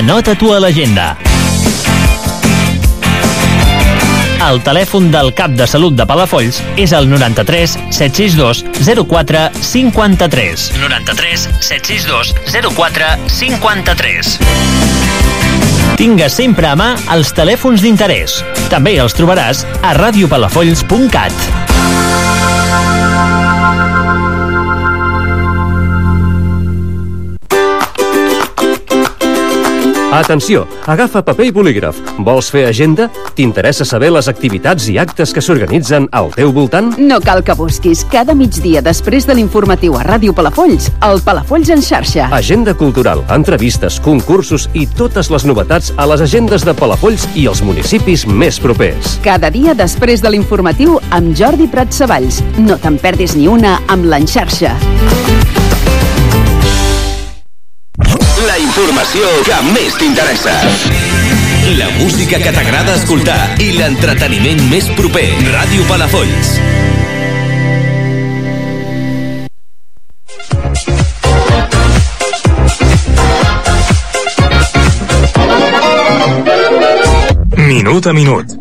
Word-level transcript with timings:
Anota-t'ho 0.00 0.54
a 0.56 0.60
l'agenda. 0.64 1.10
El 4.46 4.62
telèfon 4.64 5.10
del 5.12 5.28
cap 5.36 5.52
de 5.52 5.66
salut 5.68 5.92
de 5.92 6.06
Palafolls 6.08 6.62
és 6.80 6.94
el 6.96 7.04
93 7.10 7.74
762 7.92 8.64
04 9.04 9.42
53. 9.60 10.64
93 10.80 11.44
762 11.68 12.32
04 12.72 13.12
53. 13.36 14.32
Tinga 16.00 16.32
sempre 16.32 16.72
a 16.72 16.76
mà 16.80 16.94
els 17.12 17.36
telèfons 17.36 17.84
d'interès. 17.84 18.40
També 18.72 18.96
els 19.04 19.12
trobaràs 19.18 19.66
a 19.84 19.92
radiopalafolls.cat. 20.00 22.09
Atenció, 30.10 30.66
agafa 30.90 31.22
paper 31.22 31.44
i 31.46 31.52
bolígraf. 31.54 31.98
Vols 32.26 32.48
fer 32.50 32.64
agenda? 32.66 33.06
T'interessa 33.36 33.84
saber 33.86 34.08
les 34.10 34.26
activitats 34.26 34.88
i 34.90 34.96
actes 34.98 35.30
que 35.30 35.42
s'organitzen 35.44 36.08
al 36.10 36.32
teu 36.34 36.50
voltant? 36.50 36.88
No 36.98 37.20
cal 37.22 37.44
que 37.46 37.54
busquis. 37.54 38.02
Cada 38.10 38.34
migdia 38.34 38.82
després 38.82 39.28
de 39.28 39.36
l'informatiu 39.38 39.94
a 39.94 40.02
Ràdio 40.02 40.34
Palafolls, 40.34 40.90
el 41.06 41.22
Palafolls 41.22 41.70
en 41.70 41.84
xarxa. 41.86 42.26
Agenda 42.34 42.74
cultural, 42.74 43.22
entrevistes, 43.30 44.00
concursos 44.02 44.66
i 44.74 44.88
totes 44.98 45.30
les 45.30 45.46
novetats 45.46 45.92
a 45.96 46.08
les 46.10 46.26
agendes 46.26 46.66
de 46.66 46.74
Palafolls 46.74 47.28
i 47.38 47.46
els 47.46 47.62
municipis 47.62 48.26
més 48.26 48.58
propers. 48.58 49.14
Cada 49.22 49.52
dia 49.54 49.76
després 49.78 50.26
de 50.26 50.34
l'informatiu 50.34 50.98
amb 51.14 51.36
Jordi 51.38 51.70
Prat 51.70 51.94
Savalls. 51.94 52.42
No 52.58 52.80
te'n 52.82 52.98
perdis 52.98 53.38
ni 53.38 53.46
una 53.46 53.78
amb 53.86 54.10
l'enxarxa. 54.10 54.74
Informació 58.90 59.28
que 59.46 59.56
més 59.70 59.94
t'interessa. 59.94 60.50
La 61.78 61.86
música 62.00 62.40
que 62.42 62.50
t'agrada 62.50 62.96
escoltar 62.98 63.38
i 63.62 63.70
l'entreteniment 63.76 64.58
més 64.66 64.88
proper. 64.98 65.28
Ràdio 65.46 65.86
Palafolls. 65.86 66.56
Minut 77.70 78.10
a 78.10 78.16
minut. 78.16 78.58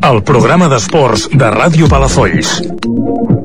El 0.00 0.24
programa 0.24 0.72
d'esports 0.72 1.28
de 1.36 1.52
Ràdio 1.60 1.92
Palafolls. 1.92 3.39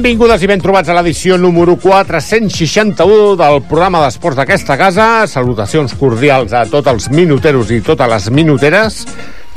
Benvingudes 0.00 0.40
i 0.40 0.48
ben 0.48 0.62
trobats 0.64 0.88
a 0.88 0.94
l'edició 0.96 1.36
número 1.36 1.74
461 1.76 3.36
del 3.36 3.60
programa 3.68 4.00
d'esports 4.00 4.32
d'aquesta 4.38 4.78
casa. 4.80 5.28
Salutacions 5.28 5.92
cordials 6.00 6.56
a 6.56 6.64
tots 6.72 6.88
els 6.88 7.12
minuteros 7.12 7.68
i 7.68 7.84
totes 7.84 8.08
les 8.08 8.32
minuteres, 8.32 9.04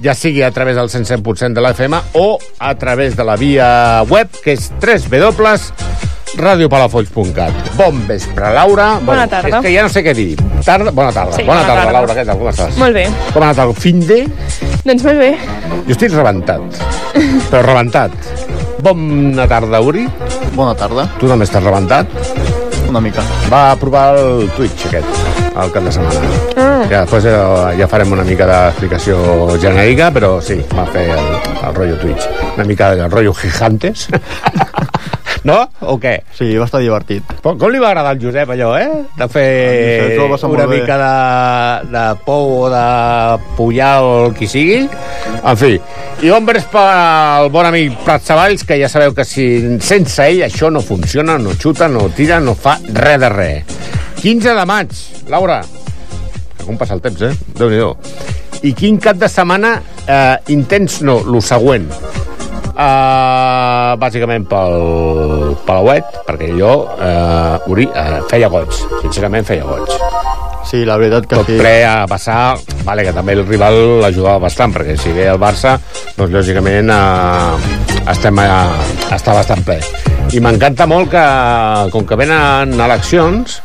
ja 0.03 0.11
sigui 0.11 0.43
a 0.43 0.51
través 0.51 0.75
del 0.75 0.91
107% 0.91 1.55
de 1.55 1.63
la 1.63 1.71
FM 1.71 1.95
o 2.19 2.35
a 2.59 2.75
través 2.75 3.15
de 3.15 3.23
la 3.23 3.39
via 3.39 4.03
web, 4.03 4.27
que 4.43 4.51
és 4.57 4.67
www.radiopalafolls.cat. 4.83 7.79
Bon 7.79 7.95
vespre, 8.11 8.51
Laura. 8.51 8.99
Bona 8.99 9.23
tarda. 9.31 9.47
És 9.47 9.55
que 9.63 9.71
ja 9.71 9.87
no 9.87 9.91
sé 9.95 10.03
què 10.03 10.11
dir. 10.11 10.35
Tarda, 10.59 10.91
bona 10.91 11.15
tarda. 11.15 11.39
Sí, 11.39 11.47
bona, 11.47 11.63
bona 11.63 11.71
tarda, 11.71 11.87
tarda. 11.87 11.95
Laura. 12.01 12.11
Què 12.19 12.27
tal? 12.27 12.35
Com 12.43 12.51
estàs? 12.51 12.75
Molt 12.83 12.91
bé. 12.99 13.07
Com 13.31 13.39
ha 13.39 13.47
anat 13.53 13.63
el 13.63 13.71
fin 13.79 14.03
de? 14.11 14.27
Doncs 14.83 15.07
molt 15.07 15.23
bé. 15.23 15.39
Jo 15.87 15.95
estic 15.95 16.11
rebentat. 16.19 16.67
Però 17.47 17.63
rebentat. 17.63 18.11
Bona 18.83 19.47
tarda, 19.47 19.79
Uri. 19.79 20.03
Bona 20.57 20.73
tarda. 20.75 21.05
Tu 21.16 21.27
també 21.31 21.45
estàs 21.47 21.63
rebentat? 21.63 22.09
Una 22.89 22.99
mica. 22.99 23.23
Va 23.47 23.61
provar 23.79 24.17
el 24.19 24.49
Twitch 24.57 24.89
aquest, 24.89 25.21
el 25.55 25.71
cap 25.71 25.88
de 25.88 25.94
setmana. 25.95 26.33
Ah. 26.59 26.83
Que 26.89 26.97
després 26.97 27.23
ja, 27.23 27.38
ja 27.79 27.88
farem 27.88 28.11
una 28.11 28.27
mica 28.27 28.44
d'explicació 28.49 29.55
genèrica, 29.63 30.11
però 30.11 30.33
sí, 30.44 30.59
va 30.75 30.83
fer 30.91 31.05
el, 31.16 31.31
el 31.53 31.79
rotllo 31.79 31.95
Twitch. 32.03 32.27
Una 32.57 32.67
mica 32.67 32.91
del 32.99 33.07
rotllo 33.07 33.31
Gigantes. 33.39 34.09
no? 35.43 35.57
O 35.91 35.97
què? 36.01 36.15
Sí, 36.35 36.47
va 36.57 36.67
estar 36.67 36.81
divertit. 36.83 37.27
Com, 37.43 37.57
com 37.59 37.71
li 37.71 37.81
va 37.81 37.89
agradar 37.91 38.13
al 38.15 38.21
Josep 38.21 38.53
allò, 38.55 38.71
eh? 38.79 39.03
De 39.17 39.27
fer 39.31 39.47
A 39.67 39.73
mi 39.73 40.13
això 40.13 40.23
ho 40.23 40.27
va 40.27 40.37
passar 40.37 40.51
una 40.53 40.67
mica 40.71 40.97
de, 41.01 41.91
de 41.93 42.05
pou 42.25 42.53
o 42.63 42.71
de 42.71 42.85
pullar 43.57 43.93
o 44.03 44.13
el 44.27 44.37
qui 44.37 44.47
sigui. 44.49 44.79
En 45.43 45.59
fi, 45.59 45.75
i 46.23 46.31
ombres 46.33 46.67
pel 46.71 47.51
bon 47.53 47.67
amic 47.67 47.99
Prat 48.05 48.23
Savalls, 48.27 48.63
que 48.67 48.79
ja 48.79 48.91
sabeu 48.91 49.15
que 49.15 49.27
si 49.27 49.47
sense 49.83 50.27
ell 50.29 50.45
això 50.47 50.71
no 50.71 50.83
funciona, 50.85 51.37
no 51.41 51.55
xuta, 51.59 51.89
no 51.91 52.07
tira, 52.15 52.39
no 52.43 52.55
fa 52.55 52.77
res 52.87 53.19
de 53.19 53.31
res. 53.33 53.79
15 54.23 54.55
de 54.55 54.67
maig, 54.69 54.93
Laura. 55.27 55.59
Que 56.57 56.63
Com 56.63 56.77
passa 56.79 56.95
el 56.95 57.03
temps, 57.03 57.19
eh? 57.27 57.33
déu 57.59 57.71
nhi 57.71 57.83
I 58.63 58.71
quin 58.71 58.95
cap 59.03 59.17
de 59.19 59.27
setmana 59.27 59.73
eh, 60.07 60.37
intens, 60.55 61.01
no, 61.03 61.19
lo 61.27 61.41
següent. 61.43 61.89
Uh, 62.73 63.94
bàsicament 64.01 64.47
pel 64.50 65.53
Palauet, 65.61 66.07
perquè 66.25 66.47
jo, 66.57 66.72
uh, 66.89 67.69
Uri, 67.69 67.85
uh, 67.85 68.23
feia 68.31 68.50
goig, 68.50 68.73
sincerament 69.03 69.45
feia 69.45 69.67
goig. 69.67 69.91
Sí, 70.66 70.81
la 70.88 70.95
veritat 70.97 71.28
que 71.29 71.38
Tot 71.38 71.51
sí. 71.51 71.59
ple 71.59 71.73
a 71.85 72.07
passar, 72.09 72.56
vale, 72.81 73.03
que 73.06 73.13
també 73.13 73.35
el 73.38 73.44
rival 73.45 73.78
l'ajudava 74.01 74.41
bastant, 74.47 74.73
perquè 74.73 74.95
si 74.97 75.13
ve 75.13 75.28
el 75.29 75.38
Barça, 75.38 75.75
doncs 76.17 76.33
lògicament 76.33 76.89
uh, 76.89 77.59
estem 78.09 78.41
a, 78.41 78.47
està 79.13 79.38
bastant 79.38 79.62
ple. 79.67 79.78
I 80.33 80.41
m'encanta 80.41 80.89
molt 80.89 81.12
que, 81.13 81.25
com 81.94 82.07
que 82.09 82.17
venen 82.17 82.73
eleccions, 82.73 83.59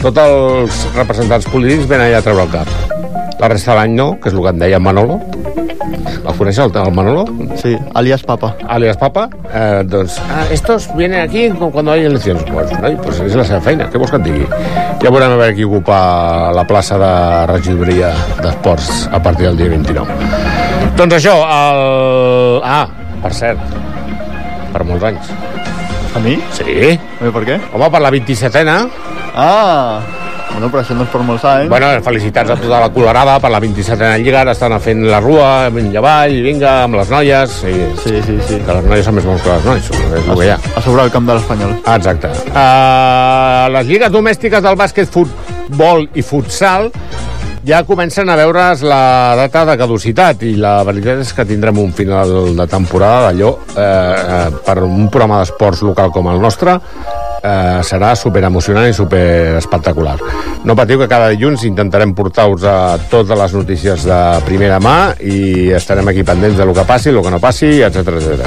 tots 0.00 0.24
els 0.24 0.86
representants 0.96 1.52
polítics 1.52 1.84
venen 1.90 2.08
allà 2.08 2.22
a 2.22 2.24
treure 2.24 2.48
el 2.48 2.56
cap. 2.56 3.36
La 3.42 3.52
resta 3.52 3.74
de 3.74 3.82
l'any 3.82 3.98
no, 3.98 4.14
que 4.22 4.32
és 4.32 4.38
el 4.38 4.40
que 4.40 4.54
em 4.54 4.64
deia 4.64 4.80
Manolo. 4.80 5.20
El 6.22 6.36
coneixes, 6.38 6.64
el, 6.64 6.76
el 6.78 6.92
Manolo? 6.94 7.24
Sí, 7.58 7.76
alias 7.94 8.22
Papa. 8.22 8.54
alias 8.68 8.96
Papa, 8.96 9.28
eh, 9.52 9.82
doncs, 9.84 10.18
ah, 10.30 10.44
estos 10.54 10.88
vienen 10.96 11.20
aquí 11.20 11.48
com 11.50 11.72
quan 11.74 11.88
hay 11.88 12.04
eleccions. 12.06 12.44
Pues, 12.46 12.70
noi, 12.80 12.96
pues 13.02 13.18
és 13.24 13.34
la 13.34 13.44
seva 13.48 13.60
feina, 13.60 13.88
què 13.90 13.98
vols 13.98 14.12
que 14.12 14.20
et 14.20 14.28
digui? 14.28 14.46
Ja 15.02 15.10
veurem 15.10 15.34
a 15.34 15.40
veure 15.40 15.56
qui 15.56 15.66
ocupa 15.66 15.98
la 16.54 16.64
plaça 16.68 16.98
de 17.02 17.12
regidoria 17.50 18.12
d'esports 18.42 19.08
a 19.10 19.22
partir 19.22 19.50
del 19.50 19.58
dia 19.58 19.68
29. 19.74 20.94
Doncs 20.96 21.18
això, 21.18 21.36
el... 21.42 22.62
Ah, 22.62 22.86
per 23.22 23.34
cert, 23.34 23.78
per 24.72 24.86
molts 24.86 25.10
anys. 25.10 25.34
A 26.14 26.20
mi? 26.22 26.38
Sí. 26.54 26.92
A 26.94 27.24
mi 27.24 27.34
per 27.34 27.46
què? 27.48 27.60
Home, 27.72 27.90
per 27.90 28.02
la 28.04 28.14
27ena. 28.14 28.82
Ah! 29.34 30.21
Bueno, 30.52 30.68
però 30.68 30.82
això 30.82 30.94
no 30.96 31.06
és 31.06 31.12
per 31.12 31.22
molts 31.26 31.44
anys. 31.48 31.70
Bueno, 31.72 31.88
felicitats 32.04 32.52
a 32.52 32.56
tota 32.60 32.80
la 32.84 32.90
colorada 32.92 33.38
per 33.40 33.50
la 33.52 33.60
27ena 33.62 34.18
Lliga, 34.20 34.42
ara 34.42 34.52
estan 34.56 34.74
fent 34.84 35.04
la 35.08 35.20
rua, 35.24 35.48
vinga 35.74 36.00
avall, 36.02 36.36
vinga, 36.44 36.74
amb 36.84 37.00
les 37.00 37.12
noies. 37.12 37.56
I... 37.64 37.74
Sí, 38.02 38.14
sí, 38.26 38.38
sí. 38.48 38.60
Que 38.66 38.78
les 38.78 38.88
noies 38.90 39.08
són 39.08 39.18
més 39.18 39.28
bons 39.28 39.42
que 39.42 39.56
les 39.56 39.68
noies, 39.70 39.90
és 39.90 40.14
el 40.20 40.28
que 40.28 40.46
hi 40.46 40.52
ha. 40.54 40.60
A 40.76 40.84
sobre 40.84 41.08
el 41.08 41.14
camp 41.14 41.28
de 41.30 41.38
l'Espanyol. 41.38 41.74
Ah, 41.86 41.96
Exacte. 41.96 42.32
Uh, 42.52 43.72
les 43.78 43.88
lligues 43.88 44.12
domèstiques 44.12 44.64
del 44.64 44.78
bàsquet, 44.78 45.10
futbol 45.12 46.06
i 46.14 46.24
futsal 46.26 46.90
ja 47.64 47.84
comencen 47.86 48.28
a 48.28 48.36
veure's 48.36 48.82
la 48.82 49.34
data 49.38 49.64
de 49.68 49.76
caducitat 49.78 50.42
i 50.42 50.56
la 50.58 50.80
veritat 50.86 51.22
és 51.22 51.30
que 51.36 51.46
tindrem 51.46 51.78
un 51.78 51.92
final 51.94 52.56
de 52.58 52.66
temporada 52.66 53.28
d'allò 53.28 53.52
eh, 53.76 53.82
eh, 53.84 54.48
per 54.66 54.80
un 54.82 55.06
programa 55.08 55.38
d'esports 55.42 55.84
local 55.86 56.10
com 56.10 56.26
el 56.32 56.42
nostre 56.42 56.80
eh, 57.42 57.80
serà 57.84 58.14
super 58.16 58.44
emocionant 58.46 58.88
i 58.88 58.94
super 58.96 59.56
espectacular. 59.58 60.16
No 60.64 60.76
patiu 60.78 61.00
que 61.02 61.10
cada 61.10 61.32
dilluns 61.32 61.66
intentarem 61.68 62.14
portar-vos 62.14 62.64
a 62.64 62.76
totes 63.10 63.36
les 63.38 63.56
notícies 63.58 64.06
de 64.06 64.20
primera 64.46 64.78
mà 64.80 65.12
i 65.20 65.72
estarem 65.74 66.08
aquí 66.08 66.24
pendents 66.24 66.56
de 66.58 66.66
lo 66.68 66.74
que 66.76 66.86
passi, 66.88 67.10
el 67.10 67.22
que 67.22 67.34
no 67.34 67.42
passi, 67.42 67.74
etc 67.82 68.16
etc. 68.16 68.46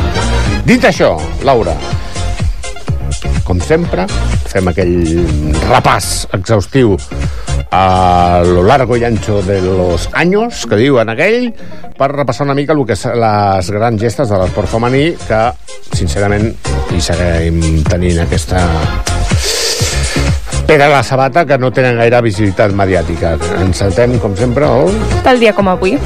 Dit 0.65 0.87
això, 0.87 1.13
Laura, 1.45 1.75
com 3.45 3.59
sempre, 3.61 4.07
fem 4.49 4.71
aquell 4.71 4.95
repàs 5.69 6.25
exhaustiu 6.33 6.95
a 7.71 8.41
lo 8.45 8.63
largo 8.63 8.97
y 8.97 9.03
ancho 9.03 9.41
de 9.41 9.61
los 9.61 10.09
años, 10.13 10.65
que 10.65 10.75
diuen 10.75 11.09
aquell, 11.09 11.53
per 11.97 12.11
repassar 12.11 12.45
una 12.45 12.55
mica 12.55 12.73
el 12.73 12.85
que 12.85 12.95
les 12.95 13.71
grans 13.71 14.01
gestes 14.01 14.29
de 14.29 14.39
l'esport 14.39 14.69
femení, 14.69 15.15
que, 15.27 15.41
sincerament, 15.95 16.51
hi 16.91 17.01
seguim 17.01 17.83
tenint 17.87 18.23
aquesta 18.25 18.65
pega 20.65 20.89
la 20.89 21.03
sabata 21.03 21.45
que 21.45 21.57
no 21.57 21.71
tenen 21.71 21.99
gaire 22.01 22.21
visibilitat 22.25 22.73
mediàtica. 22.73 23.35
Ens 23.61 23.83
saltem, 23.83 24.17
com 24.19 24.35
sempre, 24.35 24.65
el... 24.65 25.21
Tal 25.23 25.39
dia 25.39 25.53
com 25.53 25.69
avui. 25.69 25.99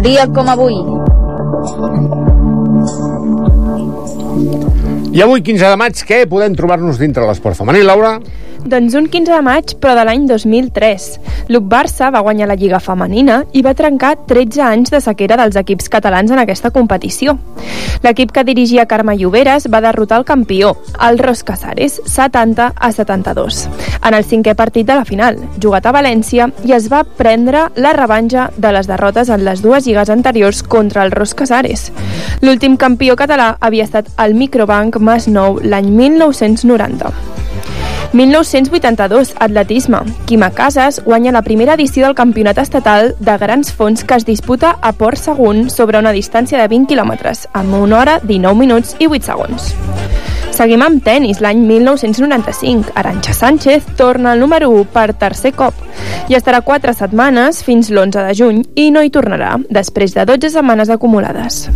Dia 0.00 0.26
com 0.32 0.48
avui. 0.48 0.76
I 5.12 5.22
avui, 5.22 5.42
15 5.44 5.68
de 5.68 5.76
maig, 5.76 6.00
què 6.08 6.22
podem 6.30 6.54
trobar-nos 6.56 7.00
dintre 7.00 7.26
l'esport 7.28 7.58
femení, 7.58 7.82
Laura? 7.84 8.14
Doncs 8.64 8.94
un 8.94 9.06
15 9.08 9.32
de 9.32 9.40
maig, 9.40 9.72
però 9.80 9.94
de 9.96 10.04
l'any 10.04 10.26
2003. 10.28 11.06
L'UC 11.48 11.64
Barça 11.70 12.10
va 12.12 12.20
guanyar 12.20 12.50
la 12.50 12.56
Lliga 12.60 12.80
Femenina 12.80 13.40
i 13.56 13.62
va 13.64 13.72
trencar 13.74 14.12
13 14.28 14.60
anys 14.66 14.92
de 14.92 15.00
sequera 15.00 15.38
dels 15.40 15.56
equips 15.56 15.88
catalans 15.88 16.30
en 16.30 16.42
aquesta 16.42 16.70
competició. 16.74 17.38
L'equip 18.04 18.32
que 18.32 18.44
dirigia 18.44 18.86
Carme 18.86 19.16
Lloberes 19.16 19.66
va 19.72 19.80
derrotar 19.80 20.20
el 20.20 20.26
campió, 20.28 20.74
el 21.00 21.18
Ros 21.18 21.42
Casares, 21.44 22.00
70 22.04 22.72
a 22.76 22.92
72, 22.92 23.66
en 24.04 24.14
el 24.14 24.24
cinquè 24.24 24.54
partit 24.56 24.86
de 24.86 24.96
la 24.96 25.08
final, 25.08 25.40
jugat 25.62 25.88
a 25.88 25.96
València, 25.96 26.50
i 26.64 26.76
es 26.76 26.88
va 26.92 27.02
prendre 27.04 27.66
la 27.76 27.92
revanxa 27.96 28.50
de 28.56 28.72
les 28.76 28.88
derrotes 28.88 29.28
en 29.28 29.44
les 29.44 29.64
dues 29.64 29.88
lligues 29.88 30.12
anteriors 30.12 30.62
contra 30.62 31.04
el 31.04 31.12
Ros 31.16 31.34
Casares. 31.34 31.90
L'últim 32.40 32.76
campió 32.76 33.16
català 33.16 33.54
havia 33.60 33.88
estat 33.88 34.12
el 34.20 34.36
Microbank 34.36 35.00
Masnou 35.00 35.60
l'any 35.64 35.92
1990. 35.92 37.39
1982, 38.12 39.34
atletisme. 39.38 39.98
Quima 40.26 40.50
Casas 40.50 41.00
guanya 41.04 41.30
la 41.32 41.42
primera 41.42 41.74
edició 41.74 42.06
del 42.06 42.16
Campionat 42.16 42.58
Estatal 42.58 43.14
de 43.20 43.36
Grans 43.38 43.72
Fons 43.72 44.02
que 44.02 44.14
es 44.14 44.26
disputa 44.26 44.76
a 44.82 44.92
Port 44.92 45.16
Sagunt 45.16 45.70
sobre 45.70 45.98
una 45.98 46.10
distància 46.10 46.58
de 46.58 46.66
20 46.66 46.90
quilòmetres, 46.90 47.46
amb 47.52 47.74
una 47.74 48.00
hora, 48.00 48.18
19 48.24 48.58
minuts 48.58 48.96
i 48.98 49.06
8 49.06 49.30
segons. 49.30 49.74
Seguim 50.50 50.82
amb 50.82 51.04
tennis. 51.04 51.38
L'any 51.40 51.62
1995, 51.64 52.90
Aranxa 52.98 53.32
Sánchez 53.32 53.86
torna 53.96 54.32
al 54.32 54.40
número 54.40 54.72
1 54.74 54.90
per 54.92 55.14
tercer 55.14 55.54
cop 55.54 55.78
i 56.28 56.34
estarà 56.34 56.60
4 56.66 56.92
setmanes 56.98 57.62
fins 57.64 57.92
l'11 57.94 58.26
de 58.26 58.34
juny 58.34 58.64
i 58.74 58.90
no 58.90 59.02
hi 59.02 59.14
tornarà, 59.14 59.54
després 59.70 60.18
de 60.18 60.26
12 60.26 60.50
setmanes 60.58 60.90
acumulades. 60.90 61.68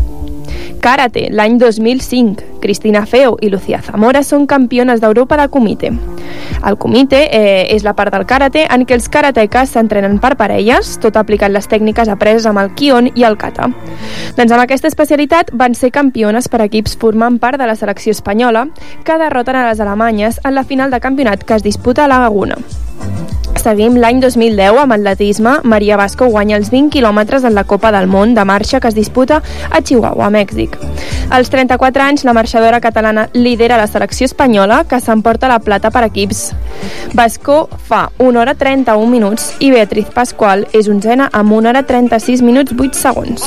Karate, 0.84 1.30
l'any 1.30 1.56
2005. 1.58 2.53
Cristina 2.64 3.04
Feo 3.04 3.34
i 3.44 3.50
Lucía 3.52 3.82
Zamora 3.84 4.22
són 4.24 4.46
campiones 4.48 5.02
d'Europa 5.02 5.36
de 5.36 5.50
Comite. 5.52 5.90
El 6.64 6.78
Comite 6.80 7.18
eh, 7.28 7.66
és 7.74 7.84
la 7.84 7.92
part 7.92 8.14
del 8.14 8.24
karate 8.24 8.62
en 8.64 8.86
què 8.88 8.96
els 8.96 9.10
karatekas 9.12 9.74
s'entrenen 9.74 10.16
per 10.22 10.32
parelles, 10.40 10.94
tot 11.02 11.18
aplicant 11.20 11.52
les 11.52 11.68
tècniques 11.68 12.08
apreses 12.08 12.48
amb 12.48 12.62
el 12.62 12.72
Kion 12.72 13.10
i 13.12 13.26
el 13.28 13.36
Kata. 13.36 13.68
Doncs 14.38 14.56
amb 14.56 14.62
aquesta 14.62 14.88
especialitat 14.88 15.52
van 15.52 15.76
ser 15.76 15.92
campiones 15.92 16.48
per 16.48 16.62
equips 16.64 16.96
formant 16.96 17.36
part 17.42 17.60
de 17.60 17.68
la 17.68 17.76
selecció 17.76 18.16
espanyola, 18.16 18.64
que 19.04 19.20
derroten 19.20 19.60
a 19.60 19.68
les 19.68 19.84
alemanyes 19.84 20.40
en 20.40 20.56
la 20.56 20.64
final 20.64 20.88
de 20.88 21.04
campionat 21.04 21.44
que 21.44 21.60
es 21.60 21.68
disputa 21.68 22.06
a 22.06 22.08
la 22.08 22.22
Laguna. 22.24 22.56
Seguim 23.64 23.94
l'any 23.96 24.18
2010 24.20 24.76
amb 24.82 24.92
atletisme. 24.92 25.54
Maria 25.64 25.96
Vasco 25.96 26.26
guanya 26.28 26.58
els 26.58 26.68
20 26.68 26.90
quilòmetres 26.92 27.46
en 27.48 27.54
la 27.56 27.64
Copa 27.64 27.88
del 27.94 28.10
Món 28.12 28.34
de 28.36 28.44
marxa 28.44 28.80
que 28.80 28.90
es 28.90 28.96
disputa 28.96 29.38
a 29.70 29.80
Chihuahua, 29.80 30.28
Mèxic. 30.28 30.76
Als 31.32 31.48
34 31.48 32.04
anys, 32.04 32.26
la 32.28 32.34
marxadora 32.54 32.80
catalana 32.80 33.28
lidera 33.32 33.76
la 33.76 33.88
selecció 33.88 34.26
espanyola 34.26 34.84
que 34.84 35.00
s'emporta 35.00 35.48
la 35.48 35.58
plata 35.58 35.90
per 35.90 36.04
equips. 36.04 36.52
Vasco 37.12 37.68
fa 37.88 38.12
1 38.18 38.38
hora 38.38 38.54
31 38.54 39.10
minuts 39.10 39.56
i 39.58 39.72
Beatriz 39.72 40.06
Pasqual 40.14 40.68
és 40.72 40.86
onzena 40.86 41.28
amb 41.32 41.50
1 41.50 41.68
hora 41.68 41.82
36 41.82 42.42
minuts 42.46 42.70
8 42.78 42.94
segons. 42.94 43.42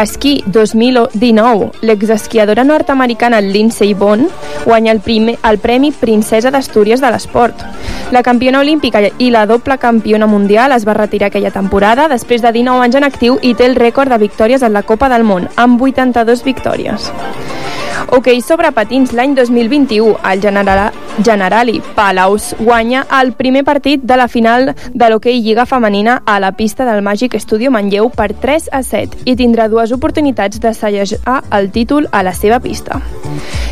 Esquí 0.00 0.42
2019, 0.46 1.70
l'exesquiadora 1.82 2.64
nord-americana 2.64 3.40
Lindsey 3.40 3.92
Vonn 3.92 4.30
guanya 4.64 4.92
el, 4.92 5.00
primer, 5.00 5.36
el 5.44 5.58
Premi 5.58 5.92
Princesa 5.92 6.50
d'Astúries 6.50 7.00
de 7.00 7.10
l'Esport. 7.12 7.66
La 8.12 8.22
campiona 8.22 8.60
olímpica 8.60 9.02
i 9.18 9.28
la 9.30 9.44
doble 9.44 9.76
campiona 9.76 10.26
mundial 10.26 10.72
es 10.72 10.88
va 10.88 10.96
retirar 10.96 11.28
aquella 11.28 11.52
temporada 11.52 12.08
després 12.08 12.40
de 12.40 12.52
19 12.52 12.80
anys 12.80 12.96
en 12.96 13.04
actiu 13.04 13.36
i 13.42 13.52
té 13.54 13.68
el 13.68 13.76
rècord 13.76 14.08
de 14.08 14.20
victòries 14.24 14.62
en 14.62 14.72
la 14.72 14.84
Copa 14.84 15.12
del 15.12 15.24
Món, 15.24 15.50
amb 15.56 15.82
82 15.82 16.44
victòries. 16.44 17.12
Ok, 18.08 18.28
sobre 18.38 18.70
patins, 18.70 19.10
l'any 19.12 19.34
2021, 19.34 20.14
el 20.30 20.40
General, 20.40 20.92
Generali 21.24 21.80
Palaus 21.96 22.54
guanya 22.58 23.04
el 23.20 23.32
primer 23.32 23.64
partit 23.64 24.02
de 24.02 24.16
la 24.16 24.28
final 24.28 24.74
de 24.94 25.08
l'hoquei 25.10 25.40
Lliga 25.42 25.66
Femenina 25.66 26.20
a 26.24 26.38
la 26.38 26.52
pista 26.52 26.84
del 26.86 27.02
Màgic 27.02 27.34
Estudio 27.34 27.72
Manlleu 27.74 28.10
per 28.14 28.30
3 28.32 28.68
a 28.70 28.82
7 28.86 29.24
i 29.26 29.34
tindrà 29.34 29.66
dues 29.68 29.90
oportunitats 29.96 30.60
de 30.62 30.72
sellejar 30.74 31.40
el 31.50 31.72
títol 31.74 32.06
a 32.12 32.22
la 32.22 32.34
seva 32.34 32.60
pista. 32.60 33.00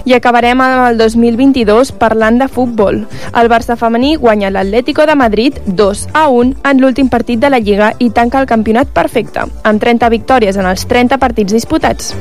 I 0.05 0.13
acabarem 0.13 0.61
amb 0.61 0.89
el 0.89 0.99
2022 0.99 1.95
parlant 1.97 2.41
de 2.43 2.49
futbol. 2.49 3.05
El 3.33 3.49
Barça 3.49 3.79
femení 3.81 4.17
guanya 4.21 4.51
l'Atlético 4.51 5.07
de 5.07 5.15
Madrid 5.15 5.61
2 5.65 6.09
a 6.13 6.27
1 6.29 6.65
en 6.65 6.83
l'últim 6.83 7.09
partit 7.09 7.41
de 7.41 7.49
la 7.49 7.63
Lliga 7.63 7.93
i 7.99 8.11
tanca 8.11 8.41
el 8.43 8.51
campionat 8.51 8.91
perfecte, 8.93 9.47
amb 9.63 9.81
30 9.81 10.11
victòries 10.11 10.59
en 10.59 10.67
els 10.69 10.85
30 10.91 11.21
partits 11.23 11.55
disputats. 11.55 12.13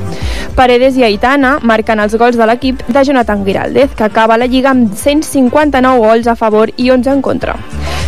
Paredes 0.54 0.96
i 0.96 1.04
Aitana 1.04 1.58
marquen 1.60 2.00
els 2.04 2.14
gols 2.20 2.36
de 2.36 2.46
l'equip 2.46 2.82
de 2.86 3.04
Jonathan 3.04 3.44
Giraldez, 3.46 3.94
que 3.96 4.04
acaba 4.04 4.38
la 4.38 4.46
Lliga 4.46 4.70
amb 4.74 4.92
159 4.94 6.04
gols 6.04 6.28
a 6.28 6.36
favor 6.36 6.70
i 6.76 6.90
11 6.92 7.16
en 7.16 7.22
contra. 7.24 7.56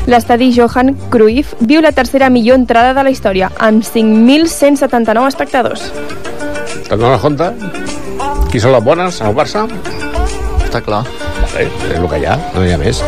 L'estadi 0.07 0.53
Johan 0.55 0.95
Cruyff 1.11 1.57
viu 1.61 1.83
la 1.83 1.93
tercera 1.93 2.31
millor 2.31 2.61
entrada 2.61 2.93
de 2.95 3.03
la 3.03 3.11
història, 3.11 3.51
amb 3.59 3.83
5.179 3.83 5.27
espectadors. 5.33 5.89
Te'n 6.87 7.01
dones 7.01 7.23
compte? 7.25 7.51
Qui 8.53 8.63
són 8.63 8.77
les 8.77 8.85
bones 8.85 9.21
al 9.25 9.35
Barça? 9.35 9.67
Està 10.63 10.85
clar. 10.85 11.03
Vale, 11.43 11.67
és 11.67 11.99
el 11.99 12.09
que 12.11 12.23
hi 12.23 12.29
ha, 12.31 12.39
no 12.55 12.63
hi 12.63 12.75
ha 12.75 12.79
més. 12.79 13.03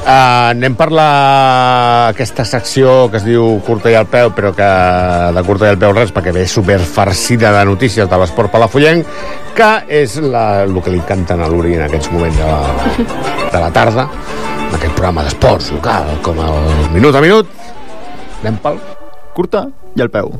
Uh, 0.00 0.50
anem 0.56 0.74
per 0.74 0.88
la... 0.96 1.08
aquesta 2.08 2.44
secció 2.48 3.10
que 3.12 3.20
es 3.20 3.24
diu 3.26 3.60
curta 3.66 3.92
i 3.92 3.96
al 3.98 4.08
peu, 4.10 4.32
però 4.34 4.50
que 4.56 4.68
de 5.36 5.42
curta 5.46 5.68
i 5.68 5.74
al 5.74 5.78
peu 5.78 5.92
res, 5.94 6.10
perquè 6.14 6.32
ve 6.34 6.46
superfarcida 6.48 7.52
de 7.54 7.64
notícies 7.68 8.08
de 8.10 8.20
l'esport 8.22 8.50
palafollenc, 8.50 9.06
que 9.54 9.70
és 10.00 10.16
la, 10.24 10.64
el 10.64 10.80
que 10.82 10.94
li 10.94 11.02
canten 11.06 11.44
a 11.44 11.50
l'Uri 11.52 11.76
en 11.76 11.84
aquests 11.86 12.10
moments 12.14 12.40
de 12.40 12.48
la, 12.48 12.60
de 13.52 13.60
la 13.60 13.70
tarda, 13.76 14.08
en 14.66 14.74
aquest 14.80 14.94
programa 14.96 15.26
d'esports 15.28 15.70
local, 15.76 16.16
com 16.26 16.40
el 16.48 16.90
Minut 16.96 17.14
a 17.14 17.24
Minut. 17.24 17.46
Anem 18.40 18.56
pel... 18.64 18.80
Curta 19.36 19.68
i 19.94 20.02
al 20.02 20.10
peu. 20.10 20.32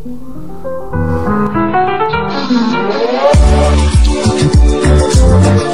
Curta 5.20 5.69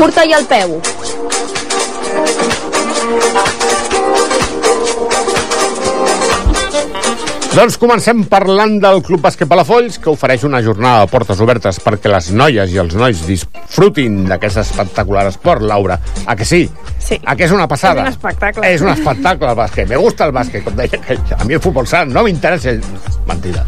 i 0.00 0.32
al 0.32 0.46
peu. 0.48 0.80
Doncs 7.50 7.76
comencem 7.76 8.22
parlant 8.30 8.78
del 8.80 9.02
Club 9.04 9.20
Bàsquet 9.26 9.48
Palafolls, 9.50 9.98
que 10.00 10.08
ofereix 10.08 10.46
una 10.48 10.62
jornada 10.64 11.02
de 11.02 11.10
portes 11.12 11.42
obertes 11.44 11.82
perquè 11.84 12.08
les 12.08 12.30
noies 12.32 12.72
i 12.72 12.80
els 12.80 12.94
nois 12.96 13.20
disfrutin 13.26 14.22
d'aquest 14.30 14.62
espectacular 14.62 15.26
esport, 15.28 15.60
Laura. 15.68 15.98
A 16.24 16.36
que 16.38 16.46
sí? 16.48 16.62
Sí. 16.96 17.20
A 17.26 17.36
que 17.36 17.44
és 17.44 17.52
una 17.52 17.68
passada? 17.68 18.06
És 18.06 18.08
un 18.08 18.14
espectacle. 18.14 18.72
És 18.72 18.86
un 18.86 18.92
espectacle, 18.94 19.50
el 19.52 19.58
bàsquet. 19.58 19.90
Me 19.90 20.00
gusta 20.00 20.30
el 20.30 20.32
bàsquet, 20.32 20.64
com 20.64 20.80
deia 20.80 20.96
aquell. 20.96 21.20
A 21.36 21.44
mi 21.44 21.58
el 21.58 21.60
futbol 21.60 21.90
sala 21.90 22.08
no 22.08 22.24
m'interessa. 22.24 22.78
Mentida. 23.28 23.66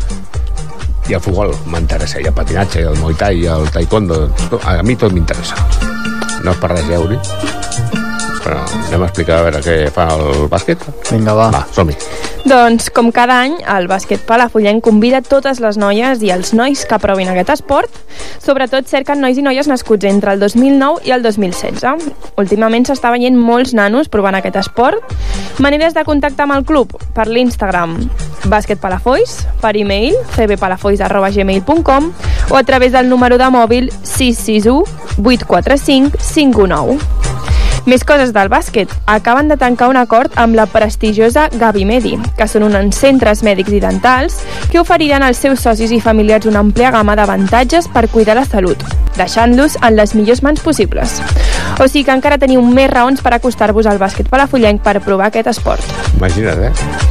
I 1.10 1.18
el 1.18 1.20
futbol 1.20 1.52
m'interessa, 1.66 2.22
i 2.22 2.30
el 2.30 2.40
patinatge, 2.40 2.86
i 2.86 2.88
el 2.88 2.96
muay 3.02 3.20
thai, 3.20 3.44
i 3.44 3.52
el 3.52 3.68
taekwondo. 3.74 4.24
A 4.62 4.78
mi 4.86 4.96
tot 4.96 5.12
m'interessa. 5.12 6.11
No 6.42 6.50
és 6.50 6.58
per 6.58 6.72
res, 6.72 6.88
eh? 6.90 7.20
Però 8.42 8.58
anem 8.58 9.04
a 9.04 9.08
explicar 9.08 9.38
a 9.38 9.46
veure 9.46 9.62
què 9.62 9.76
fa 9.94 10.08
el 10.16 10.46
bàsquet. 10.50 10.82
Vinga, 11.10 11.34
va. 11.38 11.48
Va, 11.54 11.62
som-hi. 11.74 11.96
Doncs, 12.48 12.88
com 12.90 13.12
cada 13.14 13.36
any, 13.44 13.54
el 13.70 13.86
bàsquet 13.90 14.24
palafollenc 14.26 14.82
convida 14.82 15.22
totes 15.22 15.60
les 15.62 15.78
noies 15.78 16.24
i 16.26 16.32
els 16.34 16.50
nois 16.58 16.82
que 16.88 16.98
provin 17.02 17.30
aquest 17.30 17.52
esport. 17.54 18.00
Sobretot 18.42 18.90
cerquen 18.90 19.22
nois 19.22 19.38
i 19.38 19.46
noies 19.46 19.70
nascuts 19.70 20.08
entre 20.10 20.34
el 20.34 20.42
2009 20.42 21.06
i 21.06 21.14
el 21.14 21.22
2016. 21.22 22.10
Últimament 22.42 22.88
s'està 22.88 23.14
veient 23.14 23.38
molts 23.38 23.76
nanos 23.78 24.10
provant 24.10 24.34
aquest 24.38 24.58
esport. 24.58 25.14
Maneres 25.62 25.94
de 25.94 26.04
contactar 26.08 26.48
amb 26.48 26.58
el 26.58 26.66
club 26.66 26.96
per 27.14 27.28
l'Instagram 27.30 28.00
bàsquet 28.50 28.80
palafolls, 28.82 29.42
per 29.62 29.76
e-mail 29.78 30.16
cbpalafolls.gmail.com 30.34 32.12
o 32.50 32.56
a 32.56 32.64
través 32.64 32.92
del 32.92 33.08
número 33.08 33.38
de 33.38 33.50
mòbil 33.50 33.90
661 34.02 34.84
845 35.22 36.18
519. 36.18 37.31
Més 37.86 38.04
coses 38.06 38.30
del 38.34 38.50
bàsquet. 38.52 38.90
Acaben 39.10 39.48
de 39.50 39.56
tancar 39.58 39.88
un 39.90 39.98
acord 39.98 40.34
amb 40.38 40.54
la 40.54 40.68
prestigiosa 40.70 41.48
Gavi 41.58 41.84
Medi, 41.88 42.14
que 42.38 42.46
són 42.46 42.68
uns 42.68 42.98
centres 43.02 43.42
mèdics 43.42 43.74
i 43.74 43.80
dentals 43.82 44.38
que 44.70 44.80
oferiran 44.80 45.24
als 45.26 45.42
seus 45.42 45.64
socis 45.66 45.90
i 45.90 46.00
familiars 46.00 46.46
una 46.46 46.62
àmplia 46.62 46.92
gamma 46.94 47.16
d'avantatges 47.18 47.90
per 47.92 48.06
cuidar 48.12 48.38
la 48.38 48.46
salut, 48.46 48.78
deixant-los 49.18 49.80
en 49.82 49.96
les 49.98 50.14
millors 50.14 50.44
mans 50.46 50.62
possibles. 50.62 51.18
O 51.80 51.88
sigui 51.88 52.06
que 52.06 52.14
encara 52.14 52.38
teniu 52.38 52.62
més 52.62 52.90
raons 52.90 53.22
per 53.22 53.34
acostar-vos 53.34 53.90
al 53.90 53.98
bàsquet 53.98 54.30
palafollenc 54.30 54.82
per 54.82 55.00
provar 55.02 55.32
aquest 55.32 55.50
esport. 55.56 55.98
Imagina't, 56.20 56.70
eh? 56.70 57.10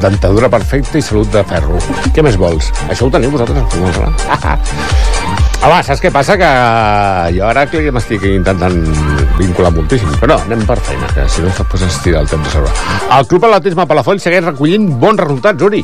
dentadura 0.00 0.48
perfecta 0.48 0.96
i 0.96 1.04
salut 1.04 1.28
de 1.34 1.42
ferro. 1.44 1.76
Què 2.16 2.24
més 2.24 2.38
vols? 2.40 2.70
Això 2.88 3.06
ho 3.06 3.12
teniu 3.12 3.34
vosaltres? 3.34 3.76
No, 3.76 3.92
clar. 3.92 4.56
Home, 5.60 5.82
saps 5.84 6.00
què 6.00 6.08
passa? 6.08 6.38
Que 6.40 6.48
jo 7.36 7.44
ara 7.44 7.66
que 7.68 7.82
m'estic 7.92 8.24
intentant 8.30 8.78
vincular 9.40 9.72
moltíssim, 9.74 10.12
però 10.20 10.36
no, 10.36 10.44
anem 10.46 10.62
per 10.68 10.76
feina, 10.84 11.08
que 11.14 11.26
si 11.32 11.42
no 11.42 11.50
després 11.50 11.86
es 11.86 11.98
tira 12.04 12.20
el 12.22 12.28
temps 12.30 12.44
de 12.46 12.52
sobre. 12.52 12.72
El 13.16 13.26
Club 13.30 13.46
Atletisme 13.48 13.86
Palafolls 13.88 14.24
segueix 14.26 14.44
recollint 14.44 14.86
bons 15.00 15.20
resultats, 15.22 15.64
Uri. 15.66 15.82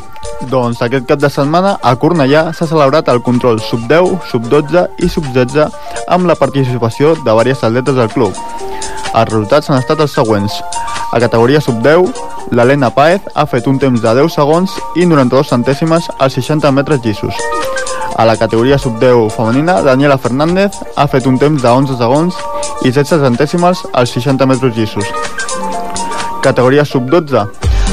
Doncs 0.50 0.82
aquest 0.84 1.06
cap 1.08 1.20
de 1.22 1.30
setmana 1.32 1.76
a 1.82 1.94
Cornellà 2.00 2.50
s'ha 2.56 2.68
celebrat 2.68 3.08
el 3.12 3.22
control 3.25 3.60
sub-10, 3.62 4.28
sub-12 4.30 4.84
i 5.00 5.08
sub-16 5.08 6.06
amb 6.12 6.28
la 6.28 6.36
participació 6.38 7.14
de 7.16 7.30
diverses 7.30 7.64
atletes 7.70 7.96
del 7.96 8.12
club. 8.12 8.36
Els 9.16 9.30
resultats 9.30 9.70
han 9.70 9.80
estat 9.80 10.02
els 10.04 10.12
següents. 10.12 10.60
A 11.14 11.20
categoria 11.22 11.62
sub-10, 11.64 12.10
l'Helena 12.52 12.90
Paez 12.92 13.25
ha 13.34 13.46
fet 13.48 13.66
un 13.70 13.80
temps 13.80 14.02
de 14.02 14.14
10 14.20 14.36
segons 14.36 14.76
i 14.96 15.06
92 15.08 15.54
centèsimes 15.54 16.10
als 16.18 16.36
60 16.36 16.75
metres 16.76 17.00
llissos. 17.04 17.46
A 18.16 18.25
la 18.25 18.37
categoria 18.37 18.78
sub-10 18.78 19.30
femenina, 19.30 19.82
Daniela 19.82 20.16
Fernández 20.18 20.73
ha 20.96 21.06
fet 21.06 21.26
un 21.26 21.37
temps 21.38 21.61
de 21.62 21.68
11 21.68 21.99
segons 22.00 22.35
i 22.85 22.90
16 22.92 23.20
centèsimes 23.26 23.82
als 23.92 24.14
60 24.16 24.46
metres 24.49 24.76
llissos. 24.76 25.04
Categoria 26.42 26.85
sub-12, 26.85 27.42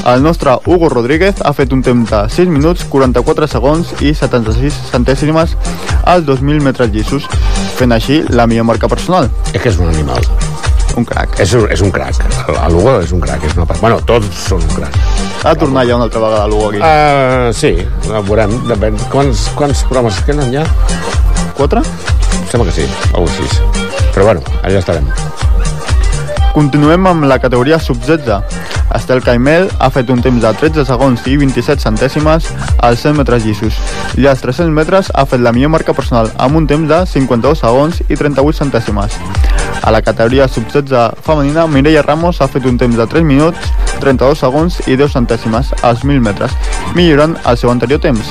el 0.05 0.23
nostre 0.23 0.53
Hugo 0.65 0.87
Rodríguez 0.89 1.41
ha 1.43 1.51
fet 1.53 1.73
un 1.73 1.81
temps 1.83 2.09
de 2.09 2.21
6 2.29 2.47
minuts, 2.49 2.85
44 2.89 3.47
segons 3.47 3.91
i 4.01 4.13
76 4.15 4.79
centèsimes 4.93 5.57
als 6.05 6.25
2.000 6.27 6.61
metres 6.63 6.91
llissos, 6.93 7.27
fent 7.75 7.91
així 7.91 8.21
la 8.29 8.47
millor 8.47 8.65
marca 8.69 8.87
personal. 8.87 9.29
És 9.53 9.61
que 9.61 9.69
és 9.73 9.79
un 9.79 9.89
animal. 9.91 10.23
Un 10.95 11.03
crac. 11.09 11.39
És, 11.41 11.51
un- 11.57 11.67
és 11.73 11.81
un 11.81 11.89
crac. 11.91 12.19
El 12.53 12.75
Hugo 12.75 12.99
és 13.01 13.11
un 13.11 13.19
crac. 13.19 13.43
És 13.43 13.55
una... 13.57 13.65
Bueno, 13.81 13.99
tots 14.05 14.27
són 14.47 14.61
un 14.61 14.75
crac. 14.77 14.93
Ha 15.43 15.55
tornat 15.59 15.87
ja 15.87 15.97
una 15.97 16.05
altra 16.07 16.21
vegada 16.23 16.47
l'Hugo 16.47 16.69
aquí. 16.69 16.79
Uh, 16.79 17.51
sí, 17.51 17.73
ho 18.07 18.21
veurem. 18.23 18.53
Depèn. 18.69 18.95
Quants, 19.11 19.49
quants 19.59 19.83
programes 19.89 20.15
es 20.15 20.23
queden 20.23 20.53
ja? 20.53 20.63
Quatre? 21.57 21.83
Sembla 22.47 22.69
que 22.69 22.75
sí, 22.77 22.85
o 23.11 23.25
així. 23.27 23.49
Però 24.13 24.29
bueno, 24.29 24.43
allà 24.63 24.79
estarem. 24.79 25.09
Continuem 26.53 27.09
amb 27.09 27.27
la 27.27 27.41
categoria 27.43 27.79
sub-16. 27.81 28.63
Estel 28.93 29.23
Caimel 29.25 29.67
ha 29.81 29.89
fet 29.91 30.11
un 30.13 30.21
temps 30.21 30.39
de 30.39 30.51
13 30.61 30.85
segons 30.85 31.27
i 31.27 31.35
27 31.41 31.81
centèsimes 31.81 32.47
als 32.77 33.03
100 33.03 33.17
metres 33.19 33.43
llissos. 33.43 33.79
I 34.15 34.29
als 34.29 34.45
300 34.45 34.71
metres 34.71 35.09
ha 35.11 35.25
fet 35.25 35.41
la 35.43 35.51
millor 35.51 35.73
marca 35.73 35.97
personal 35.97 36.31
amb 36.37 36.61
un 36.61 36.69
temps 36.69 36.87
de 36.87 37.03
52 37.17 37.65
segons 37.65 38.03
i 38.07 38.15
38 38.15 38.61
centèsimes. 38.63 39.17
A 39.83 39.91
la 39.91 40.01
categoria 40.01 40.47
sub-16 40.47 41.17
femenina, 41.21 41.67
Mireia 41.67 42.01
Ramos 42.01 42.39
ha 42.39 42.47
fet 42.47 42.63
un 42.65 42.77
temps 42.79 42.95
de 42.95 43.05
3 43.05 43.25
minuts, 43.27 43.59
32 43.99 44.39
segons 44.39 44.77
i 44.87 44.95
10 44.95 45.11
centèsimes 45.11 45.73
als 45.83 46.05
1.000 46.05 46.23
metres, 46.23 46.55
millorant 46.95 47.35
el 47.43 47.59
seu 47.59 47.67
anterior 47.69 47.99
temps. 47.99 48.29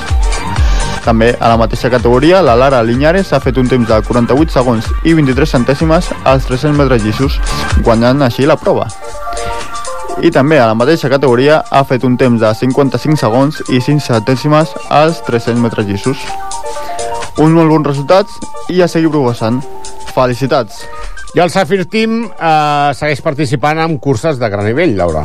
També 1.04 1.28
a 1.36 1.50
la 1.52 1.58
mateixa 1.60 1.90
categoria, 1.92 2.40
la 2.40 2.54
Lara 2.56 2.80
Linyares 2.82 3.34
ha 3.36 3.40
fet 3.44 3.60
un 3.60 3.68
temps 3.68 3.84
de 3.84 3.98
48 4.08 4.54
segons 4.54 4.88
i 5.04 5.12
23 5.12 5.52
centèsimes 5.58 6.08
als 6.24 6.48
300 6.48 6.72
metres 6.78 7.04
llissos, 7.04 7.36
guanyant 7.84 8.24
així 8.24 8.48
la 8.48 8.56
prova. 8.56 8.88
I 10.24 10.32
també 10.32 10.56
a 10.56 10.70
la 10.70 10.78
mateixa 10.78 11.12
categoria 11.12 11.60
ha 11.68 11.84
fet 11.84 12.08
un 12.08 12.16
temps 12.16 12.40
de 12.40 12.54
55 12.64 13.20
segons 13.20 13.60
i 13.68 13.84
5 13.84 14.00
centèsimes 14.08 14.72
als 14.88 15.20
300 15.28 15.60
metres 15.60 15.84
llissos. 15.84 16.16
Uns 17.36 17.52
molt 17.52 17.68
bons 17.68 17.92
resultats 17.92 18.40
i 18.72 18.80
a 18.80 18.88
seguir 18.88 19.12
progressant. 19.12 19.60
Felicitats! 20.16 20.86
I 21.34 21.40
el 21.40 21.48
Safir 21.48 21.86
Team 21.88 22.26
eh, 22.28 22.92
segueix 22.92 23.22
participant 23.24 23.80
en 23.80 23.96
curses 23.96 24.36
de 24.36 24.50
gran 24.52 24.66
nivell, 24.68 24.92
Laura. 24.98 25.24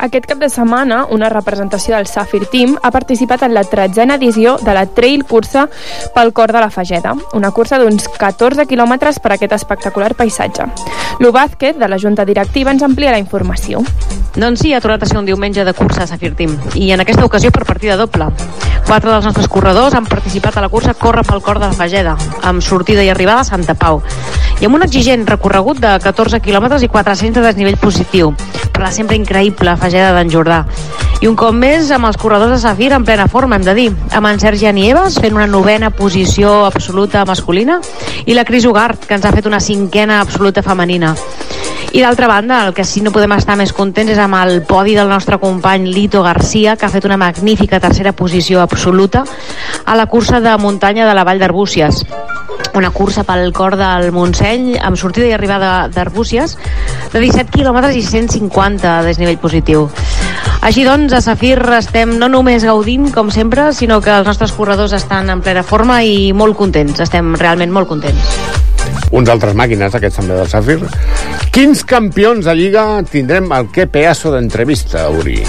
Aquest 0.00 0.24
cap 0.30 0.38
de 0.40 0.48
setmana, 0.48 1.02
una 1.12 1.28
representació 1.28 1.96
del 1.96 2.06
Safir 2.06 2.46
Team 2.48 2.76
ha 2.80 2.92
participat 2.94 3.42
en 3.44 3.52
la 3.52 3.64
tretzena 3.68 4.14
edició 4.16 4.54
de 4.62 4.72
la 4.72 4.86
Trail 4.86 5.26
Cursa 5.28 5.66
pel 6.14 6.32
Cor 6.32 6.54
de 6.54 6.62
la 6.62 6.70
Fageda, 6.70 7.12
una 7.36 7.50
cursa 7.50 7.76
d'uns 7.82 8.06
14 8.16 8.64
quilòmetres 8.70 9.18
per 9.20 9.34
aquest 9.34 9.58
espectacular 9.58 10.14
paisatge. 10.14 10.70
Lu 11.18 11.34
Vázquez, 11.36 11.76
de 11.76 11.88
la 11.90 11.98
Junta 11.98 12.24
Directiva, 12.24 12.70
ens 12.70 12.86
amplia 12.86 13.12
la 13.12 13.20
informació. 13.20 13.82
Doncs 14.36 14.62
sí, 14.62 14.72
ha 14.72 14.80
tornat 14.80 15.02
a 15.02 15.10
ser 15.10 15.18
un 15.18 15.28
diumenge 15.28 15.66
de 15.66 15.74
cursa 15.74 16.06
a 16.06 16.08
Safir 16.08 16.32
Team 16.38 16.56
i 16.78 16.92
en 16.94 17.02
aquesta 17.02 17.26
ocasió 17.26 17.50
per 17.50 17.66
partida 17.66 17.98
doble. 18.00 18.30
Quatre 18.86 19.10
dels 19.10 19.24
nostres 19.24 19.48
corredors 19.48 19.94
han 19.94 20.06
participat 20.06 20.56
a 20.56 20.64
la 20.64 20.68
cursa 20.68 20.94
Corre 20.98 21.22
pel 21.26 21.42
cor 21.42 21.60
de 21.60 21.68
la 21.68 21.76
Fageda, 21.76 22.16
amb 22.42 22.62
sortida 22.62 23.04
i 23.04 23.10
arribada 23.12 23.44
a 23.44 23.48
Santa 23.48 23.74
Pau, 23.78 24.00
i 24.60 24.66
amb 24.66 24.76
un 24.78 24.84
exigent 24.86 25.26
recorregut 25.28 25.80
de 25.82 25.92
14 26.02 26.40
quilòmetres 26.44 26.82
i 26.82 26.90
400 26.90 27.40
de 27.40 27.46
desnivell 27.46 27.78
positiu, 27.80 28.32
per 28.72 28.82
la 28.82 28.92
sempre 28.94 29.18
increïble 29.18 29.76
Fageda 29.78 30.12
d'en 30.16 30.32
Jordà. 30.32 30.64
I 31.20 31.28
un 31.28 31.36
cop 31.36 31.52
més 31.52 31.90
amb 31.92 32.08
els 32.08 32.16
corredors 32.16 32.54
de 32.54 32.58
Safir 32.62 32.94
en 32.96 33.04
plena 33.04 33.26
forma, 33.28 33.58
hem 33.58 33.66
de 33.66 33.74
dir, 33.76 33.88
amb 34.16 34.30
en 34.30 34.40
Sergi 34.40 34.70
Anieves 34.70 35.18
fent 35.20 35.36
una 35.36 35.46
novena 35.46 35.90
posició 35.92 36.64
absoluta 36.64 37.26
masculina 37.28 37.76
i 38.24 38.32
la 38.34 38.46
Cris 38.48 38.64
Ugart, 38.64 39.04
que 39.04 39.18
ens 39.18 39.28
ha 39.28 39.34
fet 39.36 39.46
una 39.50 39.60
cinquena 39.60 40.22
absoluta 40.24 40.64
femenina. 40.64 41.12
I 41.92 42.02
d'altra 42.04 42.28
banda, 42.30 42.66
el 42.66 42.74
que 42.74 42.84
sí 42.86 43.00
no 43.02 43.10
podem 43.10 43.32
estar 43.34 43.56
més 43.58 43.72
contents 43.74 44.12
és 44.14 44.20
amb 44.22 44.38
el 44.38 44.60
podi 44.62 44.94
del 44.94 45.10
nostre 45.10 45.40
company 45.42 45.88
Lito 45.90 46.22
Garcia, 46.22 46.76
que 46.76 46.86
ha 46.86 46.92
fet 46.92 47.08
una 47.08 47.18
magnífica 47.18 47.80
tercera 47.82 48.12
posició 48.12 48.60
absoluta 48.62 49.24
a 49.84 49.96
la 49.98 50.06
cursa 50.06 50.38
de 50.40 50.56
muntanya 50.58 51.08
de 51.08 51.14
la 51.18 51.24
Vall 51.26 51.42
d'Arbúcies 51.42 52.04
una 52.74 52.90
cursa 52.90 53.24
pel 53.24 53.52
cor 53.52 53.76
del 53.78 54.12
Montseny 54.14 54.76
amb 54.78 54.98
sortida 55.00 55.26
i 55.26 55.34
arribada 55.34 55.88
d'Arbúcies 55.92 56.56
de 57.12 57.18
17 57.18 57.50
quilòmetres 57.56 57.96
i 57.98 58.02
150 58.06 58.78
de 59.00 59.08
desnivell 59.08 59.40
positiu. 59.42 59.88
Així 60.60 60.84
doncs, 60.86 61.14
a 61.16 61.22
Safir 61.24 61.58
estem 61.80 62.18
no 62.20 62.28
només 62.28 62.66
gaudint, 62.68 63.10
com 63.14 63.32
sempre, 63.34 63.70
sinó 63.72 64.00
que 64.04 64.12
els 64.14 64.28
nostres 64.28 64.52
corredors 64.54 64.94
estan 64.96 65.30
en 65.32 65.42
plena 65.42 65.64
forma 65.66 66.02
i 66.04 66.34
molt 66.36 66.58
contents. 66.58 67.00
Estem 67.00 67.34
realment 67.40 67.72
molt 67.74 67.88
contents. 67.88 68.69
Uns 69.10 69.28
altres 69.32 69.56
màquines, 69.58 69.94
aquests 69.94 70.20
també 70.20 70.36
del 70.38 70.48
Safir. 70.50 70.78
Quins 71.50 71.82
campions 71.84 72.46
de 72.46 72.54
Lliga 72.54 72.84
tindrem 73.10 73.50
al 73.52 73.70
que 73.74 73.88
pedaço 73.90 74.30
d'entrevista, 74.34 75.08
Uri? 75.10 75.40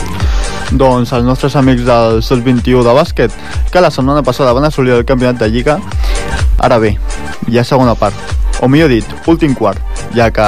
Doncs 0.71 1.11
els 1.13 1.27
nostres 1.27 1.55
amics 1.59 1.85
del 1.85 2.21
Sol 2.25 2.41
21 2.45 2.83
de 2.87 2.95
bàsquet, 2.97 3.35
que 3.71 3.83
la 3.83 3.91
setmana 3.91 4.23
passada 4.25 4.53
van 4.57 4.65
assolir 4.69 4.95
el 4.97 5.05
campionat 5.05 5.41
de 5.41 5.49
Lliga. 5.51 5.77
Ara 6.57 6.79
bé, 6.79 6.95
ha 7.53 7.63
segona 7.67 7.95
part, 7.95 8.15
o 8.61 8.69
millor 8.69 8.89
dit, 8.89 9.05
últim 9.27 9.53
quart, 9.57 9.81
ja 10.15 10.29
que 10.33 10.47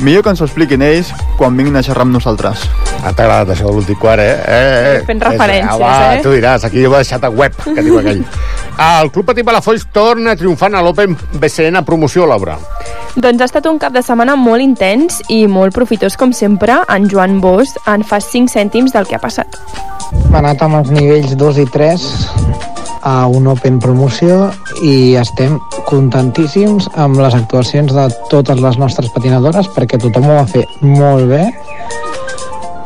millor 0.00 0.22
que 0.24 0.32
ens 0.32 0.40
ho 0.40 0.46
expliquin 0.48 0.82
ells 0.82 1.12
quan 1.38 1.56
vinguin 1.56 1.76
a 1.76 1.82
xerrar 1.84 2.06
amb 2.06 2.16
nosaltres. 2.16 2.64
Ah, 3.02 3.10
t'ha 3.10 3.26
agradat 3.26 3.52
això 3.54 3.66
de 3.68 3.74
l'últim 3.76 3.98
quart, 3.98 4.22
eh? 4.22 4.36
eh, 4.46 4.94
eh. 4.94 5.04
Fent 5.08 5.22
referències, 5.22 5.72
ah, 5.74 5.78
va, 5.80 5.92
eh? 6.14 6.22
Tu 6.22 6.34
diràs, 6.36 6.64
aquí 6.68 6.84
ho 6.86 6.92
he 6.94 7.02
deixat 7.02 7.24
a 7.26 7.30
web, 7.30 7.56
que 7.64 7.82
diu 7.82 7.98
aquell. 7.98 8.22
Ah, 8.76 9.00
el 9.02 9.10
Club 9.10 9.28
Patí 9.28 9.44
Palafolls 9.46 9.88
torna 9.92 10.36
triomfant 10.38 10.78
a 10.78 10.82
l'Open 10.84 11.16
BCN 11.34 11.84
Promoció, 11.84 12.26
Laura. 12.30 12.56
Doncs 13.12 13.42
ha 13.42 13.50
estat 13.50 13.66
un 13.68 13.80
cap 13.82 13.92
de 13.92 14.00
setmana 14.06 14.36
molt 14.40 14.64
intens 14.64 15.20
i 15.28 15.44
molt 15.50 15.74
profitós, 15.76 16.16
com 16.16 16.32
sempre. 16.32 16.78
En 16.88 17.10
Joan 17.10 17.40
Bosch 17.42 17.76
en 17.90 18.06
fa 18.06 18.22
5 18.24 18.54
cèntims 18.54 18.94
del 18.94 19.10
que 19.10 19.18
ha 19.18 19.22
passat. 19.22 19.58
Hem 20.12 20.38
anat 20.40 20.62
amb 20.64 20.80
els 20.80 20.92
nivells 20.94 21.36
2 21.36 21.60
i 21.60 21.66
3 21.74 22.71
a 23.02 23.26
un 23.26 23.46
Open 23.50 23.78
Promoció 23.82 24.50
i 24.86 25.14
estem 25.18 25.58
contentíssims 25.88 26.88
amb 26.94 27.18
les 27.20 27.34
actuacions 27.34 27.92
de 27.92 28.06
totes 28.30 28.60
les 28.62 28.78
nostres 28.78 29.10
patinadores 29.14 29.68
perquè 29.74 29.98
tothom 30.00 30.30
ho 30.30 30.38
va 30.38 30.46
fer 30.46 30.64
molt 30.80 31.26
bé. 31.30 31.44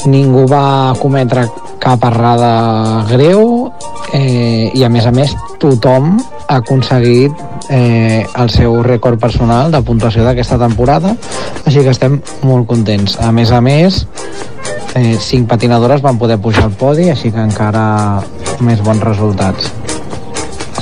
Ningú 0.07 0.47
va 0.49 0.95
cometre 1.01 1.47
cap 1.83 2.05
errada 2.09 3.05
greu 3.11 3.71
eh, 4.15 4.73
i 4.75 4.85
a 4.85 4.91
més 4.91 5.07
a 5.07 5.13
més 5.15 5.35
tothom 5.63 6.17
ha 6.47 6.61
aconseguit 6.61 7.33
eh, 7.69 8.25
el 8.25 8.51
seu 8.51 8.81
rècord 8.87 9.21
personal 9.21 9.73
de 9.75 9.83
puntuació 9.85 10.25
d'aquesta 10.25 10.59
temporada 10.63 11.15
així 11.65 11.83
que 11.83 11.93
estem 11.93 12.21
molt 12.47 12.69
contents. 12.71 13.19
A 13.21 13.33
més 13.35 13.53
a 13.53 13.61
més 13.61 14.05
eh, 14.95 15.17
cinc 15.21 15.51
patinadores 15.51 16.03
van 16.03 16.19
poder 16.19 16.41
pujar 16.41 16.71
al 16.71 16.79
podi 16.79 17.11
així 17.13 17.35
que 17.35 17.43
encara 17.43 18.23
més 18.65 18.81
bons 18.81 19.03
resultats 19.05 19.75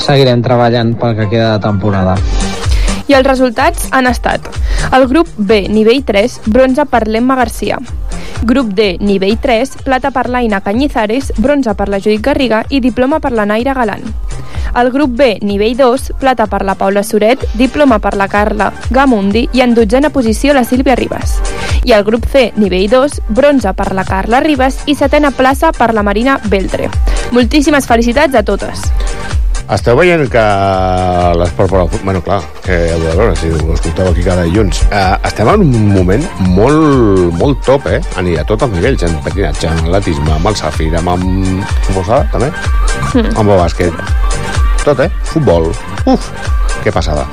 seguirem 0.05 0.45
treballant 0.45 0.95
pel 1.01 1.17
que 1.19 1.31
queda 1.33 1.55
de 1.57 1.65
temporada 1.65 2.19
I 3.09 3.17
els 3.17 3.27
resultats 3.27 3.89
han 3.93 4.09
estat 4.11 4.53
el 4.93 5.09
grup 5.09 5.29
B, 5.37 5.65
nivell 5.69 6.05
3, 6.05 6.43
bronze 6.47 6.85
per 6.87 7.07
l'Emma 7.09 7.35
Garcia. 7.35 7.79
Grup 8.43 8.75
D, 8.77 8.99
nivell 9.01 9.39
3, 9.41 9.79
plata 9.83 10.11
per 10.13 10.29
l'Aina 10.29 10.61
Cañizares, 10.61 11.33
bronze 11.39 11.75
per 11.75 11.89
la 11.89 11.99
Judit 11.99 12.21
Garriga 12.21 12.65
i 12.69 12.81
diploma 12.81 13.19
per 13.19 13.33
la 13.33 13.47
Naira 13.49 13.75
Galant. 13.75 14.05
El 14.75 14.91
grup 14.91 15.11
B, 15.17 15.39
nivell 15.43 15.77
2, 15.77 16.13
plata 16.21 16.47
per 16.47 16.65
la 16.65 16.75
Paula 16.75 17.03
Soret, 17.03 17.47
diploma 17.55 17.99
per 17.99 18.15
la 18.19 18.29
Carla 18.29 18.73
Gamundi 18.91 19.49
i 19.53 19.63
en 19.63 19.75
dotzena 19.75 20.11
posició 20.11 20.55
la 20.55 20.65
Sílvia 20.65 20.97
Ribas. 20.99 21.39
I 21.85 21.95
el 21.95 22.05
grup 22.05 22.27
C, 22.27 22.53
nivell 22.57 22.89
2, 22.91 23.21
bronze 23.29 23.73
per 23.75 23.93
la 23.95 24.05
Carla 24.05 24.41
Ribas 24.45 24.83
i 24.87 24.95
setena 24.95 25.31
plaça 25.31 25.73
per 25.73 25.95
la 25.95 26.03
Marina 26.03 26.41
Beltre. 26.45 26.91
Moltíssimes 27.33 27.87
felicitats 27.87 28.35
a 28.35 28.43
totes. 28.43 28.83
Esteu 29.73 29.97
veient 29.97 30.27
que 30.29 30.43
l'esport 31.41 31.71
per 31.73 31.79
al... 31.81 31.89
Bueno, 32.03 32.21
clar, 32.25 32.43
que 32.67 32.75
heu 32.93 33.01
de 33.01 33.15
veure 33.17 33.37
si 33.41 33.49
ho 33.49 33.73
escolteu 33.73 34.11
aquí 34.11 34.25
cada 34.27 34.45
dilluns. 34.45 34.83
Uh, 34.91 35.17
estem 35.25 35.49
en 35.49 35.65
un 35.65 35.89
moment 35.95 36.27
molt, 36.53 37.33
molt 37.41 37.65
top, 37.65 37.89
eh? 37.89 38.03
A, 38.21 38.21
a 38.21 38.45
tots 38.45 38.69
els 38.69 38.77
nivells, 38.77 39.07
en 39.09 39.17
patinatge, 39.25 39.73
en 39.73 39.81
atletisme, 39.87 40.29
amb 40.37 40.53
el 40.53 40.61
safir, 40.61 40.91
amb... 41.01 41.15
amb 41.15 41.65
com 41.89 42.03
ho 42.03 42.21
també? 42.35 42.53
Mm. 43.15 43.33
Amb 43.33 43.49
el 43.49 43.59
bàsquet. 43.65 44.05
Tot, 44.85 45.01
eh? 45.01 45.09
Futbol. 45.33 45.73
Uf, 46.13 46.29
que 46.85 46.93
passada. 46.93 47.25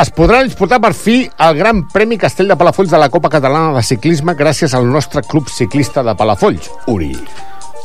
Es 0.00 0.08
podrà 0.16 0.40
disputar 0.42 0.80
per 0.80 0.94
fi 0.96 1.20
el 1.28 1.58
Gran 1.58 1.84
Premi 1.92 2.16
Castell 2.18 2.48
de 2.48 2.56
Palafolls 2.56 2.90
de 2.90 2.98
la 2.98 3.12
Copa 3.12 3.28
Catalana 3.28 3.76
de 3.76 3.84
Ciclisme 3.84 4.32
gràcies 4.38 4.72
al 4.72 4.88
nostre 4.88 5.20
club 5.28 5.52
ciclista 5.52 6.02
de 6.02 6.16
Palafolls, 6.16 6.72
Uri. 6.88 7.12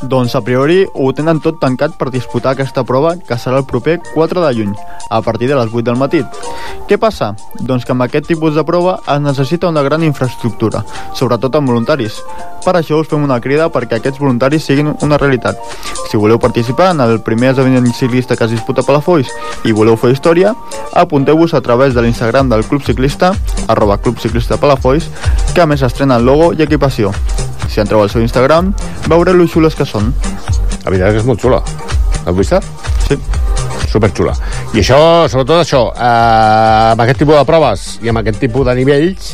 Doncs 0.02 0.34
a 0.36 0.40
priori 0.40 0.86
ho 0.94 1.10
tenen 1.12 1.42
tot 1.44 1.58
tancat 1.60 1.98
per 2.00 2.08
disputar 2.08 2.54
aquesta 2.54 2.86
prova 2.88 3.18
que 3.20 3.36
serà 3.36 3.58
el 3.60 3.66
proper 3.68 3.98
4 4.14 4.46
de 4.46 4.52
juny, 4.56 4.72
a 5.10 5.20
partir 5.22 5.50
de 5.50 5.58
les 5.60 5.74
8 5.74 5.84
del 5.90 6.00
matí. 6.00 6.22
Què 6.88 6.96
passa? 6.98 7.34
Doncs 7.60 7.84
que 7.84 7.92
amb 7.92 8.06
aquest 8.06 8.30
tipus 8.32 8.56
de 8.56 8.64
prova 8.64 8.96
es 9.04 9.20
necessita 9.20 9.68
una 9.68 9.84
gran 9.84 10.04
infraestructura, 10.08 10.86
sobretot 11.14 11.58
amb 11.60 11.68
voluntaris. 11.68 12.22
Per 12.64 12.78
això 12.80 13.02
us 13.02 13.12
fem 13.12 13.28
una 13.28 13.42
crida 13.44 13.68
perquè 13.68 14.00
aquests 14.00 14.24
voluntaris 14.24 14.64
siguin 14.64 14.94
una 15.04 15.20
realitat. 15.20 15.60
Si 16.08 16.18
voleu 16.18 16.40
participar 16.40 16.94
en 16.96 17.04
el 17.04 17.20
primer 17.20 17.52
esdeveniment 17.52 17.94
ciclista 17.94 18.40
que 18.40 18.48
es 18.48 18.56
disputa 18.56 18.82
a 18.82 18.88
Palafolls 18.88 19.36
i 19.68 19.76
voleu 19.76 20.00
fer 20.00 20.14
història, 20.16 20.56
apunteu-vos 20.96 21.54
a 21.54 21.62
través 21.62 21.94
de 21.94 22.02
l'Instagram 22.02 22.50
del 22.50 22.64
Club 22.64 22.88
Ciclista, 22.88 23.36
arroba 23.68 24.00
Club 24.00 24.24
Ciclista 24.24 24.58
Palafolls, 24.58 25.12
que 25.54 25.62
a 25.62 25.68
més 25.68 25.84
estrena 25.84 26.18
el 26.18 26.26
logo 26.26 26.54
i 26.54 26.64
equipació. 26.64 27.12
Si 27.70 27.80
entreu 27.80 28.02
al 28.02 28.10
seu 28.10 28.24
Instagram, 28.26 28.74
veureu 29.08 29.38
lo 29.38 29.48
xules 29.48 29.78
que 29.78 29.86
són. 29.86 30.14
La 30.84 30.90
veritat 30.90 31.12
és 31.12 31.20
que 31.20 31.22
és 31.24 31.28
molt 31.30 31.42
xula. 31.42 31.62
L'has 32.26 32.36
vista? 32.36 32.62
Sí. 33.08 33.18
Superxula. 33.90 34.36
I 34.74 34.82
això, 34.84 35.00
sobretot 35.30 35.64
això, 35.64 35.84
eh, 35.96 36.92
amb 36.94 37.02
aquest 37.06 37.24
tipus 37.24 37.38
de 37.40 37.46
proves 37.46 37.86
i 38.04 38.10
amb 38.12 38.22
aquest 38.22 38.40
tipus 38.42 38.66
de 38.68 38.76
nivells, 38.78 39.32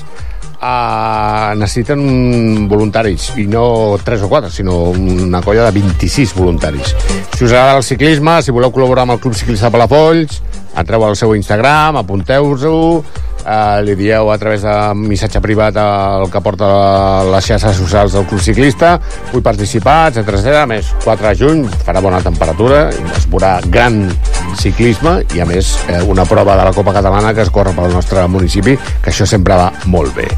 eh, 0.61 1.55
necessiten 1.59 2.67
voluntaris, 2.69 3.31
i 3.37 3.47
no 3.51 3.97
3 4.03 4.23
o 4.23 4.29
4, 4.29 4.49
sinó 4.49 4.77
una 4.95 5.41
colla 5.41 5.65
de 5.65 5.71
26 5.79 6.33
voluntaris. 6.35 6.95
Si 7.35 7.43
us 7.43 7.51
agrada 7.51 7.77
el 7.77 7.83
ciclisme, 7.83 8.41
si 8.41 8.51
voleu 8.51 8.71
col·laborar 8.71 9.03
amb 9.03 9.17
el 9.17 9.19
Club 9.19 9.35
Ciclista 9.35 9.69
Palafolls, 9.69 10.41
entreu 10.75 11.03
al 11.03 11.15
seu 11.15 11.35
Instagram, 11.35 11.97
apunteu-vos-ho, 11.97 13.03
eh, 13.45 13.81
li 13.85 13.95
dieu 13.95 14.31
a 14.31 14.37
través 14.41 14.65
de 14.65 14.75
missatge 14.97 15.41
privat 15.43 15.77
el 15.79 16.27
que 16.33 16.41
porta 16.43 16.67
les 17.29 17.45
xarxes 17.45 17.77
socials 17.77 18.17
del 18.17 18.25
Club 18.29 18.41
Ciclista, 18.41 18.95
vull 19.31 19.45
participar, 19.45 20.09
etc 20.11 20.35
etc. 20.39 20.65
Més, 20.69 20.91
4 21.05 21.29
de 21.29 21.35
juny 21.39 21.63
farà 21.85 22.01
bona 22.03 22.23
temperatura, 22.25 22.87
es 22.89 23.29
veurà 23.29 23.57
gran 23.69 24.03
ciclisme 24.59 25.19
i, 25.35 25.41
a 25.43 25.47
més, 25.49 25.75
eh, 25.89 26.01
una 26.03 26.25
prova 26.25 26.57
de 26.57 26.67
la 26.69 26.73
Copa 26.73 26.95
Catalana 26.95 27.33
que 27.33 27.45
es 27.45 27.53
corre 27.53 27.75
pel 27.75 27.93
nostre 27.93 28.25
municipi, 28.27 28.77
que 29.01 29.13
això 29.13 29.27
sempre 29.29 29.57
va 29.59 29.71
molt 29.91 30.15
bé. 30.17 30.29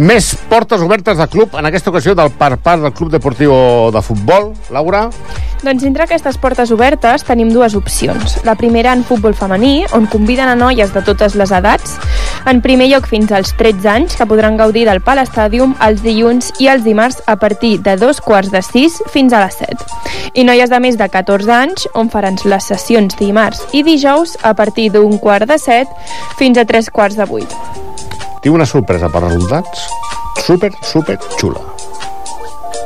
Més 0.00 0.30
portes 0.48 0.80
obertes 0.80 1.18
de 1.20 1.26
club, 1.28 1.52
en 1.58 1.66
aquesta 1.68 1.90
ocasió 1.90 2.14
del 2.16 2.30
per 2.32 2.54
part 2.56 2.80
del 2.80 2.94
Club 2.96 3.10
Deportiu 3.12 3.52
de 3.92 4.00
Futbol. 4.00 4.54
Laura? 4.72 5.02
Doncs 5.62 5.84
entre 5.84 6.06
aquestes 6.06 6.38
portes 6.40 6.72
obertes 6.72 7.26
tenim 7.28 7.52
dues 7.52 7.76
opcions. 7.76 8.38
La 8.48 8.56
primera 8.56 8.94
en 8.96 9.04
futbol 9.04 9.36
femení, 9.36 9.84
on 9.92 10.08
conviden 10.08 10.48
a 10.48 10.56
noies 10.56 10.94
de 10.94 11.04
totes 11.04 11.36
les 11.36 11.52
edats, 11.52 11.98
en 12.46 12.60
primer 12.64 12.88
lloc 12.90 13.06
fins 13.10 13.32
als 13.32 13.52
13 13.58 13.88
anys, 13.88 14.16
que 14.16 14.26
podran 14.26 14.56
gaudir 14.56 14.84
del 14.88 15.02
Pal 15.04 15.20
Stadium 15.26 15.74
els 15.84 16.02
dilluns 16.04 16.52
i 16.62 16.68
els 16.72 16.84
dimarts 16.84 17.22
a 17.26 17.36
partir 17.36 17.78
de 17.82 17.96
dos 17.96 18.20
quarts 18.20 18.50
de 18.52 18.62
6 18.62 19.02
fins 19.12 19.32
a 19.32 19.42
les 19.44 19.58
7. 19.60 19.86
I 20.34 20.44
noies 20.48 20.70
de 20.70 20.80
més 20.80 20.98
de 20.98 21.08
14 21.08 21.52
anys, 21.52 21.88
on 21.94 22.10
faran 22.12 22.38
les 22.44 22.68
sessions 22.68 23.16
dimarts 23.18 23.62
i 23.72 23.82
dijous 23.86 24.36
a 24.42 24.54
partir 24.54 24.90
d'un 24.92 25.18
quart 25.18 25.48
de 25.48 25.58
7 25.58 25.88
fins 26.38 26.58
a 26.58 26.64
tres 26.64 26.90
quarts 26.90 27.16
de 27.16 27.28
8. 27.28 27.60
Tinc 28.42 28.54
una 28.54 28.66
sorpresa 28.66 29.10
per 29.12 29.22
resultats 29.22 29.86
super, 30.42 30.72
super 30.82 31.18
xula. 31.38 31.60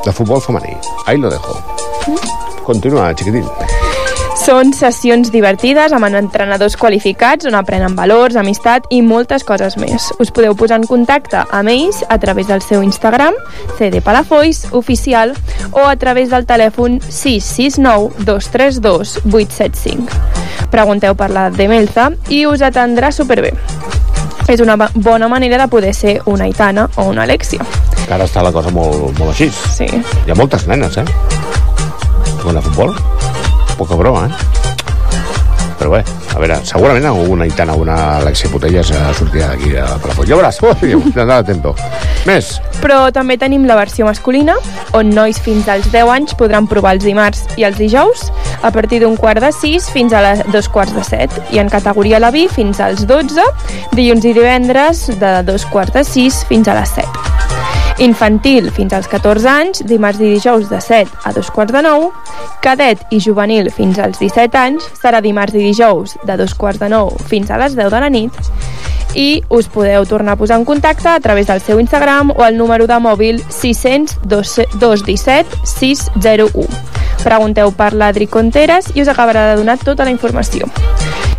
De 0.05 0.12
futbol 0.12 0.40
femení. 0.40 0.77
Ahí 1.07 1.19
lo 1.19 1.31
dejo. 1.31 1.57
Continua, 2.64 3.14
xiquitín. 3.14 3.45
Són 4.46 4.68
sessions 4.70 5.32
divertides 5.35 5.90
amb 5.90 6.06
entrenadors 6.06 6.76
qualificats 6.78 7.48
on 7.48 7.56
aprenen 7.59 7.96
valors, 7.98 8.37
amistat 8.38 8.85
i 8.94 9.00
moltes 9.02 9.42
coses 9.42 9.74
més. 9.74 10.04
Us 10.22 10.30
podeu 10.30 10.54
posar 10.54 10.78
en 10.78 10.87
contacte 10.87 11.40
amb 11.50 11.72
ells 11.72 12.04
a 12.06 12.14
través 12.22 12.46
del 12.46 12.62
seu 12.62 12.85
Instagram, 12.87 13.35
CD 13.74 13.98
Palafolls 14.06 14.68
oficial, 14.70 15.35
o 15.72 15.88
a 15.88 15.96
través 15.98 16.30
del 16.30 16.46
telèfon 16.46 17.00
669 17.09 18.22
232 18.22 19.16
875. 19.26 20.70
Pregunteu 20.70 21.18
per 21.18 21.32
la 21.35 21.48
Demelza 21.50 22.12
i 22.30 22.44
us 22.46 22.62
atendrà 22.62 23.11
superbé. 23.11 23.50
És 24.46 24.62
una 24.62 24.78
bona 24.94 25.26
manera 25.26 25.59
de 25.59 25.66
poder 25.66 25.90
ser 25.90 26.20
una 26.30 26.46
Aitana 26.46 26.87
o 26.94 27.11
una 27.11 27.26
Alexia. 27.26 27.66
Que 28.06 28.14
ara 28.14 28.30
està 28.30 28.46
la 28.46 28.54
cosa 28.54 28.70
molt, 28.70 29.11
molt 29.18 29.35
així. 29.35 29.50
Sí. 29.74 29.90
Hi 29.90 30.30
ha 30.30 30.38
moltes 30.38 30.70
nenes, 30.70 31.02
eh? 31.02 31.09
Jugant 32.38 32.62
a 32.62 32.66
futbol. 32.70 32.94
Poca 33.77 33.95
broma, 33.95 34.27
eh? 34.27 34.67
Però 35.77 35.91
bé, 35.93 36.01
a 36.33 36.39
veure, 36.41 36.57
segurament 36.65 37.05
alguna 37.05 37.45
Aitana 37.45 37.75
o 37.77 37.83
una 37.85 37.97
Alexia 38.17 38.49
Putelles 38.51 38.91
eh, 38.91 39.03
sortirà 39.15 39.53
d'aquí 39.53 39.75
de 39.75 39.85
Palafolls. 40.03 40.31
Ja 40.31 40.39
veuràs, 40.39 40.61
ui, 40.65 40.95
tindrà 41.15 41.43
tempo. 41.45 41.75
Més, 42.27 42.57
Però 42.81 43.07
també 43.15 43.37
tenim 43.41 43.65
la 43.69 43.77
versió 43.79 44.07
masculina, 44.09 44.57
on 44.97 45.12
nois 45.15 45.39
fins 45.43 45.69
als 45.73 45.89
10 45.93 46.12
anys 46.12 46.35
podran 46.39 46.69
provar 46.71 46.97
els 46.97 47.07
dimarts 47.07 47.45
i 47.61 47.67
els 47.69 47.79
dijous, 47.81 48.27
a 48.62 48.73
partir 48.75 49.01
d'un 49.05 49.17
quart 49.21 49.41
de 49.43 49.53
6 49.53 49.91
fins 49.95 50.17
a 50.17 50.23
les 50.25 50.45
dos 50.53 50.69
quarts 50.73 50.95
de 50.97 51.05
7, 51.07 51.49
i 51.57 51.62
en 51.62 51.73
categoria 51.73 52.21
la 52.23 52.33
vi 52.35 52.47
fins 52.53 52.81
als 52.81 53.07
12, 53.09 53.45
dilluns 53.97 54.29
i 54.29 54.37
divendres 54.37 55.07
de 55.21 55.37
dos 55.49 55.69
quarts 55.73 55.97
de 55.97 56.05
6 56.05 56.45
fins 56.51 56.69
a 56.69 56.81
les 56.81 56.97
7. 57.01 57.45
Infantil 57.98 58.70
fins 58.76 58.92
als 58.92 59.09
14 59.09 59.48
anys, 59.48 59.80
dimarts 59.88 60.20
i 60.20 60.35
dijous 60.35 60.68
de 60.68 60.80
7 60.85 61.24
a 61.24 61.32
dos 61.32 61.48
quarts 61.50 61.72
de 61.72 61.80
9, 61.82 62.11
cadet 62.61 63.00
i 63.11 63.20
juvenil 63.24 63.70
fins 63.72 63.98
als 63.98 64.20
17 64.20 64.59
anys, 64.61 64.88
serà 65.00 65.22
dimarts 65.24 65.56
i 65.56 65.64
dijous 65.64 66.18
de 66.28 66.37
dos 66.37 66.52
quarts 66.54 66.82
de 66.82 66.90
9 66.92 67.24
fins 67.30 67.50
a 67.50 67.61
les 67.62 67.76
10 67.78 67.88
de 67.94 68.02
la 68.04 68.11
nit, 68.12 68.37
i 69.16 69.42
us 69.48 69.70
podeu 69.72 70.04
tornar 70.04 70.37
a 70.37 70.37
posar 70.37 70.59
en 70.61 70.66
contacte 70.68 71.09
a 71.09 71.20
través 71.20 71.46
del 71.48 71.62
seu 71.64 71.80
Instagram 71.80 72.35
o 72.37 72.44
al 72.44 72.59
número 72.59 72.87
de 72.87 73.00
mòbil 73.00 73.40
600 73.48 74.20
217 74.28 75.64
601. 75.64 76.68
Pregunteu 77.24 77.72
per 77.72 77.94
l'Adri 77.94 78.28
Conteres 78.28 78.92
i 78.94 79.00
us 79.00 79.09
acabarà 79.09 79.48
de 79.50 79.56
donar 79.62 79.80
tota 79.80 80.04
la 80.04 80.12
informació. 80.12 80.68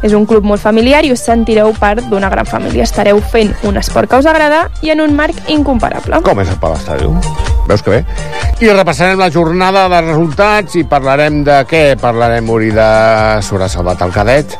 És 0.05 0.13
un 0.13 0.25
club 0.29 0.45
molt 0.45 0.61
familiar 0.61 1.03
i 1.05 1.11
us 1.11 1.23
sentireu 1.25 1.73
part 1.79 2.03
d'una 2.11 2.29
gran 2.29 2.45
família. 2.45 2.83
Estareu 2.83 3.21
fent 3.21 3.53
un 3.63 3.77
esport 3.77 4.09
que 4.09 4.19
us 4.21 4.29
agrada 4.29 4.67
i 4.81 4.91
en 4.93 5.01
un 5.01 5.15
marc 5.15 5.49
incomparable. 5.49 6.21
com 6.23 6.39
és 6.41 6.49
el 6.49 6.59
Palestadi? 6.61 7.07
Veus 7.67 7.83
que 7.83 7.91
bé? 7.91 8.05
I 8.61 8.69
repassarem 8.71 9.19
la 9.19 9.29
jornada 9.31 9.87
de 9.91 10.01
resultats 10.01 10.77
i 10.79 10.83
parlarem 10.87 11.43
de 11.43 11.59
què? 11.67 11.83
Parlarem, 11.99 12.49
Uri, 12.49 12.71
de... 12.71 12.87
S'haurà 13.43 13.67
salvat 13.69 14.01
el 14.05 14.13
cadet, 14.15 14.55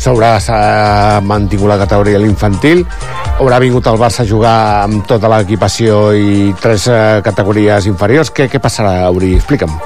s'haurà 0.00 0.34
s'ha 0.42 1.20
mantingut 1.22 1.70
la 1.70 1.78
categoria 1.78 2.18
a 2.18 2.24
l'infantil, 2.24 2.84
haurà 3.38 3.60
vingut 3.62 3.86
el 3.86 4.00
Barça 4.00 4.24
a 4.24 4.28
jugar 4.28 4.56
amb 4.82 5.06
tota 5.08 5.30
l'equipació 5.32 6.10
i 6.12 6.52
tres 6.60 6.88
eh, 6.90 7.20
categories 7.24 7.86
inferiors. 7.86 8.32
Què, 8.34 8.50
què 8.50 8.60
passarà, 8.60 9.08
Uri? 9.14 9.36
Explica'm. 9.38 9.78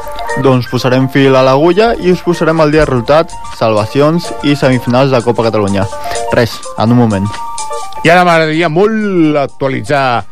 Doncs 0.42 0.66
posarem 0.66 1.06
fil 1.14 1.36
a 1.38 1.44
l'agulla 1.46 1.92
i 2.02 2.10
us 2.10 2.22
posarem 2.26 2.58
el 2.64 2.72
dia 2.74 2.82
de 2.82 2.88
resultats, 2.90 3.36
salvacions 3.58 4.32
i 4.42 4.56
semifinals 4.58 5.12
de 5.14 5.20
Copa 5.22 5.44
Catalunya. 5.46 5.86
Res, 6.34 6.56
en 6.78 6.90
un 6.90 6.98
moment. 6.98 7.28
I 8.02 8.10
ara 8.10 8.24
m'agradaria 8.26 8.68
molt 8.68 9.38
actualitzar 9.44 10.24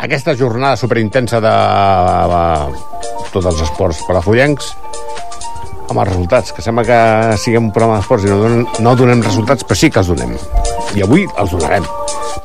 aquesta 0.00 0.32
jornada 0.34 0.80
superintensa 0.80 1.42
de, 1.44 1.52
de 2.32 3.28
tots 3.34 3.50
els 3.52 3.60
esports 3.66 4.00
palafollencs 4.08 4.72
amb 5.90 6.02
els 6.02 6.10
resultats, 6.12 6.52
que 6.54 6.62
sembla 6.62 6.84
que 6.86 6.98
siguem 7.42 7.68
un 7.68 7.72
programa 7.74 7.98
d'esports 7.98 8.26
i 8.26 8.30
no, 8.30 8.38
donem, 8.44 8.66
no 8.84 8.94
donem 8.98 9.24
resultats, 9.26 9.66
però 9.66 9.78
sí 9.78 9.90
que 9.90 10.00
els 10.02 10.10
donem. 10.12 10.36
I 10.96 11.04
avui 11.06 11.26
els 11.26 11.54
donarem, 11.54 11.86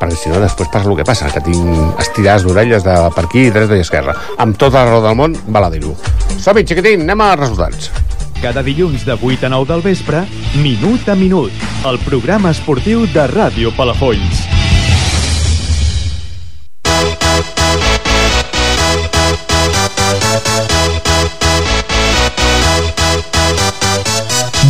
perquè 0.01 0.17
si 0.17 0.34
no 0.34 0.41
després 0.41 0.71
passa 0.73 0.89
el 0.89 0.97
que 0.97 1.08
passa, 1.08 1.29
que 1.34 1.43
tinc 1.45 2.01
estirades 2.01 2.47
d'orelles 2.47 2.86
de 2.86 2.97
per 3.15 3.27
aquí, 3.27 3.47
dreta 3.53 3.77
i 3.77 3.86
esquerra. 3.86 4.17
Amb 4.41 4.58
tota 4.58 4.81
la 4.81 4.95
raó 4.95 5.05
del 5.05 5.19
món, 5.19 5.38
val 5.47 5.69
a 5.69 5.71
dir-ho. 5.73 5.93
Som-hi, 6.41 6.65
xiquitín, 6.65 7.05
anem 7.05 7.25
als 7.25 7.45
resultats. 7.45 7.93
Cada 8.41 8.65
dilluns 8.65 9.05
de 9.08 9.15
8 9.15 9.47
a 9.47 9.53
9 9.53 9.71
del 9.71 9.86
vespre, 9.86 10.25
Minut 10.62 11.08
a 11.10 11.15
Minut, 11.15 11.65
el 11.88 12.01
programa 12.03 12.51
esportiu 12.53 13.08
de 13.13 13.29
Ràdio 13.31 13.73
Palafolls. 13.77 14.54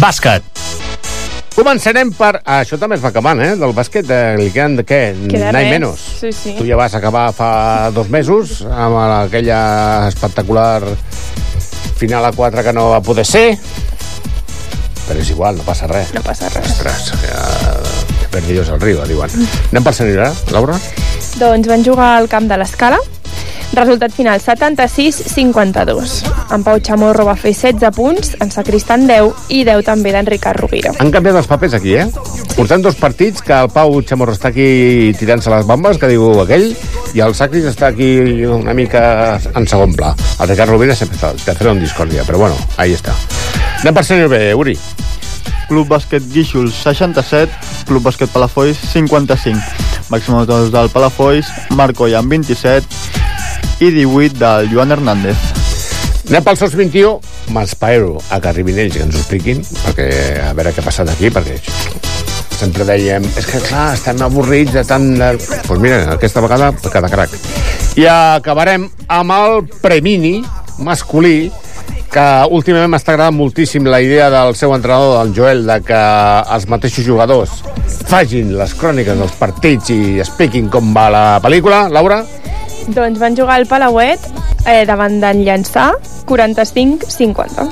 Bàsquet. 0.05 0.43
Començarem 1.55 2.11
per... 2.13 2.35
Ah, 2.43 2.59
això 2.61 2.77
també 2.77 2.93
es 2.99 3.01
va 3.01 3.09
acabant, 3.09 3.39
eh? 3.41 3.55
Del 3.57 3.71
bàsquet, 3.73 4.05
eh, 4.13 4.35
li 4.37 4.51
queden 4.53 4.75
de 4.77 4.83
què? 4.85 4.99
Queda 5.31 5.63
menos. 5.65 6.03
Sí, 6.19 6.29
sí. 6.29 6.53
Tu 6.59 6.67
ja 6.67 6.77
vas 6.77 6.93
acabar 6.93 7.23
fa 7.33 7.89
dos 7.95 8.11
mesos 8.13 8.59
amb 8.67 8.99
aquella 8.99 9.57
espectacular 10.11 10.83
final 11.97 12.29
a 12.29 12.31
4 12.37 12.67
que 12.67 12.75
no 12.77 12.91
va 12.91 13.01
poder 13.01 13.25
ser. 13.25 13.47
Però 15.07 15.17
és 15.23 15.33
igual, 15.33 15.57
no 15.57 15.65
passa 15.65 15.89
res. 15.89 16.13
No 16.13 16.21
passa 16.21 16.53
res. 16.53 16.75
Ostres, 16.75 17.09
que 17.23 18.29
perdidos 18.35 18.69
al 18.69 18.83
riu, 18.85 19.01
diuen. 19.09 19.33
Anem 19.71 19.89
per 19.89 19.95
Sant 19.97 20.13
Laura? 20.53 20.77
Doncs 21.41 21.71
van 21.71 21.87
jugar 21.87 22.13
al 22.19 22.29
camp 22.29 22.51
de 22.51 22.61
l'Escala. 22.61 23.01
Resultat 23.73 24.11
final 24.13 24.39
76-52. 24.39 26.23
En 26.53 26.63
Pau 26.63 26.79
Chamorro 26.79 27.25
va 27.27 27.35
fer 27.35 27.51
16 27.53 27.91
punts, 27.95 28.35
en 28.39 28.51
Sacristan 28.51 29.07
10 29.07 29.51
i 29.51 29.63
10 29.67 29.83
també 29.87 30.13
d'en 30.15 30.27
Ricard 30.29 30.61
Rovira. 30.61 30.93
Han 30.99 31.11
canviat 31.11 31.39
els 31.41 31.49
papers 31.49 31.75
aquí, 31.75 31.95
eh? 31.99 32.05
Portem 32.55 32.83
dos 32.85 32.95
partits 32.95 33.43
que 33.43 33.55
el 33.57 33.71
Pau 33.73 33.97
Chamorro 34.03 34.35
està 34.35 34.51
aquí 34.53 35.13
tirant-se 35.19 35.51
les 35.51 35.65
bombes, 35.67 35.99
que 35.99 36.11
diu 36.11 36.39
aquell, 36.43 36.69
i 37.15 37.23
el 37.25 37.35
Sacris 37.35 37.67
està 37.71 37.89
aquí 37.91 38.45
una 38.47 38.73
mica 38.77 39.41
en 39.55 39.67
segon 39.67 39.95
pla. 39.95 40.13
El 40.39 40.51
Ricard 40.51 40.71
Rovira 40.71 40.95
sempre 40.95 41.19
està 41.19 41.33
tercero 41.43 41.73
en 41.75 41.83
discòrdia, 41.83 42.23
però 42.27 42.45
bueno, 42.45 42.59
ahí 42.77 42.95
està. 42.95 43.15
Anem 43.81 43.97
per 43.97 44.05
Sant 44.07 44.23
B, 44.31 44.45
Uri. 44.55 44.77
Club 45.65 45.89
Bàsquet 45.89 46.23
Guíxols 46.31 46.77
67, 46.83 47.51
Club 47.89 48.05
Bàsquet 48.05 48.31
Palafolls 48.31 48.79
55. 48.93 49.83
Màxim 50.13 50.37
autors 50.37 50.69
del 50.71 50.91
Palafolls, 50.93 51.49
Marco 51.73 52.05
amb 52.05 52.29
27 52.29 53.15
i 53.79 53.91
18 53.91 54.39
del 54.39 54.69
Joan 54.71 54.91
Hernández. 54.91 55.37
Anem 56.29 56.45
pel 56.45 56.57
SOS 56.57 56.75
21, 56.79 57.19
m'espero 57.53 58.15
a 58.33 58.39
que 58.41 58.49
arribin 58.49 58.79
ells 58.81 58.95
i 58.95 59.01
que 59.01 59.05
ens 59.05 59.17
ho 59.17 59.21
expliquin, 59.21 59.59
perquè 59.83 60.07
a 60.47 60.53
veure 60.57 60.71
què 60.73 60.81
ha 60.81 60.87
passat 60.87 61.11
aquí, 61.11 61.29
perquè 61.33 61.59
sempre 62.55 62.87
dèiem, 62.87 63.25
és 63.37 63.45
que 63.49 63.61
clar, 63.67 63.91
estem 63.97 64.23
avorrits 64.25 64.73
de 64.73 64.85
tant... 64.87 65.11
Doncs 65.19 65.51
pues 65.67 65.83
mira, 65.83 65.99
aquesta 66.15 66.41
vegada 66.41 66.71
cada 66.87 67.11
crac. 67.11 67.35
I 67.99 68.07
acabarem 68.09 68.87
amb 69.11 69.35
el 69.35 69.61
Premini 69.83 70.39
masculí, 70.83 71.51
que 72.15 72.25
últimament 72.55 72.93
m'està 72.93 73.13
agradant 73.13 73.35
moltíssim 73.35 73.85
la 73.91 73.99
idea 74.03 74.29
del 74.31 74.55
seu 74.55 74.71
entrenador, 74.75 75.19
el 75.21 75.33
Joel, 75.35 75.65
de 75.67 75.81
que 75.83 76.01
els 76.55 76.67
mateixos 76.71 77.05
jugadors 77.05 77.59
facin 78.07 78.53
les 78.55 78.73
cròniques 78.79 79.19
dels 79.19 79.35
partits 79.39 79.91
i 79.91 79.99
expliquin 80.23 80.71
com 80.71 80.93
va 80.95 81.09
la 81.11 81.25
pel·lícula. 81.43 81.85
Laura? 81.91 82.23
Doncs 82.87 83.17
van 83.19 83.35
jugar 83.37 83.55
al 83.57 83.65
Palauet 83.65 84.21
eh, 84.65 84.83
davant 84.85 85.17
d'en 85.21 85.41
Llançà 85.45 85.91
45-50. 86.29 87.65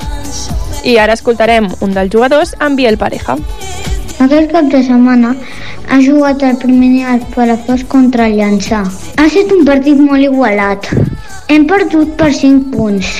I 0.89 0.97
ara 0.99 1.13
escoltarem 1.13 1.69
un 1.86 1.93
dels 1.95 2.12
jugadors 2.13 2.56
amb 2.60 2.80
Biel 2.80 2.97
Pareja. 2.97 3.38
Aquest 4.23 4.52
cap 4.52 4.69
de 4.71 4.82
setmana 4.86 5.34
ha 5.89 5.99
jugat 6.02 6.43
el 6.47 6.58
primer 6.58 6.89
dia 6.95 7.13
al 7.13 7.21
Palafox 7.36 7.86
contra 7.91 8.28
el 8.28 8.39
Llançà. 8.39 8.82
Ha 9.17 9.28
estat 9.30 9.54
un 9.56 9.65
partit 9.67 9.99
molt 9.99 10.23
igualat. 10.23 10.89
Hem 11.54 11.67
perdut 11.69 12.15
per 12.17 12.32
5 12.34 12.71
punts. 12.73 13.19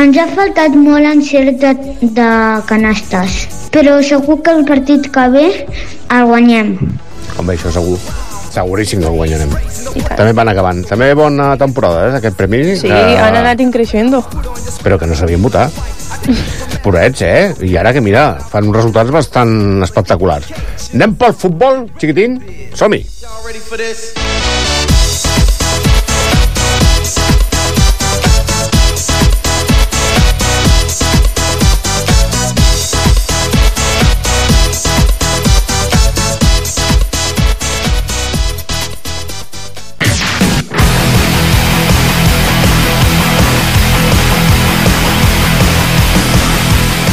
Ens 0.00 0.16
ha 0.16 0.26
faltat 0.30 0.76
molt 0.78 1.08
encert 1.10 1.58
de, 1.60 1.74
de 2.16 2.30
canastes, 2.70 3.42
però 3.74 3.98
segur 4.06 4.40
que 4.44 4.54
el 4.56 4.66
partit 4.68 5.10
que 5.12 5.28
ve 5.34 5.46
el 5.58 6.26
guanyem. 6.30 6.76
Home, 7.36 7.56
això 7.56 7.74
segur. 7.74 7.98
Seguríssim 8.50 9.00
que 9.00 9.06
el 9.06 9.14
guanyarem. 9.14 9.52
També 10.16 10.32
van 10.36 10.50
acabant. 10.52 10.82
També 10.88 11.12
bona 11.14 11.52
temporada, 11.60 12.08
eh, 12.08 12.16
aquest 12.18 12.36
premi. 12.38 12.64
Sí, 12.76 12.90
han 12.90 13.38
anat 13.38 13.62
increixendo. 13.62 14.24
Però 14.84 14.98
que 14.98 15.06
no 15.06 15.14
sabien 15.14 15.42
votar. 15.42 15.68
Porets, 16.84 17.22
eh? 17.22 17.54
I 17.66 17.76
ara 17.76 17.92
que, 17.94 18.02
mira, 18.04 18.34
fan 18.50 18.68
uns 18.68 18.80
resultats 18.80 19.14
bastant 19.14 19.84
espectaculars. 19.86 20.50
Anem 20.94 21.14
pel 21.20 21.36
futbol, 21.36 21.84
xiquitín? 22.00 22.40
Som-hi! 22.74 23.04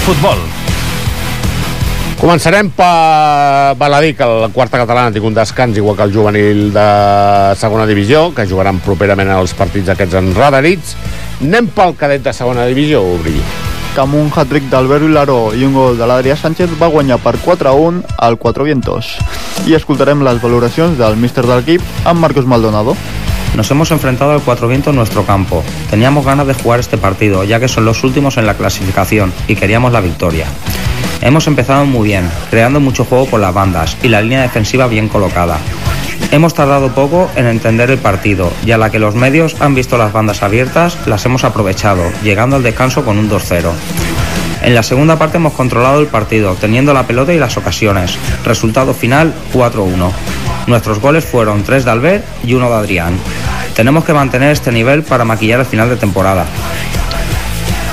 Futbol. 0.08 0.40
Començarem 2.16 2.70
per 2.72 3.76
Baladí, 3.76 4.14
que 4.16 4.24
la 4.24 4.48
quarta 4.56 4.80
catalana 4.80 5.12
ha 5.12 5.12
tingut 5.12 5.34
un 5.34 5.36
descans, 5.36 5.76
igual 5.76 5.98
que 5.98 6.06
el 6.08 6.14
juvenil 6.16 6.62
de 6.72 6.86
segona 7.60 7.84
divisió, 7.90 8.30
que 8.32 8.48
jugaran 8.48 8.80
properament 8.86 9.34
els 9.36 9.52
partits 9.60 9.92
aquests 9.92 10.16
enradarits. 10.22 10.96
Anem 11.44 11.68
pel 11.76 11.92
cadet 12.00 12.24
de 12.24 12.32
segona 12.32 12.70
divisió, 12.72 13.04
Obri. 13.04 13.36
Que 13.98 14.06
amb 14.06 14.16
un 14.16 14.32
hat-trick 14.32 14.72
d'Albert 14.72 15.04
Vilaró 15.10 15.52
i 15.52 15.68
un 15.68 15.76
gol 15.76 16.00
de 16.00 16.08
l'Adrià 16.08 16.40
Sánchez 16.40 16.80
va 16.80 16.88
guanyar 16.94 17.20
per 17.20 17.36
4-1 17.44 18.00
al 18.16 18.40
4 18.40 18.64
Vientos. 18.64 19.12
I 19.68 19.76
escoltarem 19.76 20.24
les 20.24 20.40
valoracions 20.40 20.96
del 20.96 21.20
míster 21.20 21.44
de 21.44 21.52
l'equip, 21.52 21.84
amb 22.08 22.24
Marcos 22.24 22.48
Maldonado. 22.48 22.96
Nos 23.58 23.72
hemos 23.72 23.90
enfrentado 23.90 24.34
al 24.34 24.42
Cuatro 24.42 24.68
Vientos 24.68 24.92
en 24.92 24.98
nuestro 24.98 25.26
campo. 25.26 25.64
Teníamos 25.90 26.24
ganas 26.24 26.46
de 26.46 26.54
jugar 26.54 26.80
este 26.80 26.96
partido, 26.96 27.44
ya 27.44 27.60
que 27.60 27.68
son 27.68 27.86
los 27.86 28.04
últimos 28.04 28.38
en 28.38 28.46
la 28.46 28.54
clasificación 28.54 29.34
y 29.48 29.56
queríamos 29.56 29.92
la 29.92 30.00
victoria. 30.00 30.46
Hemos 31.24 31.48
empezado 31.48 31.84
muy 31.88 32.10
bien, 32.10 32.30
creando 32.52 32.80
mucho 32.80 33.04
juego 33.04 33.26
por 33.26 33.40
las 33.40 33.56
bandas 33.56 33.98
y 34.04 34.10
la 34.10 34.22
línea 34.22 34.44
defensiva 34.44 34.86
bien 34.86 35.10
colocada. 35.10 35.58
Hemos 36.30 36.54
tardado 36.54 36.94
poco 36.94 37.32
en 37.36 37.48
entender 37.48 37.90
el 37.90 37.98
partido 37.98 38.54
y 38.64 38.74
a 38.74 38.78
la 38.78 38.92
que 38.92 39.00
los 39.00 39.16
medios 39.16 39.56
han 39.60 39.74
visto 39.74 39.98
las 39.98 40.14
bandas 40.14 40.44
abiertas, 40.44 40.96
las 41.08 41.26
hemos 41.26 41.44
aprovechado, 41.44 42.04
llegando 42.24 42.58
al 42.58 42.64
descanso 42.64 43.04
con 43.04 43.18
un 43.18 43.28
2-0. 43.28 43.72
En 44.62 44.74
la 44.76 44.84
segunda 44.84 45.18
parte 45.18 45.38
hemos 45.38 45.54
controlado 45.54 46.00
el 46.00 46.08
partido, 46.08 46.56
teniendo 46.60 46.94
la 46.94 47.04
pelota 47.08 47.34
y 47.34 47.40
las 47.40 47.58
ocasiones. 47.58 48.18
Resultado 48.44 48.94
final 48.94 49.34
4-1. 49.54 50.12
Nuestros 50.68 51.00
goles 51.00 51.24
fueron 51.26 51.64
3 51.64 51.86
de 51.86 51.92
Albert 51.92 52.26
y 52.44 52.54
1 52.54 52.70
de 52.70 52.76
Adrián. 52.76 53.18
Tenemos 53.76 54.04
que 54.04 54.14
mantener 54.14 54.52
este 54.52 54.72
nivel 54.72 55.04
para 55.04 55.24
maquillar 55.24 55.60
el 55.60 55.66
final 55.66 55.90
de 55.90 55.96
temporada. 55.96 56.46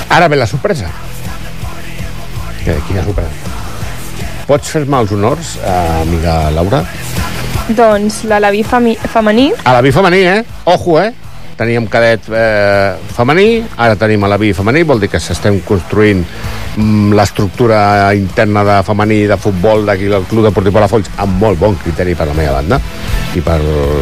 Ara 0.09 0.27
ve 0.27 0.35
la 0.35 0.47
sorpresa. 0.47 0.89
Que, 2.63 2.75
quina 2.87 3.03
sorpresa. 3.03 3.29
Pots 4.47 4.69
fer-me 4.69 4.99
els 5.01 5.11
honors, 5.11 5.55
eh, 5.57 6.01
amiga 6.01 6.51
Laura? 6.53 6.83
Doncs 7.69 8.23
l'Alaví 8.29 8.61
femi- 8.63 8.97
femení 8.97 9.51
A 9.63 9.73
la 9.73 9.81
eh? 9.81 10.45
Ojo, 10.65 11.01
eh? 11.01 11.13
Teníem 11.55 11.85
cadet 11.87 12.25
eh, 12.35 12.97
femení, 13.15 13.63
ara 13.79 13.95
tenim 13.95 14.23
a 14.27 14.27
la 14.27 14.37
vi 14.37 14.51
femení, 14.53 14.83
vol 14.83 14.99
dir 14.99 15.07
que 15.07 15.21
s'estem 15.23 15.61
construint 15.63 16.19
mm, 16.75 17.13
l'estructura 17.15 18.11
interna 18.17 18.65
de 18.67 18.79
femení 18.83 19.21
de 19.29 19.37
futbol 19.39 19.85
d'aquí 19.87 20.09
del 20.11 20.27
Club 20.27 20.49
Deportiu 20.49 20.75
Palafolls 20.75 21.13
amb 21.23 21.39
molt 21.39 21.59
bon 21.59 21.77
criteri 21.79 22.15
per 22.15 22.27
la 22.27 22.35
meva 22.35 22.57
banda 22.57 22.81
i 23.35 23.43
per, 23.43 23.59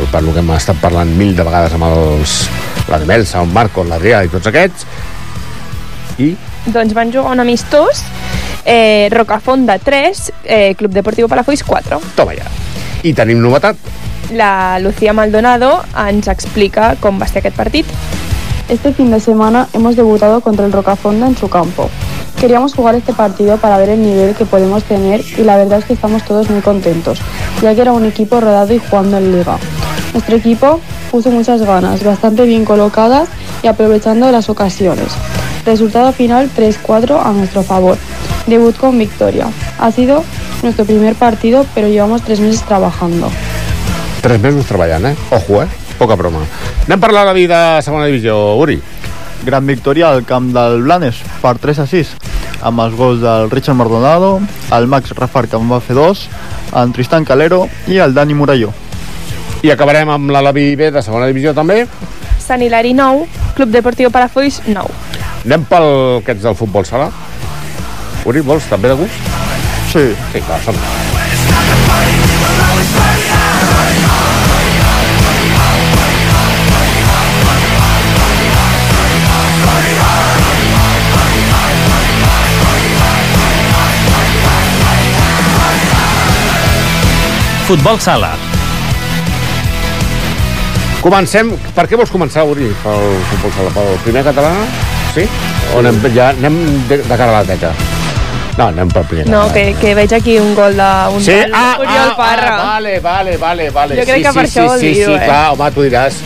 per 0.09 0.21
el 0.23 0.31
que 0.31 0.41
hem 0.41 0.49
estat 0.57 0.81
parlant 0.81 1.13
mil 1.17 1.35
de 1.37 1.45
vegades 1.45 1.77
amb 1.77 1.89
els, 1.91 2.37
la 2.89 2.99
de 3.01 3.09
Melsa, 3.09 3.43
el 3.43 3.53
Marcos, 3.53 3.85
l'Adrià 3.89 4.23
i 4.25 4.33
tots 4.33 4.49
aquests 4.49 4.87
i 6.17 6.33
doncs 6.73 6.93
van 6.97 7.11
jugar 7.13 7.33
un 7.33 7.43
amistós 7.43 8.01
eh, 8.65 9.09
Rocafonda 9.11 9.77
3 9.77 10.31
eh, 10.43 10.73
Club 10.79 10.93
Deportiu 10.93 11.29
Palafolls 11.29 11.63
4 11.67 12.01
toma 12.17 12.33
ja. 12.37 12.49
I 13.03 13.11
tenim 13.11 13.41
novetat. 13.43 13.75
La 14.31 14.79
Lucía 14.79 15.13
Maldonado 15.13 15.83
ens 16.07 16.27
explica 16.27 16.95
com 17.01 17.19
va 17.21 17.27
ser 17.27 17.39
aquest 17.41 17.55
partit 17.55 17.85
Este 18.69 18.93
fin 18.93 19.11
de 19.11 19.19
semana 19.19 19.67
hemos 19.73 19.95
debutado 19.95 20.39
contra 20.39 20.65
el 20.65 20.71
Rocafonda 20.71 21.27
en 21.27 21.37
su 21.37 21.49
campo. 21.49 21.89
Queríamos 22.39 22.73
jugar 22.73 22.95
este 22.95 23.13
partido 23.13 23.57
para 23.57 23.77
ver 23.77 23.89
el 23.89 24.01
nivel 24.01 24.35
que 24.35 24.45
podemos 24.45 24.83
tener 24.85 25.21
y 25.37 25.43
la 25.43 25.57
verdad 25.57 25.79
es 25.79 25.85
que 25.85 25.93
estamos 25.93 26.23
todos 26.23 26.49
muy 26.49 26.61
contentos, 26.61 27.19
ya 27.61 27.75
que 27.75 27.81
era 27.81 27.91
un 27.91 28.05
equipo 28.05 28.39
rodado 28.39 28.73
y 28.73 28.79
jugando 28.79 29.17
en 29.17 29.37
liga. 29.37 29.57
Nuestro 30.13 30.37
equipo 30.37 30.79
puso 31.11 31.29
muchas 31.29 31.61
ganas, 31.61 32.03
bastante 32.03 32.45
bien 32.45 32.63
colocadas 32.63 33.27
y 33.63 33.67
aprovechando 33.67 34.31
las 34.31 34.49
ocasiones. 34.49 35.07
Resultado 35.65 36.11
final 36.13 36.49
3-4 36.55 37.21
a 37.23 37.31
nuestro 37.33 37.63
favor. 37.63 37.97
Debut 38.47 38.75
con 38.77 38.97
victoria. 38.97 39.47
Ha 39.77 39.91
sido 39.91 40.23
nuestro 40.63 40.85
primer 40.85 41.15
partido, 41.15 41.65
pero 41.75 41.89
llevamos 41.89 42.21
tres 42.21 42.39
meses 42.39 42.63
trabajando. 42.63 43.29
Tres 44.23 44.39
mesos 44.39 44.65
treballant, 44.65 45.11
eh? 45.11 45.15
Ojo, 45.35 45.61
eh? 45.61 45.67
Poca 45.99 46.15
broma. 46.15 46.45
Anem 46.87 46.97
a 46.97 47.01
parlar 47.01 47.25
de 47.25 47.33
la 47.33 47.35
vida 47.35 47.57
de 47.75 47.81
segona 47.83 48.07
divisió, 48.07 48.55
Uri. 48.55 48.79
Gran 49.43 49.67
victòria 49.67 50.09
al 50.09 50.23
camp 50.23 50.53
del 50.55 50.81
Blanes 50.85 51.19
per 51.41 51.57
3 51.59 51.83
a 51.83 51.87
6 51.91 52.15
amb 52.63 52.79
els 52.79 52.95
gols 52.95 53.19
del 53.19 53.49
Richard 53.51 53.75
Maldonado, 53.75 54.39
el 54.71 54.87
Max 54.87 55.11
Rafar 55.17 55.47
que 55.51 55.59
en 55.59 55.69
va 55.69 55.81
fer 55.83 55.97
dos, 55.97 56.29
en 56.71 56.93
Tristan 56.95 57.25
Calero 57.27 57.67
i 57.91 57.99
el 57.99 58.15
Dani 58.15 58.33
Morelló. 58.33 58.71
I 59.63 59.71
acabarem 59.71 60.09
amb 60.11 60.31
l'Alaví 60.31 60.69
B 60.79 60.91
de 60.91 61.03
segona 61.03 61.27
divisió 61.27 61.53
també. 61.53 61.83
Sant 62.43 62.63
Hilari 62.63 62.91
9 62.95 63.27
Club 63.55 63.71
Deportiu 63.71 64.11
Palafolls 64.11 64.59
9 64.67 64.91
Anem 65.45 65.63
pel 65.69 65.87
que 66.25 66.35
ets 66.35 66.43
del 66.43 66.55
futbol 66.59 66.87
sala. 66.87 67.09
Uri, 68.27 68.43
vols 68.43 68.67
també 68.71 68.91
de 68.91 68.99
gust? 68.99 69.33
Sí. 69.91 70.07
Sí, 70.31 70.43
clar, 70.43 70.59
som 70.63 70.79
futbol 87.73 87.97
sala. 87.97 88.35
Comencem... 91.01 91.49
Per 91.73 91.87
què 91.89 91.97
vols 91.97 92.11
començar, 92.13 92.43
Uri, 92.45 92.67
pel 92.83 93.15
futbol 93.31 93.53
sala? 93.55 93.71
Pel 93.73 93.95
primer 94.05 94.21
català? 94.27 94.51
Sí? 95.15 95.25
O 95.73 95.79
anem, 95.81 95.97
ja 96.13 96.27
anem 96.35 96.59
de, 96.85 96.99
de 97.01 97.17
cara 97.17 97.31
a 97.31 97.39
la 97.39 97.47
teca? 97.47 97.71
No, 98.59 98.67
anem 98.67 98.93
pel 98.93 99.07
primer 99.09 99.25
No, 99.31 99.47
que, 99.55 99.65
que 99.81 99.95
veig 99.97 100.13
aquí 100.13 100.37
un 100.37 100.53
gol 100.53 100.77
d'un 100.77 101.17
Sí? 101.25 101.33
tal 101.49 101.57
Ah, 101.57 101.73
Oriol 101.81 102.13
ah, 102.13 102.15
Parra. 102.19 102.53
ah, 102.53 102.69
vale, 102.75 102.99
vale, 103.01 103.35
vale, 103.41 103.69
vale. 103.73 103.97
Jo 103.97 104.05
crec 104.05 104.21
sí, 104.21 104.27
que 104.27 104.35
sí, 104.35 104.37
per 104.37 104.45
sí, 104.45 104.53
això 104.53 104.69
vol 104.69 104.79
sí, 104.85 104.93
dir-ho, 104.93 105.09
sí, 105.09 105.17
eh? 105.17 105.25
clar, 105.25 105.43
home, 105.57 105.73
tu 105.73 105.89
diràs. 105.89 106.21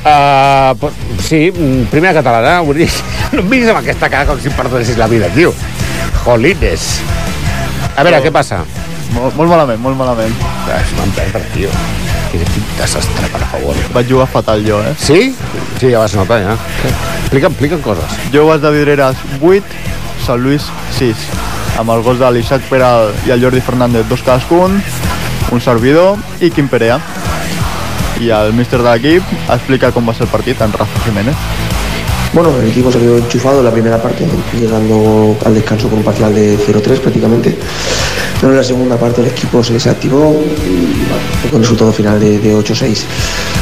Uh, 0.00 0.74
pues, 0.80 1.00
sí, 1.28 1.42
mm, 1.52 1.90
primera 1.92 2.16
catalana, 2.16 2.60
vull 2.70 2.80
dir, 2.80 2.88
no 3.36 3.44
em 3.44 3.52
miris 3.52 3.74
amb 3.74 3.84
aquesta 3.84 4.08
cara 4.08 4.24
com 4.32 4.40
si 4.40 4.48
em 4.48 4.56
perdonessis 4.56 4.96
la 4.96 5.10
vida, 5.12 5.28
tio. 5.36 5.52
Jolines. 6.24 6.94
A 7.92 8.00
veure, 8.00 8.16
No. 8.16 8.24
què 8.24 8.32
passa? 8.32 8.64
Molt, 9.14 9.36
molt 9.36 9.50
malament, 9.50 9.80
molt 9.82 9.98
malament. 9.98 10.34
Es 10.76 10.94
van 10.98 11.12
perdre, 11.16 11.42
tio. 11.54 11.70
Quin 12.30 12.44
quin 12.54 12.66
desastre, 12.78 13.30
per 13.32 13.42
favor. 13.52 13.78
Vaig 13.94 14.10
jugar 14.10 14.28
fatal 14.30 14.62
jo, 14.66 14.78
eh? 14.86 14.94
Sí? 14.98 15.34
Sí, 15.80 15.90
ja 15.90 15.98
vas 15.98 16.14
notar, 16.14 16.40
ja. 16.44 16.56
Explica'm, 17.24 17.56
explica'm 17.56 17.82
coses. 17.82 18.18
Jo 18.34 18.46
vas 18.46 18.62
de 18.62 18.70
Vidreres 18.74 19.18
8, 19.40 19.64
Sant 20.26 20.44
Lluís 20.44 20.68
6, 20.98 21.26
amb 21.80 21.90
el 21.96 22.04
gos 22.06 22.20
de 22.20 22.30
l'Isaac 22.30 22.62
Peral 22.70 23.10
i 23.26 23.34
el 23.34 23.42
Jordi 23.42 23.62
Fernández, 23.64 24.06
dos 24.08 24.22
cadascun, 24.22 24.78
un 25.50 25.60
servidor 25.60 26.18
i 26.40 26.50
Quim 26.54 26.68
Perea. 26.68 27.00
Y 28.20 28.28
el 28.28 28.52
míster 28.52 28.82
de 28.82 28.90
l'equip 28.92 29.22
explica 29.48 29.90
cómo 29.92 30.08
va 30.08 30.12
a 30.12 30.14
ser 30.14 30.24
el 30.24 30.28
partido 30.30 30.62
en 30.62 30.72
Rafa 30.72 31.00
Jiménez. 31.06 31.34
Bueno, 32.34 32.50
el 32.60 32.68
equipo 32.68 32.92
salió 32.92 33.16
enchufado 33.16 33.60
en 33.60 33.64
la 33.64 33.72
primera 33.72 34.00
parte, 34.00 34.26
llegando 34.52 35.36
al 35.44 35.54
descanso 35.54 35.88
con 35.88 35.98
un 35.98 36.04
parcial 36.04 36.34
de 36.34 36.58
0-3 36.58 37.00
prácticamente. 37.00 37.56
Pero 38.40 38.52
en 38.52 38.58
la 38.58 38.64
segunda 38.64 38.96
parte 38.96 39.20
el 39.20 39.28
equipo 39.28 39.62
se 39.62 39.74
desactivó 39.74 40.42
y 40.66 41.04
bueno, 41.08 41.50
con 41.50 41.56
un 41.56 41.62
resultado 41.62 41.92
final 41.92 42.18
de, 42.18 42.38
de 42.38 42.56
8-6. 42.56 43.04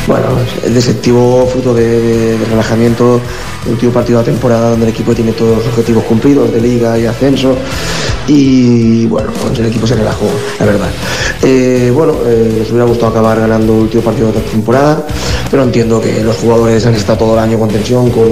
Bueno, 0.08 0.26
el 0.64 0.72
desactivo 0.72 1.46
fruto 1.46 1.74
de, 1.74 2.38
relajamiento, 2.48 3.20
el 3.66 3.72
último 3.72 3.92
partido 3.92 4.18
de 4.18 4.24
la 4.24 4.32
temporada 4.32 4.70
donde 4.70 4.86
el 4.86 4.92
equipo 4.92 5.14
tiene 5.14 5.32
todos 5.32 5.58
los 5.58 5.66
objetivos 5.66 6.04
cumplidos 6.04 6.50
de 6.50 6.60
liga 6.62 6.98
y 6.98 7.04
ascenso 7.04 7.54
y 8.26 9.04
bueno, 9.04 9.30
pues 9.42 9.58
el 9.58 9.66
equipo 9.66 9.86
se 9.86 9.96
relajó, 9.96 10.24
la 10.58 10.64
verdad. 10.64 10.88
Eh, 11.42 11.92
bueno, 11.94 12.14
eh, 12.26 12.56
nos 12.58 12.70
hubiera 12.70 12.86
gustado 12.86 13.10
acabar 13.10 13.38
ganando 13.38 13.74
el 13.74 13.80
último 13.80 14.02
partido 14.02 14.32
de 14.32 14.40
la 14.40 14.46
temporada, 14.46 15.06
pero 15.50 15.62
entiendo 15.62 16.00
que 16.00 16.22
los 16.22 16.36
jugadores 16.36 16.86
han 16.86 16.94
estado 16.94 17.18
todo 17.18 17.34
el 17.34 17.40
año 17.40 17.58
con 17.58 17.68
tensión, 17.68 18.10
con, 18.10 18.28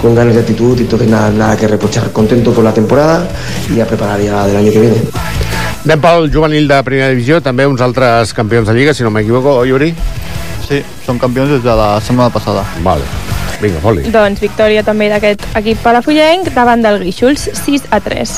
con 0.00 0.14
ganas 0.14 0.34
de 0.34 0.40
actitud 0.42 0.78
y 0.78 0.82
entonces 0.82 1.08
nada, 1.08 1.30
nada 1.30 1.56
que 1.56 1.66
reprochar. 1.66 2.12
Contento 2.12 2.52
por 2.52 2.62
la 2.62 2.72
temporada 2.72 3.28
y 3.74 3.80
a 3.80 3.86
preparar 3.86 4.20
ya 4.20 4.46
del 4.46 4.56
año 4.56 4.70
que 4.70 4.80
viene. 4.80 4.96
Anem 5.86 6.00
pel 6.02 6.24
juvenil 6.34 6.64
de 6.66 6.76
primera 6.82 7.12
divisió, 7.12 7.36
també 7.38 7.62
uns 7.70 7.78
altres 7.84 8.32
campions 8.34 8.66
de 8.66 8.72
Lliga, 8.74 8.90
si 8.90 9.04
no 9.06 9.12
m'equivoco, 9.14 9.52
oi, 9.60 9.70
Uri? 9.70 9.92
Sí, 10.66 10.80
són 11.04 11.20
campions 11.22 11.52
des 11.52 11.60
de 11.62 11.76
la 11.78 12.00
setmana 12.02 12.26
passada. 12.34 12.64
Vale. 12.82 13.06
Vinga, 13.60 13.78
foli. 13.84 14.02
Doncs 14.10 14.42
victòria 14.42 14.82
també 14.82 15.06
d'aquest 15.12 15.44
equip 15.60 15.78
palafrugenc 15.86 16.50
davant 16.56 16.82
del 16.82 16.98
Guíxols, 17.04 17.44
6 17.60 17.86
a 17.94 18.00
3. 18.02 18.32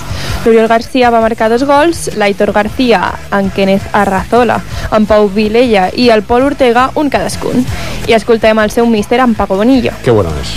L'Oriol 0.45 0.69
Garcia 0.69 1.09
va 1.09 1.23
marcar 1.25 1.49
dos 1.49 1.65
gols, 1.65 2.11
l'Aitor 2.21 2.53
García, 2.53 3.01
en 3.33 3.49
Kenneth 3.57 3.97
Arrazola, 3.97 4.61
en 4.93 5.09
Pau 5.09 5.31
Vilella 5.33 5.89
i 5.97 6.11
el 6.13 6.27
Pol 6.29 6.45
Ortega, 6.51 6.91
un 7.01 7.09
cadascun. 7.09 7.65
I 8.13 8.19
escoltem 8.21 8.61
el 8.61 8.77
seu 8.77 8.85
míster, 8.93 9.25
en 9.25 9.33
Paco 9.33 9.57
Bonillo. 9.57 9.97
Qué 10.05 10.11
bueno 10.11 10.37
es. 10.43 10.53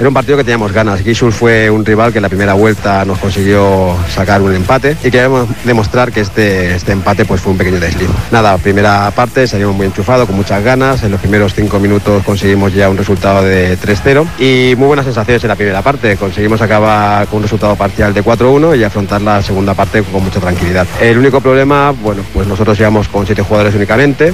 Era 0.00 0.08
un 0.08 0.14
partido 0.14 0.38
que 0.38 0.44
teníamos 0.44 0.72
ganas. 0.72 1.04
Guixus 1.04 1.34
fue 1.34 1.68
un 1.68 1.84
rival 1.84 2.10
que 2.10 2.20
en 2.20 2.22
la 2.22 2.30
primera 2.30 2.54
vuelta 2.54 3.04
nos 3.04 3.18
consiguió 3.18 3.94
sacar 4.08 4.40
un 4.40 4.54
empate 4.54 4.96
y 5.04 5.10
queríamos 5.10 5.46
demostrar 5.62 6.10
que 6.10 6.20
este, 6.20 6.74
este 6.74 6.92
empate 6.92 7.26
pues 7.26 7.42
fue 7.42 7.52
un 7.52 7.58
pequeño 7.58 7.78
desliz. 7.78 8.08
Nada, 8.30 8.56
primera 8.56 9.10
parte 9.10 9.46
salimos 9.46 9.76
muy 9.76 9.84
enchufados, 9.84 10.26
con 10.26 10.36
muchas 10.36 10.64
ganas. 10.64 11.02
En 11.02 11.10
los 11.10 11.20
primeros 11.20 11.52
cinco 11.52 11.78
minutos 11.78 12.24
conseguimos 12.24 12.72
ya 12.72 12.88
un 12.88 12.96
resultado 12.96 13.42
de 13.42 13.78
3-0 13.78 14.26
y 14.38 14.74
muy 14.74 14.86
buenas 14.86 15.04
sensaciones 15.04 15.44
en 15.44 15.48
la 15.48 15.56
primera 15.56 15.82
parte. 15.82 16.16
Conseguimos 16.16 16.62
acabar 16.62 17.26
con 17.26 17.36
un 17.36 17.42
resultado 17.42 17.76
parcial 17.76 18.14
de 18.14 18.24
4-1 18.24 18.78
y 18.78 18.84
afrontar 18.84 19.20
la 19.20 19.42
segunda 19.42 19.74
parte 19.74 20.02
con 20.02 20.24
mucha 20.24 20.40
tranquilidad. 20.40 20.86
El 20.98 21.18
único 21.18 21.42
problema, 21.42 21.90
bueno, 21.90 22.22
pues 22.32 22.48
nosotros 22.48 22.80
íbamos 22.80 23.06
con 23.08 23.26
siete 23.26 23.42
jugadores 23.42 23.74
únicamente. 23.74 24.32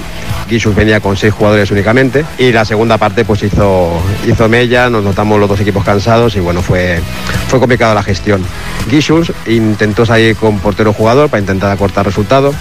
Guixus 0.49 0.77
venía 0.77 1.01
con 1.01 1.17
seis 1.17 1.33
jugadores 1.35 1.73
únicamente 1.73 2.25
y 2.39 2.53
la 2.53 2.65
segunda 2.65 2.99
parte 2.99 3.25
pues 3.25 3.43
hizo, 3.43 4.01
hizo 4.29 4.49
mella, 4.49 4.89
nos 4.89 5.03
notamos 5.03 5.41
los 5.41 5.49
dos 5.49 5.56
equipos 5.61 5.85
cansados 5.85 6.37
y 6.37 6.41
bueno, 6.41 6.63
fue, 6.63 7.01
fue 7.49 7.59
complicada 7.59 7.95
la 7.95 8.03
gestión. 8.03 8.43
Guixus 8.91 9.33
intentó 9.47 10.07
salir 10.07 10.37
con 10.37 10.59
portero 10.59 10.93
jugador 10.93 11.29
para 11.29 11.41
intentar 11.41 11.71
acortar 11.71 12.07
resultados. 12.07 12.55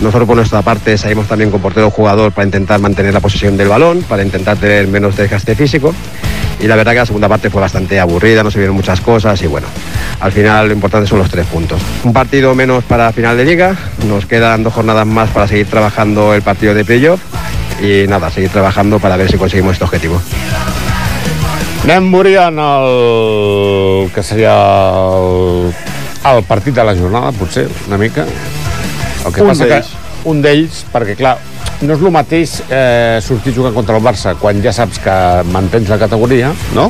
Nosotros 0.00 0.26
por 0.26 0.36
nuestra 0.36 0.60
parte 0.60 0.98
salimos 0.98 1.26
también 1.26 1.50
con 1.50 1.60
portero 1.60 1.90
jugador 1.90 2.32
para 2.32 2.44
intentar 2.44 2.78
mantener 2.80 3.14
la 3.14 3.20
posesión 3.20 3.56
del 3.56 3.68
balón, 3.68 4.02
para 4.02 4.22
intentar 4.22 4.58
tener 4.58 4.86
menos 4.88 5.16
desgaste 5.16 5.54
físico. 5.54 5.94
Y 6.60 6.66
la 6.66 6.76
verdad 6.76 6.92
que 6.92 6.98
la 6.98 7.06
segunda 7.06 7.28
parte 7.28 7.50
fue 7.50 7.60
bastante 7.60 7.98
aburrida, 7.98 8.42
no 8.42 8.50
se 8.50 8.58
vieron 8.58 8.76
muchas 8.76 9.00
cosas 9.00 9.40
y 9.42 9.46
bueno, 9.46 9.66
al 10.20 10.32
final 10.32 10.68
lo 10.68 10.74
importante 10.74 11.08
son 11.08 11.18
los 11.18 11.30
tres 11.30 11.46
puntos. 11.46 11.80
Un 12.04 12.12
partido 12.12 12.54
menos 12.54 12.84
para 12.84 13.12
final 13.12 13.36
de 13.36 13.44
liga, 13.44 13.76
nos 14.06 14.26
quedan 14.26 14.62
dos 14.62 14.72
jornadas 14.72 15.06
más 15.06 15.30
para 15.30 15.48
seguir 15.48 15.66
trabajando 15.66 16.34
el 16.34 16.42
partido 16.42 16.72
de 16.74 16.84
playoff 16.84 17.20
y 17.82 18.06
nada, 18.08 18.30
seguir 18.30 18.50
trabajando 18.50 18.98
para 18.98 19.16
ver 19.16 19.30
si 19.30 19.36
conseguimos 19.36 19.74
este 19.74 19.84
objetivo. 19.84 20.20
Anem 21.86 22.14
en 22.18 22.58
el 22.58 24.10
que 24.10 24.22
seria 24.26 24.50
el, 25.06 25.70
el 26.26 26.42
partit 26.42 26.74
de 26.74 26.82
la 26.82 26.96
jornada, 26.98 27.30
potser, 27.30 27.68
una 27.86 27.96
mica. 27.96 28.24
El 29.22 29.32
que 29.32 29.44
Un 29.44 29.52
passa 29.52 29.68
que 29.70 29.78
un 30.26 30.40
d'ells, 30.42 30.80
perquè 30.90 31.14
clar, 31.14 31.36
no 31.86 31.94
és 31.94 32.02
el 32.02 32.10
mateix 32.10 32.56
eh, 32.66 33.22
sortir 33.22 33.54
jugant 33.54 33.78
contra 33.78 34.00
el 34.00 34.02
Barça 34.02 34.34
quan 34.34 34.58
ja 34.66 34.74
saps 34.74 34.98
que 34.98 35.16
mantens 35.54 35.86
la 35.94 36.00
categoria, 36.02 36.50
no? 36.74 36.88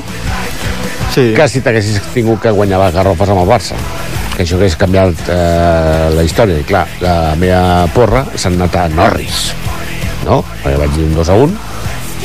Sí. 1.13 1.29
Que 1.37 1.45
si 1.45 1.61
t'haguessis 1.61 2.01
tingut 2.17 2.41
que 2.49 2.57
guanyar 2.57 2.81
les 2.87 2.97
garrofes 2.97 3.37
amb 3.37 3.45
el 3.45 3.53
Barça. 3.53 3.77
Que 4.33 4.49
això 4.49 4.57
hagués 4.57 4.81
canviat 4.81 5.29
eh, 5.29 6.09
la 6.17 6.25
història. 6.25 6.57
I 6.57 6.65
clar, 6.73 6.87
la 7.05 7.37
meva 7.37 7.85
porra 7.93 8.25
s'ha 8.33 8.49
anat 8.49 8.81
a 8.81 8.89
Norris, 8.97 9.51
no? 10.25 10.41
Perquè 10.65 10.79
vaig 10.87 10.97
dir 10.97 11.11
un 11.11 11.19
2 11.21 11.37
a 11.37 11.43
1 11.45 11.76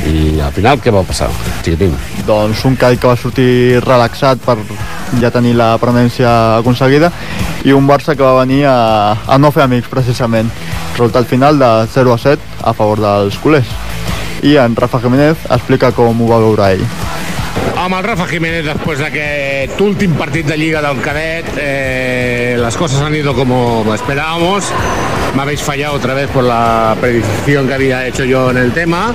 i 0.10 0.40
al 0.42 0.54
final 0.56 0.82
què 0.82 0.94
va 0.94 1.04
passar, 1.06 1.30
xiquitín? 1.62 1.94
Doncs 2.28 2.64
un 2.66 2.76
Cádiz 2.80 3.02
que 3.02 3.10
va 3.12 3.18
sortir 3.20 3.82
relaxat 3.84 4.42
per 4.46 4.58
ja 5.22 5.32
tenir 5.34 5.54
la 5.60 5.76
permanència 5.82 6.32
aconseguida 6.58 7.12
i 7.68 7.76
un 7.78 7.88
Barça 7.90 8.16
que 8.16 8.26
va 8.26 8.40
venir 8.42 8.64
a, 8.66 9.14
a 9.28 9.38
no 9.38 9.52
fer 9.54 9.66
amics 9.68 9.92
precisament. 9.92 10.50
Resultat 10.98 11.30
final 11.30 11.60
de 11.60 11.72
0 11.94 12.14
a 12.14 12.18
7 12.18 12.64
a 12.64 12.74
favor 12.74 13.02
dels 13.04 13.38
culers. 13.44 13.70
I 14.42 14.58
en 14.58 14.76
Rafa 14.76 15.00
Jiménez 15.04 15.46
explica 15.50 15.92
com 15.94 16.22
ho 16.22 16.30
va 16.32 16.42
veure 16.42 16.74
ell. 16.74 16.86
Amb 17.82 17.96
el 17.98 18.04
Rafa 18.04 18.28
Jiménez, 18.30 18.66
después 18.66 19.00
d'aquest 19.02 19.80
últim 19.82 20.14
partit 20.18 20.46
de 20.46 20.58
Lliga 20.58 20.82
del 20.86 21.00
Cadet, 21.02 21.48
eh, 21.58 22.56
las 22.60 22.78
cosas 22.78 23.02
han 23.02 23.16
ido 23.16 23.34
como 23.34 23.86
esperábamos. 23.94 24.66
Me 25.36 25.42
habéis 25.42 25.62
fallado 25.62 25.96
otra 25.96 26.14
vez 26.14 26.30
por 26.30 26.44
la 26.44 26.96
predicción 27.00 27.68
que 27.68 27.74
había 27.74 28.08
hecho 28.08 28.24
yo 28.24 28.52
en 28.52 28.58
el 28.58 28.72
tema. 28.72 29.14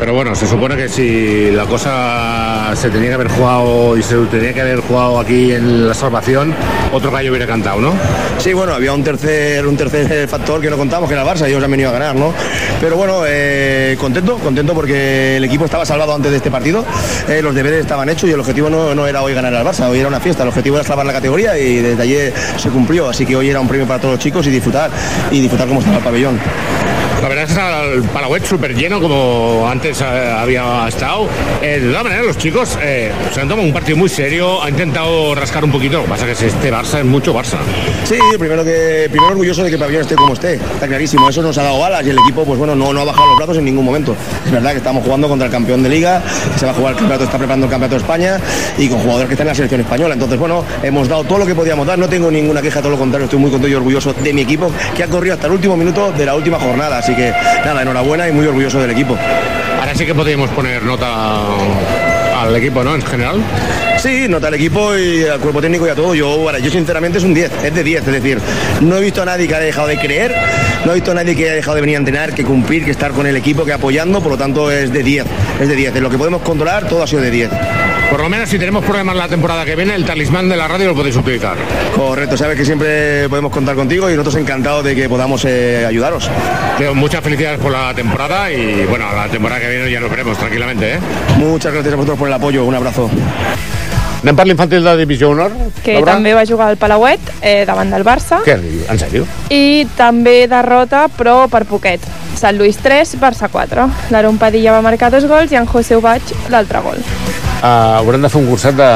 Pero 0.00 0.14
bueno, 0.14 0.34
se 0.34 0.46
supone 0.46 0.76
que 0.76 0.88
si 0.88 1.50
la 1.50 1.66
cosa 1.66 2.74
se 2.74 2.88
tenía 2.88 3.08
que 3.08 3.14
haber 3.14 3.28
jugado 3.28 3.98
y 3.98 4.02
se 4.02 4.16
tenía 4.26 4.54
que 4.54 4.62
haber 4.62 4.80
jugado 4.80 5.20
aquí 5.20 5.52
en 5.52 5.86
la 5.86 5.92
salvación, 5.92 6.54
otro 6.90 7.10
gallo 7.10 7.30
hubiera 7.30 7.46
cantado, 7.46 7.82
¿no? 7.82 7.92
Sí, 8.38 8.54
bueno, 8.54 8.72
había 8.72 8.94
un 8.94 9.04
tercer, 9.04 9.66
un 9.66 9.76
tercer 9.76 10.26
factor 10.26 10.62
que 10.62 10.70
no 10.70 10.78
contamos, 10.78 11.06
que 11.06 11.14
era 11.14 11.22
el 11.22 11.28
Barça, 11.28 11.46
ellos 11.46 11.62
han 11.62 11.70
venido 11.70 11.90
a 11.90 11.92
ganar, 11.92 12.16
¿no? 12.16 12.32
Pero 12.80 12.96
bueno, 12.96 13.24
eh, 13.26 13.94
contento, 14.00 14.38
contento 14.38 14.72
porque 14.72 15.36
el 15.36 15.44
equipo 15.44 15.66
estaba 15.66 15.84
salvado 15.84 16.14
antes 16.14 16.30
de 16.30 16.38
este 16.38 16.50
partido, 16.50 16.82
eh, 17.28 17.42
los 17.42 17.54
deberes 17.54 17.80
estaban 17.82 18.08
hechos 18.08 18.30
y 18.30 18.32
el 18.32 18.40
objetivo 18.40 18.70
no, 18.70 18.94
no 18.94 19.06
era 19.06 19.20
hoy 19.20 19.34
ganar 19.34 19.54
al 19.54 19.66
Barça, 19.66 19.86
hoy 19.90 19.98
era 19.98 20.08
una 20.08 20.20
fiesta, 20.20 20.44
el 20.44 20.48
objetivo 20.48 20.76
era 20.76 20.84
salvar 20.84 21.04
la 21.04 21.12
categoría 21.12 21.58
y 21.58 21.76
desde 21.76 22.02
ayer 22.02 22.34
se 22.56 22.70
cumplió, 22.70 23.10
así 23.10 23.26
que 23.26 23.36
hoy 23.36 23.50
era 23.50 23.60
un 23.60 23.68
premio 23.68 23.86
para 23.86 24.00
todos 24.00 24.14
los 24.14 24.20
chicos 24.22 24.46
y 24.46 24.50
disfrutar, 24.50 24.90
y 25.30 25.42
disfrutar 25.42 25.68
como 25.68 25.80
estaba 25.80 25.98
el 25.98 26.04
pabellón. 26.04 26.40
La 27.22 27.28
verdad 27.28 27.44
es 27.44 27.52
que 27.54 27.94
el 27.96 28.02
Palauet 28.04 28.44
súper 28.44 28.74
lleno 28.74 28.98
como 28.98 29.68
antes 29.68 30.00
eh, 30.00 30.04
había 30.04 30.88
estado. 30.88 31.28
Eh, 31.60 31.78
de 31.80 31.88
todas 31.88 32.04
maneras, 32.04 32.26
los 32.26 32.38
chicos 32.38 32.78
eh, 32.80 33.12
se 33.32 33.42
han 33.42 33.48
tomado 33.48 33.66
un 33.66 33.74
partido 33.74 33.98
muy 33.98 34.08
serio, 34.08 34.62
han 34.62 34.70
intentado 34.70 35.34
rascar 35.34 35.62
un 35.62 35.70
poquito. 35.70 35.98
Lo 35.98 36.04
que 36.04 36.08
pasa 36.08 36.30
es 36.30 36.38
que 36.38 36.46
este 36.46 36.72
Barça 36.72 37.00
es 37.00 37.04
mucho 37.04 37.34
Barça. 37.34 37.58
Sí, 38.04 38.18
primero 38.38 38.64
que 38.64 39.08
primero 39.10 39.32
orgulloso 39.32 39.62
de 39.62 39.68
que 39.68 39.74
el 39.74 39.80
pabellón 39.80 40.02
esté 40.02 40.14
como 40.16 40.32
esté, 40.32 40.54
está 40.54 40.88
clarísimo, 40.88 41.28
eso 41.28 41.42
nos 41.42 41.58
ha 41.58 41.62
dado 41.62 41.78
balas 41.78 42.06
y 42.06 42.10
el 42.10 42.18
equipo 42.18 42.44
pues 42.44 42.58
bueno, 42.58 42.74
no, 42.74 42.92
no 42.92 43.00
ha 43.02 43.04
bajado 43.04 43.28
los 43.28 43.36
brazos 43.36 43.58
en 43.58 43.66
ningún 43.66 43.84
momento. 43.84 44.16
Es 44.46 44.50
verdad 44.50 44.70
que 44.70 44.78
estamos 44.78 45.04
jugando 45.04 45.28
contra 45.28 45.46
el 45.46 45.52
campeón 45.52 45.82
de 45.82 45.90
liga, 45.90 46.22
se 46.56 46.64
va 46.64 46.72
a 46.72 46.74
jugar 46.74 46.92
el 46.92 46.98
campeonato, 46.98 47.24
está 47.24 47.36
preparando 47.36 47.66
el 47.66 47.70
campeonato 47.70 47.96
de 47.96 48.00
España 48.00 48.40
y 48.78 48.88
con 48.88 48.98
jugadores 49.00 49.28
que 49.28 49.34
están 49.34 49.46
en 49.46 49.50
la 49.50 49.54
selección 49.54 49.82
española. 49.82 50.14
Entonces, 50.14 50.38
bueno, 50.38 50.64
hemos 50.82 51.06
dado 51.06 51.24
todo 51.24 51.38
lo 51.40 51.46
que 51.46 51.54
podíamos 51.54 51.86
dar, 51.86 51.98
no 51.98 52.08
tengo 52.08 52.30
ninguna 52.30 52.62
queja, 52.62 52.80
todo 52.80 52.92
lo 52.92 52.98
contrario, 52.98 53.26
estoy 53.26 53.38
muy 53.38 53.50
contento 53.50 53.68
y 53.68 53.74
orgulloso 53.74 54.14
de 54.14 54.32
mi 54.32 54.40
equipo 54.40 54.72
que 54.96 55.04
ha 55.04 55.06
corrido 55.06 55.34
hasta 55.34 55.46
el 55.48 55.52
último 55.52 55.76
minuto 55.76 56.12
de 56.12 56.24
la 56.24 56.34
última 56.34 56.58
jornada, 56.58 57.02
así 57.10 57.16
que 57.16 57.32
nada, 57.64 57.82
enhorabuena 57.82 58.28
y 58.28 58.32
muy 58.32 58.46
orgulloso 58.46 58.80
del 58.80 58.90
equipo. 58.90 59.16
Ahora 59.80 59.94
sí 59.94 60.06
que 60.06 60.14
podríamos 60.14 60.50
poner 60.50 60.82
nota 60.82 61.42
al 62.40 62.54
equipo, 62.54 62.84
¿no? 62.84 62.94
En 62.94 63.02
general. 63.02 63.40
Sí, 63.98 64.26
nota 64.28 64.48
el 64.48 64.54
equipo 64.54 64.96
y 64.96 65.24
al 65.24 65.40
cuerpo 65.40 65.60
técnico 65.60 65.86
y 65.86 65.90
a 65.90 65.94
todo. 65.94 66.14
Yo, 66.14 66.38
bueno, 66.38 66.58
yo 66.58 66.70
sinceramente 66.70 67.18
es 67.18 67.24
un 67.24 67.34
10, 67.34 67.64
es 67.64 67.74
de 67.74 67.82
10. 67.82 68.06
Es 68.06 68.12
decir, 68.12 68.38
no 68.80 68.96
he 68.96 69.00
visto 69.00 69.22
a 69.22 69.24
nadie 69.24 69.48
que 69.48 69.54
haya 69.54 69.66
dejado 69.66 69.88
de 69.88 69.98
creer, 69.98 70.34
no 70.84 70.92
he 70.92 70.94
visto 70.96 71.10
a 71.10 71.14
nadie 71.14 71.34
que 71.34 71.44
haya 71.44 71.54
dejado 71.54 71.74
de 71.74 71.80
venir 71.80 71.96
a 71.96 71.98
entrenar, 71.98 72.32
que 72.32 72.44
cumplir, 72.44 72.84
que 72.84 72.92
estar 72.92 73.10
con 73.10 73.26
el 73.26 73.36
equipo, 73.36 73.64
que 73.64 73.72
apoyando, 73.72 74.20
por 74.20 74.32
lo 74.32 74.38
tanto 74.38 74.70
es 74.70 74.92
de 74.92 75.02
10. 75.02 75.26
Es 75.60 75.68
de 75.68 75.74
10. 75.74 75.96
En 75.96 76.02
lo 76.02 76.10
que 76.10 76.18
podemos 76.18 76.42
controlar, 76.42 76.88
todo 76.88 77.02
ha 77.02 77.06
sido 77.06 77.22
de 77.22 77.30
10. 77.30 77.50
Por 78.10 78.20
lo 78.20 78.28
menos 78.28 78.48
si 78.48 78.58
tenemos 78.58 78.84
problemas 78.84 79.14
la 79.14 79.28
temporada 79.28 79.64
que 79.64 79.76
viene, 79.76 79.94
el 79.94 80.04
talismán 80.04 80.48
de 80.48 80.56
la 80.56 80.66
radio 80.66 80.88
lo 80.88 80.94
podéis 80.96 81.14
utilizar. 81.16 81.56
Correcto, 81.94 82.36
sabes 82.36 82.56
que 82.56 82.64
siempre 82.64 83.28
podemos 83.28 83.52
contar 83.52 83.76
contigo 83.76 84.10
y 84.10 84.14
nosotros 84.14 84.34
encantados 84.42 84.84
de 84.84 84.96
que 84.96 85.08
podamos 85.08 85.44
eh, 85.44 85.84
ayudaros. 85.86 86.28
Teo, 86.76 86.92
muchas 86.94 87.22
felicidades 87.22 87.60
por 87.60 87.70
la 87.70 87.94
temporada 87.94 88.50
y 88.50 88.84
bueno, 88.86 89.06
la 89.14 89.28
temporada 89.28 89.60
que 89.60 89.68
viene 89.70 89.90
ya 89.90 90.00
nos 90.00 90.10
veremos 90.10 90.36
tranquilamente, 90.38 90.94
¿eh? 90.94 90.98
Muchas 91.38 91.72
gracias 91.72 91.94
a 91.94 91.96
vosotros 91.96 92.18
por 92.18 92.26
el 92.26 92.34
apoyo, 92.34 92.64
un 92.64 92.74
abrazo. 92.74 93.08
Anem 94.20 94.36
per 94.36 94.44
l'infantil 94.44 94.84
de 94.84 94.92
Divisió 94.98 95.30
Honor? 95.32 95.52
que 95.80 95.94
Laura? 95.96 96.12
també 96.12 96.34
va 96.36 96.42
jugar 96.44 96.66
al 96.68 96.76
Palauet 96.76 97.30
eh, 97.40 97.62
davant 97.64 97.88
del 97.88 98.04
Barça 98.04 98.42
Què 98.44 98.58
diu? 98.60 98.82
En 98.92 98.98
sèrio? 99.00 99.24
i 99.48 99.86
també 99.96 100.44
derrota 100.50 101.06
però 101.16 101.46
per 101.48 101.62
poquet 101.64 102.04
Sant 102.36 102.58
Lluís 102.58 102.76
3, 102.84 103.14
Barça 103.16 103.48
4 103.48 103.86
l'Aaron 104.12 104.36
Padilla 104.36 104.76
va 104.76 104.84
marcar 104.84 105.08
dos 105.14 105.24
gols 105.24 105.56
i 105.56 105.56
en 105.56 105.64
José 105.64 105.96
Ubach 105.96 106.34
l'altre 106.52 106.84
gol 106.84 107.00
Uh, 107.60 107.98
haurem 108.00 108.22
de 108.24 108.28
fer 108.32 108.40
un 108.40 108.46
curset 108.48 108.72
de, 108.72 108.86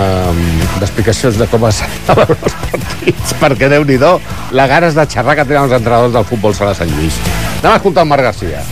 uh, 0.00 0.30
d'explicacions 0.80 1.36
de 1.36 1.46
com 1.52 1.66
es 1.68 1.82
celebren 2.06 2.46
els 2.48 2.54
partits, 2.62 3.34
perquè 3.42 3.68
déu 3.68 3.84
nhi 3.84 3.98
la 4.56 4.66
ganes 4.70 4.96
de 4.96 5.04
xerrar 5.04 5.36
que 5.36 5.44
tenen 5.44 5.66
els 5.68 5.76
entrenadors 5.76 6.14
del 6.14 6.24
futbol 6.24 6.56
sala 6.56 6.72
Sant 6.74 6.88
Lluís. 6.96 7.20
Anem 7.60 7.74
a 7.74 7.76
escoltar 7.76 8.06
el 8.06 8.08
Marc 8.08 8.24
Garcia. 8.30 8.64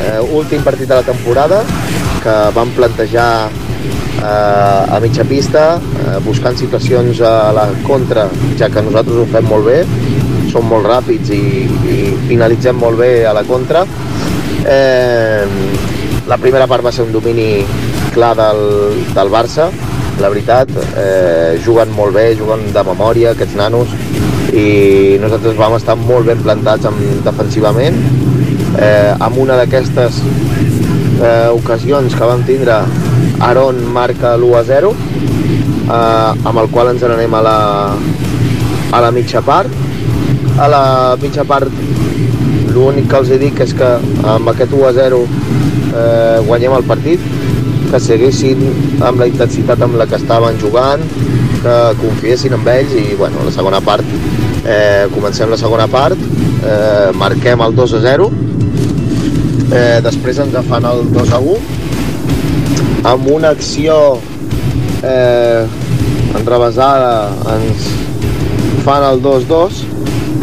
eh, 0.00 0.20
últim 0.32 0.62
partit 0.62 0.88
de 0.88 0.94
la 0.94 1.02
temporada 1.02 1.62
que 2.22 2.34
vam 2.54 2.70
plantejar 2.76 3.50
eh, 4.22 4.94
a 4.96 5.00
mitja 5.02 5.24
pista 5.24 5.76
eh, 5.76 6.18
buscant 6.24 6.56
situacions 6.56 7.20
a 7.20 7.52
la 7.52 7.68
contra 7.86 8.28
ja 8.58 8.70
que 8.70 8.82
nosaltres 8.82 9.22
ho 9.22 9.28
fem 9.32 9.48
molt 9.48 9.68
bé 9.68 9.78
som 10.52 10.68
molt 10.68 10.86
ràpids 10.86 11.32
i, 11.34 11.66
i 11.92 11.98
finalitzem 12.28 12.76
molt 12.78 13.00
bé 13.00 13.12
a 13.26 13.32
la 13.36 13.44
contra 13.48 13.84
eh, 14.64 15.44
la 16.28 16.38
primera 16.38 16.68
part 16.70 16.84
va 16.84 16.92
ser 16.94 17.06
un 17.06 17.12
domini 17.12 17.64
clar 18.14 18.34
del, 18.38 18.62
del 19.14 19.32
Barça 19.32 19.70
la 20.20 20.28
veritat, 20.28 20.68
eh, 20.96 21.58
juguen 21.64 21.90
molt 21.96 22.14
bé, 22.14 22.34
juguen 22.38 22.66
de 22.72 22.82
memòria 22.84 23.32
aquests 23.32 23.56
nanos 23.58 23.92
i 24.52 25.16
nosaltres 25.22 25.56
vam 25.56 25.74
estar 25.78 25.96
molt 25.96 26.28
ben 26.28 26.42
plantats 26.44 26.86
amb, 26.86 27.00
defensivament. 27.24 27.96
Eh, 28.78 29.12
amb 29.18 29.38
una 29.40 29.56
d'aquestes 29.58 30.20
eh, 30.22 31.48
ocasions 31.52 32.14
que 32.14 32.28
vam 32.28 32.44
tindre 32.48 32.78
Aaron 33.40 33.82
marca 33.92 34.36
l'1 34.36 34.54
a 34.60 34.62
0 34.68 34.92
eh, 34.92 36.48
amb 36.48 36.62
el 36.62 36.70
qual 36.72 36.92
ens 36.92 37.02
n'anem 37.02 37.34
a 37.34 37.42
la, 37.48 37.58
a 38.92 39.02
la 39.02 39.10
mitja 39.10 39.42
part. 39.44 39.72
A 40.60 40.68
la 40.68 40.84
mitja 41.20 41.44
part 41.48 41.72
l'únic 42.72 43.08
que 43.10 43.20
els 43.20 43.32
dic 43.40 43.60
és 43.64 43.74
que 43.76 43.94
amb 44.36 44.52
aquest 44.52 44.72
1 44.72 44.88
a 44.88 44.92
0 45.00 45.22
eh, 45.26 46.38
guanyem 46.46 46.76
el 46.78 46.86
partit 46.88 47.41
que 47.92 48.00
seguissin 48.00 48.62
amb 49.04 49.20
la 49.20 49.26
intensitat 49.28 49.82
amb 49.84 49.98
la 50.00 50.06
que 50.08 50.16
estaven 50.16 50.56
jugant 50.62 51.02
que 51.62 51.74
confiessin 52.00 52.56
en 52.56 52.64
ells 52.72 52.94
i 52.96 53.04
bueno, 53.18 53.44
la 53.44 53.52
segona 53.52 53.82
part 53.84 54.14
eh, 54.64 55.04
comencem 55.12 55.52
la 55.52 55.58
segona 55.60 55.86
part 55.92 56.16
eh, 56.16 57.12
marquem 57.20 57.60
el 57.60 57.76
2 57.76 57.94
a 57.98 58.02
0 58.06 58.30
eh, 59.76 60.00
després 60.08 60.40
ens 60.40 60.56
fan 60.70 60.88
el 60.88 61.04
2 61.12 61.36
a 61.36 61.42
1 61.52 63.06
amb 63.12 63.28
una 63.34 63.52
acció 63.52 63.98
eh, 65.04 65.66
enrevesada 66.38 67.14
ens 67.58 67.88
fan 68.86 69.04
el 69.12 69.20
2-2 69.22 69.84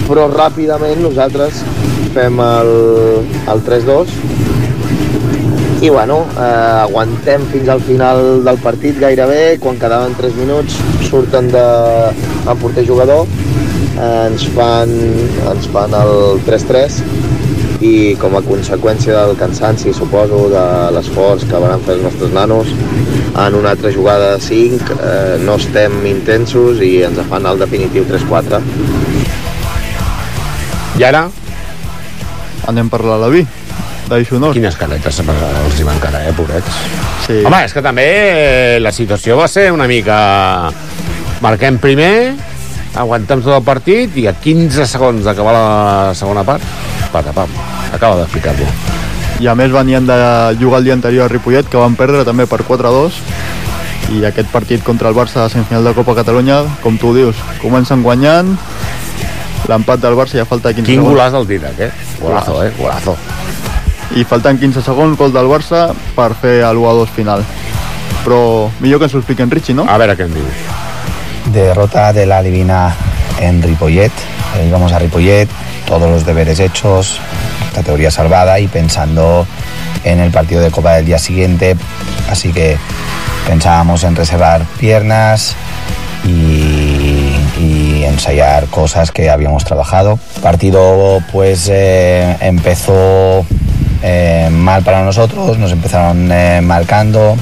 però 0.05 0.29
ràpidament 0.31 1.01
nosaltres 1.01 1.63
fem 2.13 2.39
el, 2.45 2.75
el 3.49 3.65
3-2 3.65 4.13
i 5.81 5.89
bueno, 5.89 6.25
eh, 6.35 6.81
aguantem 6.83 7.45
fins 7.53 7.69
al 7.69 7.79
final 7.79 8.43
del 8.43 8.57
partit 8.59 8.97
gairebé, 8.99 9.57
quan 9.63 9.77
quedaven 9.79 10.15
3 10.17 10.35
minuts 10.35 10.75
surten 11.07 11.47
de, 11.53 11.63
en 12.43 12.57
porter 12.59 12.83
jugador 12.87 13.27
eh, 13.95 14.25
ens, 14.27 14.43
fan, 14.55 14.91
ens 15.53 15.69
fan 15.71 15.95
el 15.95 16.41
3-3 16.43 16.99
i 17.79 17.93
com 18.19 18.35
a 18.35 18.41
conseqüència 18.43 19.15
del 19.15 19.37
cansanci, 19.39 19.93
suposo, 19.95 20.49
de 20.51 20.65
l'esforç 20.91 21.45
que 21.47 21.61
van 21.63 21.79
fer 21.87 21.95
els 21.95 22.03
nostres 22.09 22.33
nanos, 22.35 22.73
en 23.39 23.55
una 23.55 23.71
altra 23.71 23.93
jugada 23.95 24.33
de 24.33 24.41
5 24.43 24.97
eh, 24.99 25.37
no 25.45 25.55
estem 25.55 25.95
intensos 26.11 26.83
i 26.83 26.97
ens 27.07 27.23
fan 27.31 27.47
el 27.47 27.63
definitiu 27.63 28.03
3-4. 28.09 28.59
I 30.99 31.07
ara? 31.07 31.29
Anem 32.67 32.91
per 32.91 32.99
l'Alaví, 33.07 33.45
d'Aixonor. 34.09 34.53
Quines 34.57 34.75
caretes 34.79 35.21
els 35.23 35.79
hi 35.79 35.85
van 35.87 35.99
cara, 36.03 36.23
eh, 36.27 36.33
pobrets? 36.35 36.79
Sí. 37.27 37.39
Home, 37.45 37.63
és 37.65 37.73
que 37.75 37.83
també 37.85 38.05
eh, 38.09 38.79
la 38.81 38.91
situació 38.95 39.37
va 39.39 39.47
ser 39.47 39.69
una 39.71 39.87
mica... 39.87 40.19
Marquem 41.39 41.77
primer, 41.79 42.33
aguantem 42.99 43.39
tot 43.39 43.53
el 43.55 43.63
partit 43.63 44.17
i 44.19 44.25
a 44.27 44.33
15 44.35 44.83
segons 44.91 45.23
d'acabar 45.23 45.53
la 45.55 46.15
segona 46.19 46.43
part, 46.43 46.65
patapam, 47.13 47.53
acaba 47.95 48.17
d'explicar-lo. 48.19 48.67
I 49.39 49.47
a 49.47 49.55
més 49.55 49.71
venien 49.71 50.03
de 50.03 50.17
jugar 50.59 50.81
el 50.81 50.89
dia 50.89 50.97
anterior 50.97 51.29
a 51.29 51.31
Ripollet, 51.31 51.69
que 51.71 51.79
van 51.79 51.95
perdre 51.95 52.25
també 52.27 52.43
per 52.49 52.59
4-2, 52.67 53.21
i 54.19 54.25
aquest 54.27 54.51
partit 54.51 54.83
contra 54.83 55.07
el 55.07 55.15
Barça 55.15 55.45
de 55.45 55.53
semifinal 55.53 55.87
de 55.87 55.95
Copa 55.95 56.17
Catalunya, 56.17 56.63
com 56.83 56.99
tu 56.99 57.13
dius, 57.15 57.39
comencen 57.63 58.03
guanyant, 58.03 58.51
l'empat 59.69 60.01
del 60.03 60.17
Barça 60.19 60.41
ja 60.41 60.49
falta 60.49 60.73
15 60.73 60.83
Quin 60.83 60.99
segons. 60.99 61.13
golaç 61.13 61.35
del 61.37 61.47
Didac, 61.47 61.79
eh? 61.87 61.91
Golazo, 62.19 62.63
eh? 62.65 62.73
Golazo. 62.75 63.15
I 64.17 64.23
falten 64.25 64.57
15 64.57 64.81
segons, 64.81 65.17
gol 65.17 65.33
del 65.33 65.47
Barça, 65.51 65.89
per 66.15 66.33
fer 66.33 66.59
l'1-2 66.65 67.11
final. 67.13 67.43
Però 68.23 68.69
millor 68.81 68.99
que 68.99 69.05
ens 69.09 69.15
ho 69.15 69.21
expliquen 69.21 69.51
Richie, 69.51 69.75
no? 69.77 69.85
A 69.87 69.97
veure 70.01 70.17
què 70.17 70.25
en 70.25 70.33
diu. 70.33 70.47
derrota 71.53 72.11
de 72.13 72.25
la 72.25 72.41
Divina 72.43 72.95
en 73.39 73.61
Ripollet. 73.61 74.11
Íbamos 74.67 74.91
a 74.91 74.99
Ripollet, 74.99 75.49
todos 75.87 76.09
los 76.09 76.25
deberes 76.25 76.59
hechos, 76.59 77.19
categoría 77.73 78.11
salvada 78.11 78.59
y 78.59 78.67
pensando 78.67 79.47
en 80.03 80.19
el 80.19 80.31
partido 80.31 80.61
de 80.61 80.71
Copa 80.71 80.93
del 80.93 81.05
día 81.05 81.19
siguiente. 81.19 81.75
Así 82.29 82.51
que 82.51 82.77
pensábamos 83.47 84.03
en 84.03 84.15
reservar 84.15 84.61
piernas 84.79 85.55
y, 86.25 87.35
y 87.59 88.03
ensayar 88.05 88.67
cosas 88.67 89.11
que 89.11 89.29
habíamos 89.29 89.63
trabajado. 89.65 90.19
El 90.35 90.41
partido 90.41 91.19
pues 91.31 91.67
eh, 91.71 92.37
empezó 92.41 93.45
eh, 94.01 94.49
mal 94.51 94.83
para 94.83 95.03
nosotros, 95.03 95.57
nos 95.57 95.71
empezaron 95.71 96.31
eh, 96.31 96.61
marcando 96.61 97.35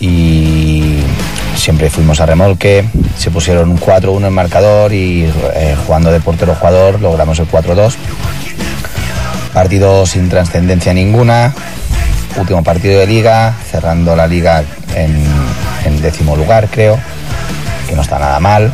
y 0.00 1.00
siempre 1.56 1.90
fuimos 1.90 2.20
a 2.20 2.26
remolque, 2.26 2.84
se 3.16 3.30
pusieron 3.30 3.70
un 3.70 3.80
4-1 3.80 4.28
en 4.28 4.32
marcador 4.32 4.92
y 4.92 5.24
eh, 5.54 5.76
jugando 5.84 6.12
de 6.12 6.20
portero 6.20 6.54
jugador 6.54 7.00
logramos 7.00 7.38
el 7.40 7.48
4-2. 7.48 7.94
Partido 9.52 10.06
sin 10.06 10.28
trascendencia 10.28 10.94
ninguna, 10.94 11.52
último 12.36 12.62
partido 12.62 13.00
de 13.00 13.06
liga, 13.06 13.54
cerrando 13.70 14.14
la 14.14 14.28
liga 14.28 14.62
en, 14.94 15.24
en 15.84 16.00
décimo 16.00 16.36
lugar 16.36 16.68
creo, 16.70 16.98
que 17.88 17.96
no 17.96 18.02
está 18.02 18.20
nada 18.20 18.38
mal 18.38 18.72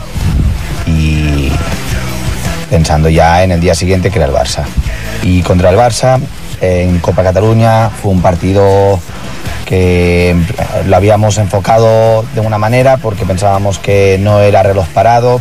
y 0.87 1.51
pensando 2.68 3.09
ya 3.09 3.43
en 3.43 3.53
el 3.53 3.61
día 3.61 3.74
siguiente 3.74 4.11
que 4.11 4.18
era 4.18 4.26
el 4.26 4.35
Barça. 4.35 4.64
Y 5.22 5.43
contra 5.43 5.70
el 5.70 5.76
Barça 5.76 6.20
en 6.65 6.99
Copa 6.99 7.23
Cataluña 7.23 7.91
fue 7.91 8.11
un 8.12 8.23
partido 8.23 8.99
que 9.65 10.31
eh, 10.31 10.37
lo 10.87 10.97
habíamos 10.97 11.39
enfocado 11.39 12.25
de 12.35 12.41
una 12.41 12.59
manera 12.59 12.97
porque 12.99 13.25
pensábamos 13.25 13.79
que 13.79 14.19
no 14.21 14.41
era 14.41 14.62
reloj 14.62 14.87
parado 14.89 15.41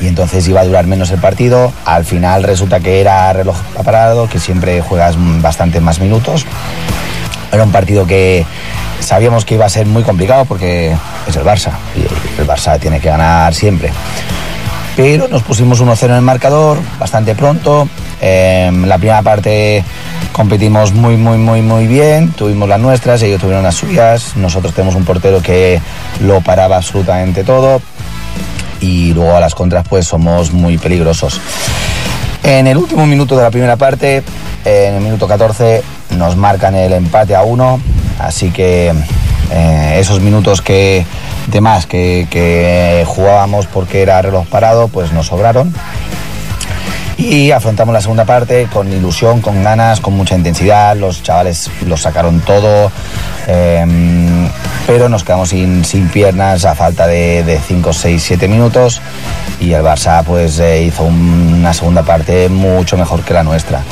y 0.00 0.08
entonces 0.08 0.46
iba 0.48 0.60
a 0.60 0.64
durar 0.64 0.86
menos 0.86 1.10
el 1.10 1.20
partido. 1.20 1.72
Al 1.84 2.04
final 2.04 2.42
resulta 2.42 2.80
que 2.80 3.00
era 3.00 3.32
reloj 3.32 3.56
parado, 3.84 4.28
que 4.28 4.38
siempre 4.38 4.80
juegas 4.80 5.16
bastante 5.40 5.80
más 5.80 6.00
minutos. 6.00 6.44
Era 7.52 7.64
un 7.64 7.72
partido 7.72 8.06
que 8.06 8.44
sabíamos 9.00 9.44
que 9.44 9.54
iba 9.54 9.64
a 9.64 9.70
ser 9.70 9.86
muy 9.86 10.02
complicado 10.02 10.44
porque 10.44 10.94
es 11.26 11.36
el 11.36 11.44
Barça 11.44 11.72
y 11.94 12.40
el 12.40 12.46
Barça 12.46 12.78
tiene 12.78 13.00
que 13.00 13.08
ganar 13.08 13.54
siempre. 13.54 13.90
Pero 14.96 15.28
nos 15.28 15.42
pusimos 15.42 15.82
1-0 15.82 16.04
en 16.06 16.12
el 16.12 16.22
marcador 16.22 16.78
bastante 16.98 17.34
pronto. 17.34 17.86
Eh, 18.20 18.72
la 18.86 18.96
primera 18.96 19.20
parte 19.20 19.84
competimos 20.32 20.94
muy, 20.94 21.18
muy, 21.18 21.36
muy, 21.36 21.60
muy 21.60 21.86
bien. 21.86 22.32
Tuvimos 22.32 22.66
las 22.66 22.80
nuestras, 22.80 23.20
ellos 23.22 23.40
tuvieron 23.40 23.62
las 23.62 23.74
suyas. 23.74 24.36
Nosotros 24.36 24.72
tenemos 24.72 24.94
un 24.94 25.04
portero 25.04 25.42
que 25.42 25.80
lo 26.20 26.40
paraba 26.40 26.76
absolutamente 26.76 27.44
todo. 27.44 27.82
Y 28.80 29.12
luego 29.12 29.36
a 29.36 29.40
las 29.40 29.54
contras, 29.54 29.86
pues 29.86 30.06
somos 30.06 30.52
muy 30.52 30.78
peligrosos. 30.78 31.40
En 32.42 32.66
el 32.66 32.78
último 32.78 33.04
minuto 33.06 33.36
de 33.36 33.42
la 33.42 33.50
primera 33.50 33.76
parte, 33.76 34.22
en 34.64 34.94
el 34.94 35.00
minuto 35.02 35.28
14, 35.28 35.82
nos 36.16 36.36
marcan 36.36 36.74
el 36.74 36.94
empate 36.94 37.34
a 37.34 37.42
uno. 37.42 37.80
Así 38.18 38.50
que 38.50 38.94
Eh, 39.50 39.98
esos 40.00 40.20
minutos 40.20 40.60
que 40.60 41.06
de 41.46 41.60
más 41.60 41.86
que, 41.86 42.26
que 42.30 43.04
jugábamos 43.06 43.66
porque 43.66 44.02
era 44.02 44.22
reloj 44.22 44.46
parado, 44.46 44.88
pues 44.88 45.12
nos 45.12 45.26
sobraron 45.26 45.74
y 47.18 47.50
afrontamos 47.50 47.94
la 47.94 48.00
segunda 48.00 48.26
parte 48.26 48.68
con 48.70 48.92
ilusión, 48.92 49.40
con 49.40 49.64
ganas, 49.64 50.00
con 50.00 50.14
mucha 50.14 50.36
intensidad. 50.36 50.96
Los 50.96 51.22
chavales 51.22 51.70
lo 51.86 51.96
sacaron 51.96 52.40
todo, 52.40 52.90
eh, 53.46 53.86
pero 54.86 55.08
nos 55.08 55.24
quedamos 55.24 55.48
sin, 55.48 55.84
sin, 55.84 56.08
piernas 56.08 56.64
a 56.66 56.74
falta 56.74 57.06
de 57.06 57.58
5, 57.66 57.92
6, 57.92 58.22
7 58.22 58.48
minutos. 58.48 59.00
Y 59.60 59.72
el 59.72 59.82
Barça 59.82 60.22
pues 60.24 60.58
eh, 60.58 60.82
hizo 60.82 61.04
un, 61.04 61.54
una 61.54 61.72
segunda 61.72 62.02
parte 62.02 62.50
mucho 62.50 62.98
mejor 62.98 63.22
que 63.22 63.32
la 63.32 63.42
nuestra. 63.42 63.82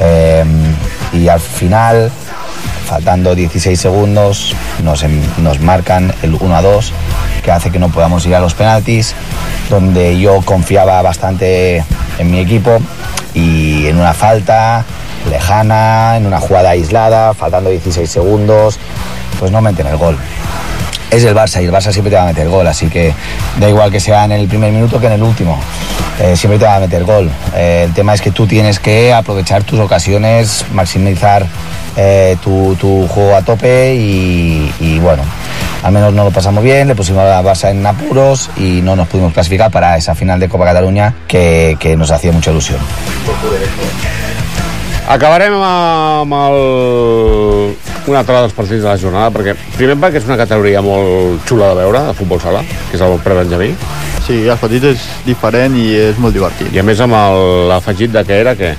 Eh, 0.00 0.44
y 1.14 1.28
al 1.28 1.40
final, 1.40 2.10
faltando 2.90 3.36
16 3.36 3.78
segundos, 3.80 4.56
nos, 4.82 5.04
nos 5.38 5.60
marcan 5.60 6.12
el 6.22 6.34
1 6.34 6.56
a 6.56 6.60
2, 6.60 6.92
que 7.44 7.52
hace 7.52 7.70
que 7.70 7.78
no 7.78 7.88
podamos 7.88 8.26
ir 8.26 8.34
a 8.34 8.40
los 8.40 8.54
penaltis, 8.54 9.14
donde 9.68 10.18
yo 10.18 10.42
confiaba 10.42 11.00
bastante 11.00 11.84
en 12.18 12.30
mi 12.32 12.40
equipo 12.40 12.80
y 13.32 13.86
en 13.86 13.96
una 13.96 14.12
falta 14.12 14.84
lejana, 15.30 16.16
en 16.16 16.26
una 16.26 16.40
jugada 16.40 16.70
aislada, 16.70 17.32
faltando 17.32 17.70
16 17.70 18.10
segundos, 18.10 18.80
pues 19.38 19.52
no 19.52 19.60
meten 19.60 19.86
el 19.86 19.96
gol. 19.96 20.18
Es 21.12 21.22
el 21.22 21.34
Barça 21.34 21.62
y 21.62 21.66
el 21.66 21.72
Barça 21.72 21.92
siempre 21.92 22.10
te 22.10 22.16
va 22.16 22.24
a 22.24 22.26
meter 22.26 22.48
gol, 22.48 22.66
así 22.66 22.88
que 22.88 23.14
da 23.60 23.68
igual 23.68 23.92
que 23.92 24.00
sea 24.00 24.24
en 24.24 24.32
el 24.32 24.48
primer 24.48 24.72
minuto 24.72 24.98
que 24.98 25.06
en 25.06 25.12
el 25.12 25.22
último, 25.22 25.60
eh, 26.20 26.36
siempre 26.36 26.58
te 26.58 26.64
va 26.64 26.74
a 26.74 26.80
meter 26.80 27.04
gol. 27.04 27.30
Eh, 27.54 27.84
el 27.86 27.94
tema 27.94 28.14
es 28.14 28.20
que 28.20 28.32
tú 28.32 28.48
tienes 28.48 28.80
que 28.80 29.12
aprovechar 29.12 29.62
tus 29.62 29.78
ocasiones, 29.78 30.64
maximizar 30.72 31.46
eh, 31.96 32.36
tu, 32.42 32.76
tu, 32.76 33.06
juego 33.08 33.36
a 33.36 33.42
tope 33.42 33.94
y, 33.94 34.72
y 34.80 34.98
bueno, 34.98 35.22
al 35.82 35.92
menos 35.92 36.12
no 36.12 36.24
lo 36.24 36.30
pasamos 36.30 36.62
bien, 36.62 36.88
le 36.88 36.94
pusimos 36.94 37.22
a 37.22 37.26
la 37.26 37.42
Barça 37.42 37.70
en 37.70 37.86
apuros 37.86 38.50
y 38.56 38.82
no 38.82 38.96
nos 38.96 39.08
pudimos 39.08 39.32
clasificar 39.32 39.70
para 39.70 39.96
esa 39.96 40.14
final 40.14 40.38
de 40.40 40.48
Copa 40.48 40.64
Cataluña 40.64 41.14
que, 41.26 41.76
que 41.80 41.96
nos 41.96 42.10
hacía 42.10 42.32
mucha 42.32 42.50
ilusión. 42.50 42.80
Acabarem 45.10 45.56
amb 45.58 46.34
el... 46.38 47.72
un 48.06 48.14
altre 48.14 48.36
dels 48.36 48.52
partits 48.54 48.84
de 48.84 48.86
la 48.86 48.98
jornada, 48.98 49.32
perquè 49.34 49.56
primer 49.74 49.96
perquè 49.98 50.20
és 50.20 50.28
una 50.28 50.36
categoria 50.38 50.82
molt 50.86 51.42
xula 51.48 51.72
de 51.72 51.80
veure, 51.80 52.04
de 52.06 52.14
futbol 52.14 52.38
sala, 52.42 52.62
que 52.62 52.94
és 52.94 53.02
el 53.02 53.16
pre-Benjamí. 53.24 53.72
Sí, 54.22 54.36
els 54.44 54.62
partits 54.62 54.86
és 54.92 55.08
diferent 55.26 55.74
i 55.74 55.88
és 55.98 56.20
molt 56.22 56.36
divertit. 56.38 56.70
I 56.70 56.78
a 56.78 56.86
més 56.86 57.02
amb 57.02 57.18
l'afegit 57.72 58.14
de 58.14 58.22
què 58.28 58.38
era, 58.44 58.54
què? 58.54 58.76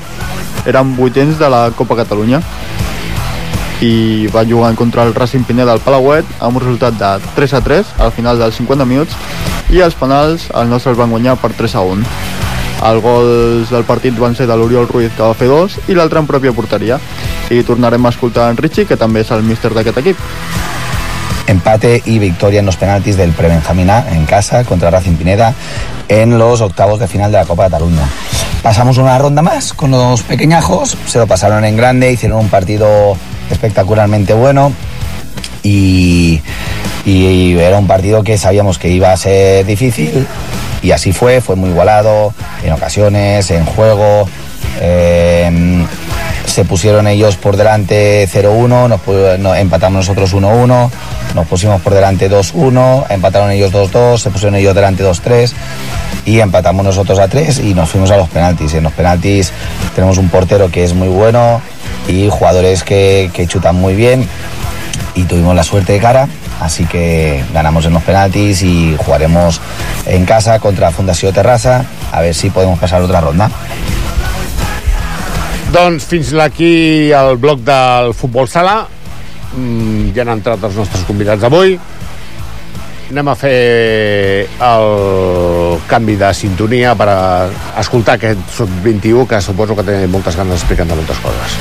Érem 0.71 0.95
vuitens 0.95 1.35
de 1.35 1.51
la 1.51 1.65
Copa 1.75 1.99
Catalunya 1.99 2.39
i 3.81 4.27
va 4.29 4.45
jugar 4.45 4.75
contra 4.75 5.03
el 5.03 5.15
Racing 5.15 5.43
Pineda 5.43 5.73
al 5.73 5.81
Palauet 5.81 6.25
amb 6.39 6.57
un 6.57 6.63
resultat 6.63 6.97
de 7.01 7.33
3 7.35 7.57
a 7.57 7.61
3 7.65 7.95
al 8.05 8.11
final 8.13 8.37
dels 8.39 8.61
50 8.61 8.85
minuts 8.85 9.17
i 9.73 9.81
els 9.81 9.97
penals 9.97 10.49
el 10.53 10.69
nostre 10.69 10.93
els 10.93 11.01
van 11.01 11.09
guanyar 11.09 11.39
per 11.41 11.53
3 11.57 11.75
a 11.75 11.81
1 11.95 12.05
els 12.81 13.01
gols 13.03 13.69
del 13.69 13.85
partit 13.85 14.17
van 14.17 14.33
ser 14.35 14.47
de 14.49 14.55
l'Oriol 14.57 14.87
Ruiz 14.89 15.13
que 15.13 15.21
va 15.21 15.37
fer 15.37 15.47
dos 15.51 15.77
i 15.87 15.93
l'altre 15.93 16.17
en 16.21 16.25
pròpia 16.25 16.53
porteria. 16.53 16.97
I 17.53 17.61
tornarem 17.67 18.05
a 18.05 18.09
escoltar 18.09 18.49
en 18.49 18.57
Richie 18.57 18.87
que 18.89 18.97
també 18.97 19.21
és 19.21 19.29
el 19.35 19.43
míster 19.45 19.69
d'aquest 19.75 20.01
equip. 20.01 20.17
Empate 21.45 22.01
y 22.05 22.17
victoria 22.17 22.59
en 22.59 22.65
los 22.65 22.77
penaltis 22.77 23.17
del 23.17 23.33
Prebenjamín 23.33 23.89
A 23.89 24.05
en 24.15 24.25
casa 24.25 24.63
contra 24.63 24.89
Racing 24.89 25.17
Pineda 25.17 25.53
en 26.07 26.39
los 26.39 26.61
octavos 26.61 26.99
de 26.99 27.07
final 27.07 27.31
de 27.31 27.37
la 27.37 27.45
Copa 27.45 27.65
de 27.65 27.69
Cataluña. 27.69 28.07
Pasamos 28.63 28.97
una 28.97 29.17
ronda 29.17 29.41
más 29.41 29.73
con 29.73 29.91
los 29.91 30.21
pequeñajos, 30.21 30.97
se 31.07 31.17
lo 31.17 31.27
pasaron 31.27 31.65
en 31.65 31.75
grande, 31.75 32.11
hicieron 32.11 32.39
un 32.39 32.49
partido 32.49 33.17
espectacularmente 33.51 34.33
bueno 34.33 34.73
y, 35.63 36.41
era 37.05 37.77
un 37.77 37.87
partido 37.87 38.23
que 38.23 38.37
sabíamos 38.37 38.77
que 38.77 38.89
iba 38.89 39.11
a 39.11 39.17
ser 39.17 39.65
difícil 39.65 40.27
y 40.81 40.91
así 40.91 41.13
fue, 41.13 41.41
fue 41.41 41.55
muy 41.55 41.69
igualado 41.69 42.33
en 42.63 42.73
ocasiones, 42.73 43.49
en 43.51 43.65
juego. 43.65 44.27
Eh, 44.79 45.85
se 46.45 46.65
pusieron 46.65 47.07
ellos 47.07 47.37
por 47.37 47.55
delante 47.55 48.27
0-1, 48.27 48.89
nos, 48.89 49.39
nos, 49.39 49.57
empatamos 49.57 50.07
nosotros 50.07 50.35
1-1, 50.35 50.89
nos 51.33 51.47
pusimos 51.47 51.81
por 51.81 51.93
delante 51.93 52.29
2-1, 52.29 53.05
empataron 53.09 53.51
ellos 53.51 53.71
2-2, 53.71 54.17
se 54.17 54.29
pusieron 54.31 54.55
ellos 54.55 54.75
delante 54.75 55.03
2-3 55.03 55.53
y 56.25 56.39
empatamos 56.39 56.83
nosotros 56.83 57.19
a 57.19 57.27
3 57.27 57.59
y 57.59 57.73
nos 57.73 57.89
fuimos 57.89 58.11
a 58.11 58.17
los 58.17 58.27
penaltis. 58.29 58.73
En 58.73 58.83
los 58.83 58.93
penaltis 58.93 59.53
tenemos 59.95 60.17
un 60.17 60.29
portero 60.29 60.69
que 60.69 60.83
es 60.83 60.93
muy 60.93 61.07
bueno 61.07 61.61
y 62.07 62.29
jugadores 62.29 62.83
que, 62.83 63.29
que 63.33 63.47
chutan 63.47 63.75
muy 63.75 63.95
bien 63.95 64.27
y 65.15 65.23
tuvimos 65.23 65.55
la 65.55 65.63
suerte 65.63 65.93
de 65.93 65.99
cara 65.99 66.27
así 66.61 66.85
que 66.85 67.43
ganamos 67.53 67.85
en 67.85 67.93
los 67.93 68.03
penaltis 68.03 68.61
y 68.61 68.95
jugaremos 68.97 69.59
en 70.05 70.25
casa 70.25 70.59
contra 70.59 70.91
Fundació 70.91 71.33
Terrassa 71.33 71.85
a 72.11 72.21
ver 72.21 72.35
si 72.35 72.49
podemos 72.49 72.79
pasar 72.79 73.01
otra 73.01 73.19
ronda. 73.19 73.49
Doncs 75.71 76.03
fins 76.03 76.33
aquí 76.35 77.11
el 77.15 77.37
bloc 77.37 77.61
del 77.63 78.13
futbol 78.13 78.47
sala. 78.51 78.87
Mm, 79.55 80.11
ja 80.15 80.25
han 80.25 80.33
entrat 80.35 80.63
els 80.67 80.75
nostres 80.75 81.05
convidats 81.07 81.41
d'avui. 81.41 81.77
Anem 83.11 83.29
a 83.31 83.35
fer 83.39 84.47
el 84.67 84.87
canvi 85.87 86.17
de 86.19 86.33
sintonia 86.33 86.95
per 86.97 87.07
a 87.11 87.21
escoltar 87.81 88.17
aquest 88.19 88.43
sub-21 88.57 89.27
que 89.29 89.41
suposo 89.41 89.77
que 89.77 89.87
té 89.87 90.03
moltes 90.07 90.35
ganes 90.39 90.57
d'explicar 90.57 90.89
de 90.89 90.99
moltes 90.99 91.23
coses. 91.23 91.59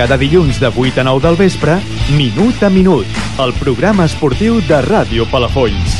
Cada 0.00 0.16
dilluns 0.16 0.56
de 0.56 0.70
8 0.72 1.02
a 1.02 1.04
9 1.04 1.20
del 1.26 1.36
vespre, 1.36 1.74
Minut 2.16 2.62
a 2.64 2.70
Minut, 2.72 3.18
el 3.44 3.52
programa 3.60 4.08
esportiu 4.08 4.62
de 4.64 4.80
Ràdio 4.86 5.28
Palafolls. 5.28 5.99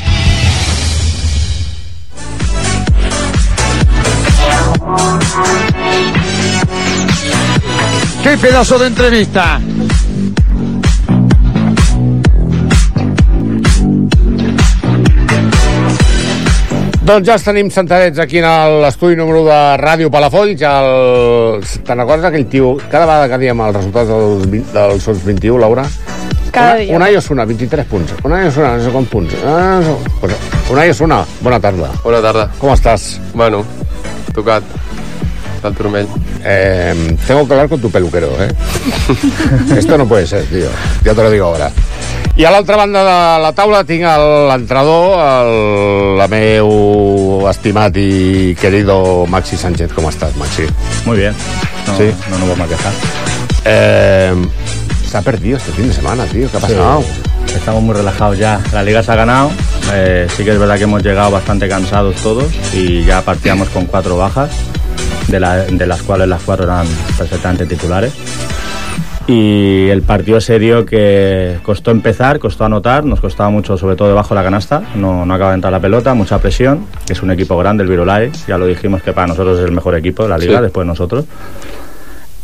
¡Qué 8.22 8.36
pedazo 8.38 8.78
de 8.78 8.86
entrevista! 8.86 9.61
Doncs 17.11 17.26
ja 17.26 17.34
els 17.34 17.43
tenim 17.43 17.70
sentadets 17.74 18.20
aquí 18.22 18.38
en 18.38 18.47
l'estudi 18.84 19.16
número 19.18 19.41
de 19.43 19.57
Ràdio 19.80 20.12
Palafolls. 20.14 20.61
El... 20.62 21.64
Te'n 21.82 21.99
recordes 22.05 22.28
aquell 22.28 22.47
tio? 22.53 22.76
Cada 22.84 23.09
vegada 23.09 23.26
que 23.32 23.41
diem 23.43 23.62
els 23.66 23.74
resultats 23.80 24.12
dels, 24.12 24.45
20, 24.53 24.70
dels 24.76 25.09
Sons 25.09 25.24
21, 25.26 25.59
Laura? 25.59 25.88
Cada 26.53 26.76
una, 26.76 26.84
dia. 26.84 26.97
Unai 27.01 27.16
Osuna, 27.18 27.49
23 27.51 27.91
punts. 27.91 28.14
Unai 28.22 28.47
Osuna, 28.53 28.76
no 28.76 28.84
sé 28.84 28.95
quants 28.95 29.11
punts. 29.11 29.34
Ah, 29.43 29.82
Unai 30.70 30.91
Osuna, 30.95 31.24
bona 31.43 31.59
tarda. 31.59 31.91
Bona 32.05 32.22
tarda. 32.22 32.47
Com 32.62 32.76
estàs? 32.76 33.16
Bueno, 33.34 33.64
tocat. 34.33 34.62
Del 35.62 35.74
turmell. 35.74 36.07
Eh, 36.43 37.16
tengo 37.26 37.47
que 37.47 37.53
hablar 37.53 37.68
con 37.68 37.81
tu 37.81 37.91
peluquero, 37.91 38.31
¿eh? 38.43 38.49
Esto 39.76 39.99
no 39.99 40.07
puede 40.09 40.26
ser, 40.26 40.45
tío. 40.45 40.68
Ya 41.05 41.14
te 41.14 41.22
lo 41.22 41.31
digo 41.31 41.47
ahora. 41.47 41.70
I 42.37 42.45
a 42.47 42.51
l'altra 42.51 42.76
banda 42.76 43.01
de 43.05 43.43
la 43.43 43.53
taula 43.53 43.83
tinc 43.85 44.05
el- 44.09 44.47
l'entrenador, 44.49 45.18
el, 45.20 46.20
el 46.22 46.28
meu 46.31 47.45
estimat 47.51 47.97
i 48.01 48.55
querido 48.57 49.26
Maxi 49.28 49.59
Sánchez. 49.61 49.93
Com 49.93 50.09
estàs, 50.09 50.33
Maxi? 50.41 50.64
Muy 51.05 51.18
bien. 51.18 51.35
No, 51.87 51.97
Sí. 51.99 52.09
no 52.31 52.39
nos 52.39 52.49
vamos 52.49 52.64
a 52.66 52.68
quejar. 52.70 52.93
Eh, 53.66 54.35
se 55.11 55.16
ha 55.18 55.20
perdido 55.22 55.59
este 55.59 55.72
fin 55.72 55.89
de 55.89 55.95
semana, 55.95 56.24
tío. 56.24 56.51
¿Qué 56.51 56.57
ha 56.57 56.61
pasado? 56.61 57.03
Sí, 57.03 57.30
estamos 57.55 57.82
muy 57.82 57.94
relajados 57.94 58.38
ya. 58.38 58.61
La 58.72 58.82
liga 58.82 59.03
se 59.03 59.12
ha 59.12 59.16
ganado. 59.16 59.51
Eh, 59.92 60.26
sí 60.36 60.44
que 60.44 60.53
es 60.53 60.59
verdad 60.59 60.76
que 60.76 60.84
hemos 60.84 61.03
llegado 61.03 61.30
bastante 61.30 61.68
cansados 61.68 62.16
todos 62.16 62.46
y 62.74 63.05
ya 63.05 63.22
partíamos 63.22 63.68
con 63.70 63.86
cuatro 63.86 64.16
bajas, 64.16 64.51
de, 65.28 65.40
la- 65.40 65.64
de 65.64 65.86
las 65.86 66.03
cuales 66.03 66.28
las 66.28 66.42
cuatro 66.42 66.64
eran 66.64 66.86
perfectamente 67.18 67.66
titulares. 67.66 68.12
Y 69.26 69.88
el 69.90 70.03
partido 70.03 70.40
se 70.40 70.59
dio 70.59 70.84
que 70.84 71.59
costó 71.62 71.92
empezar, 71.92 72.40
costó 72.40 72.64
anotar, 72.64 73.05
nos 73.05 73.20
costaba 73.20 73.48
mucho, 73.51 73.76
sobre 73.76 73.94
todo 73.94 74.09
debajo 74.09 74.30
de 74.30 74.40
la 74.40 74.42
canasta, 74.44 74.82
no, 74.96 75.24
no 75.24 75.34
acaba 75.34 75.51
de 75.51 75.57
entrar 75.57 75.72
la 75.72 75.78
pelota, 75.78 76.14
mucha 76.14 76.38
presión, 76.38 76.86
es 77.09 77.22
un 77.22 77.30
equipo 77.30 77.57
grande, 77.57 77.84
el 77.84 77.88
Virolai, 77.88 78.32
ya 78.48 78.59
lo 78.59 78.66
dijimos 78.66 79.03
que 79.03 79.12
para 79.12 79.28
nosotros 79.28 79.61
es 79.61 79.66
el 79.66 79.72
mejor 79.72 79.94
equipo 79.94 80.24
de 80.24 80.30
la 80.30 80.38
liga, 80.38 80.57
Sí. 80.59 80.62
después 80.64 80.84
de 80.84 80.88
nosotros. 80.88 81.26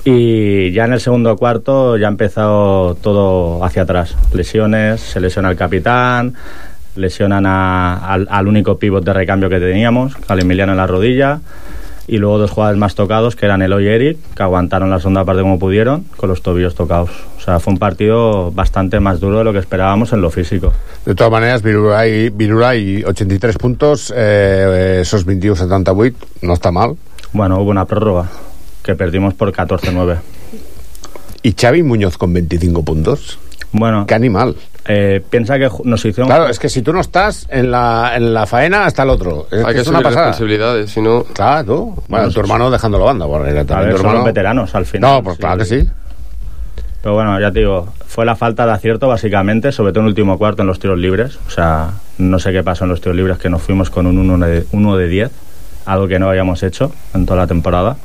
Y 0.09 0.70
ya 0.70 0.84
en 0.84 0.92
el 0.92 1.00
segundo 1.00 1.36
cuarto 1.36 1.96
ya 1.96 2.07
ha 2.07 2.11
empezado 2.11 2.94
todo 2.94 3.64
hacia 3.64 3.82
atrás. 3.82 4.14
Lesiones, 4.32 5.00
se 5.00 5.18
lesiona 5.20 5.50
el 5.50 5.57
capitán, 5.57 6.34
lesionan 6.94 7.44
a- 7.44 7.96
al, 8.12 8.28
al 8.30 8.46
único 8.46 8.78
pívot 8.78 9.04
de 9.04 9.12
recambio 9.12 9.48
que 9.50 9.59
teníamos, 9.59 10.12
al 10.28 10.38
Emiliano 10.40 10.72
en 10.72 10.78
la 10.78 10.86
rodilla. 10.86 11.40
Y 12.07 12.18
luego 12.18 12.38
dos 12.38 12.52
jugadores 12.52 12.78
más 12.78 12.94
tocados, 12.94 13.34
que 13.34 13.46
eran 13.46 13.62
Eloy 13.62 13.86
y 13.86 13.88
Eric, 13.88 14.18
que 14.36 14.42
aguantaron 14.44 14.90
la 14.90 15.00
segunda 15.00 15.24
parte 15.24 15.42
como 15.42 15.59
pudieron, 15.59 16.04
con 16.16 16.28
los 16.28 16.40
tobillos 16.40 16.76
tocados. 16.76 17.11
O 17.36 17.40
sea, 17.40 17.59
fue 17.59 17.72
un 17.72 17.80
partido 17.80 18.52
bastante 18.52 19.00
más 19.00 19.18
duro 19.18 19.38
de 19.38 19.44
lo 19.44 19.52
que 19.52 19.59
esperábamos 19.59 20.12
en 20.12 20.20
lo 20.20 20.30
físico. 20.30 20.72
De 21.04 21.16
todas 21.16 21.32
maneres, 21.32 21.62
Virulai, 21.62 22.28
Virulai 22.30 23.02
83 23.02 23.59
puntos, 23.59 24.14
eh, 24.16 24.98
esos 25.00 25.26
21-78, 25.26 26.14
no 26.42 26.52
está 26.52 26.70
mal. 26.70 26.94
Bueno, 27.32 27.59
hubo 27.61 27.70
una 27.70 27.86
prórroga, 27.86 28.26
que 28.87 28.95
perdimos 28.95 29.34
por 29.34 29.53
14-9. 29.53 30.16
Y 31.43 31.53
Xavi 31.53 31.82
Muñoz 31.82 32.16
con 32.16 32.32
25 32.32 32.82
puntos. 32.84 33.39
Bueno. 33.72 34.07
Qué 34.07 34.14
animal. 34.14 34.57
Eh, 34.89 35.20
piensa 35.28 35.59
que 35.59 35.68
nos 35.84 36.05
hicieron... 36.05 36.28
Claro, 36.28 36.49
es 36.49 36.59
que 36.61 36.68
si 36.68 36.80
tú 36.80 36.93
no 36.93 37.01
estás 37.01 37.47
en 37.51 37.72
la, 37.72 38.12
en 38.14 38.32
la 38.32 38.47
faena, 38.47 38.87
está 38.87 39.03
el 39.03 39.11
otro. 39.11 39.49
Es, 39.51 39.64
Hay 39.64 39.74
que 39.74 39.80
es 39.80 39.89
una 39.89 40.01
pasada. 40.01 40.26
responsabilidades, 40.28 40.91
si 40.93 41.01
no... 41.03 41.24
Claro, 41.24 41.87
bueno, 41.87 42.05
Bueno, 42.09 42.30
tu 42.30 42.41
hermano 42.41 42.70
dejándolo 42.70 43.05
banda, 43.05 43.24
A 43.26 43.28
también 43.28 43.57
ver, 43.57 43.64
tu 43.64 43.72
son 43.97 44.07
hermano... 44.07 44.18
los 44.18 44.24
veteranos 44.26 44.74
al 44.76 44.87
final. 44.87 45.11
No, 45.11 45.22
pues 45.24 45.39
claro 45.39 45.59
que 45.59 45.64
sí. 45.64 45.89
Pero 47.03 47.14
bueno, 47.14 47.39
ya 47.41 47.51
te 47.51 47.59
digo, 47.61 47.93
fue 48.07 48.24
la 48.24 48.37
falta 48.37 48.64
de 48.64 48.72
acierto 48.72 49.09
básicamente, 49.09 49.72
sobre 49.72 49.93
todo 49.93 50.01
en 50.01 50.07
el 50.07 50.11
último 50.11 50.39
cuarto 50.39 50.62
en 50.62 50.68
los 50.68 50.78
tiros 50.78 50.99
libres. 50.99 51.39
O 51.47 51.51
sea, 51.51 51.91
no 52.18 52.39
sé 52.39 52.53
qué 52.53 52.62
pasó 52.62 52.84
en 52.84 52.91
los 52.91 53.01
tiros 53.01 53.16
libres, 53.16 53.39
que 53.39 53.49
nos 53.51 53.62
fuimos 53.62 53.91
con 53.91 54.07
un 54.07 54.18
1 54.18 54.47
de, 54.47 54.66
1 54.72 54.97
de 54.97 55.09
10, 55.09 55.30
algo 55.87 56.07
que 56.09 56.18
no 56.20 56.28
habíamos 56.28 56.62
hecho 56.62 56.93
en 57.14 57.26
toda 57.26 57.41
la 57.41 57.47
temporada. 57.49 57.97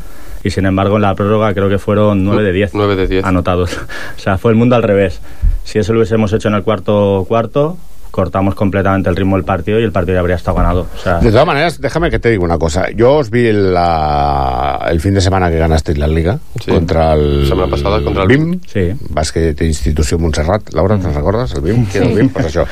Y 0.43 0.49
sin 0.49 0.65
embargo, 0.65 0.95
en 0.95 1.03
la 1.03 1.13
prórroga 1.15 1.53
creo 1.53 1.69
que 1.69 1.77
fueron 1.79 2.23
9 2.23 2.43
de 2.43 2.51
10, 2.51 2.71
9 2.73 2.95
de 2.95 3.07
10. 3.07 3.25
anotados. 3.25 3.73
o 4.17 4.19
sea, 4.19 4.37
fue 4.37 4.51
el 4.51 4.57
mundo 4.57 4.75
al 4.75 4.83
revés. 4.83 5.19
Si 5.63 5.79
eso 5.79 5.93
lo 5.93 5.99
hubiésemos 5.99 6.33
hecho 6.33 6.47
en 6.47 6.55
el 6.55 6.63
cuarto 6.63 7.25
cuarto, 7.27 7.77
cortamos 8.09 8.55
completamente 8.55 9.09
el 9.09 9.15
ritmo 9.15 9.37
del 9.37 9.45
partido 9.45 9.79
y 9.79 9.83
el 9.83 9.93
partido 9.93 10.15
ya 10.15 10.19
habría 10.19 10.35
estado 10.35 10.57
ganado. 10.57 10.87
O 10.93 10.97
sea, 11.01 11.19
De 11.19 11.31
todas 11.31 11.45
maneras, 11.45 11.79
déjame 11.79 12.09
que 12.09 12.19
te 12.19 12.29
diga 12.29 12.43
una 12.43 12.57
cosa. 12.57 12.89
Yo 12.91 13.13
os 13.13 13.29
vi 13.29 13.45
el, 13.47 13.73
la- 13.73 14.85
el 14.89 14.99
fin 14.99 15.13
de 15.13 15.21
semana 15.21 15.49
que 15.49 15.57
ganasteis 15.57 15.97
la 15.97 16.07
Liga 16.09 16.39
Sí. 16.59 16.71
contra 16.71 17.13
el... 17.13 17.45
Setmana 17.47 17.69
passada, 17.69 18.03
contra 18.03 18.23
el 18.23 18.27
BIM. 18.27 18.59
Sí. 18.67 18.91
Básquet 19.11 19.61
Institució 19.61 20.19
Montserrat. 20.19 20.73
Laura, 20.73 20.97
¿te 20.97 21.07
recuerdas? 21.09 21.53
El 21.53 21.61
BIM. 21.61 21.85
¿Quién 21.85 22.03
es 22.03 22.09
el 22.09 22.15
BIM? 22.17 22.29
Pues 22.29 22.47
eso. 22.47 22.65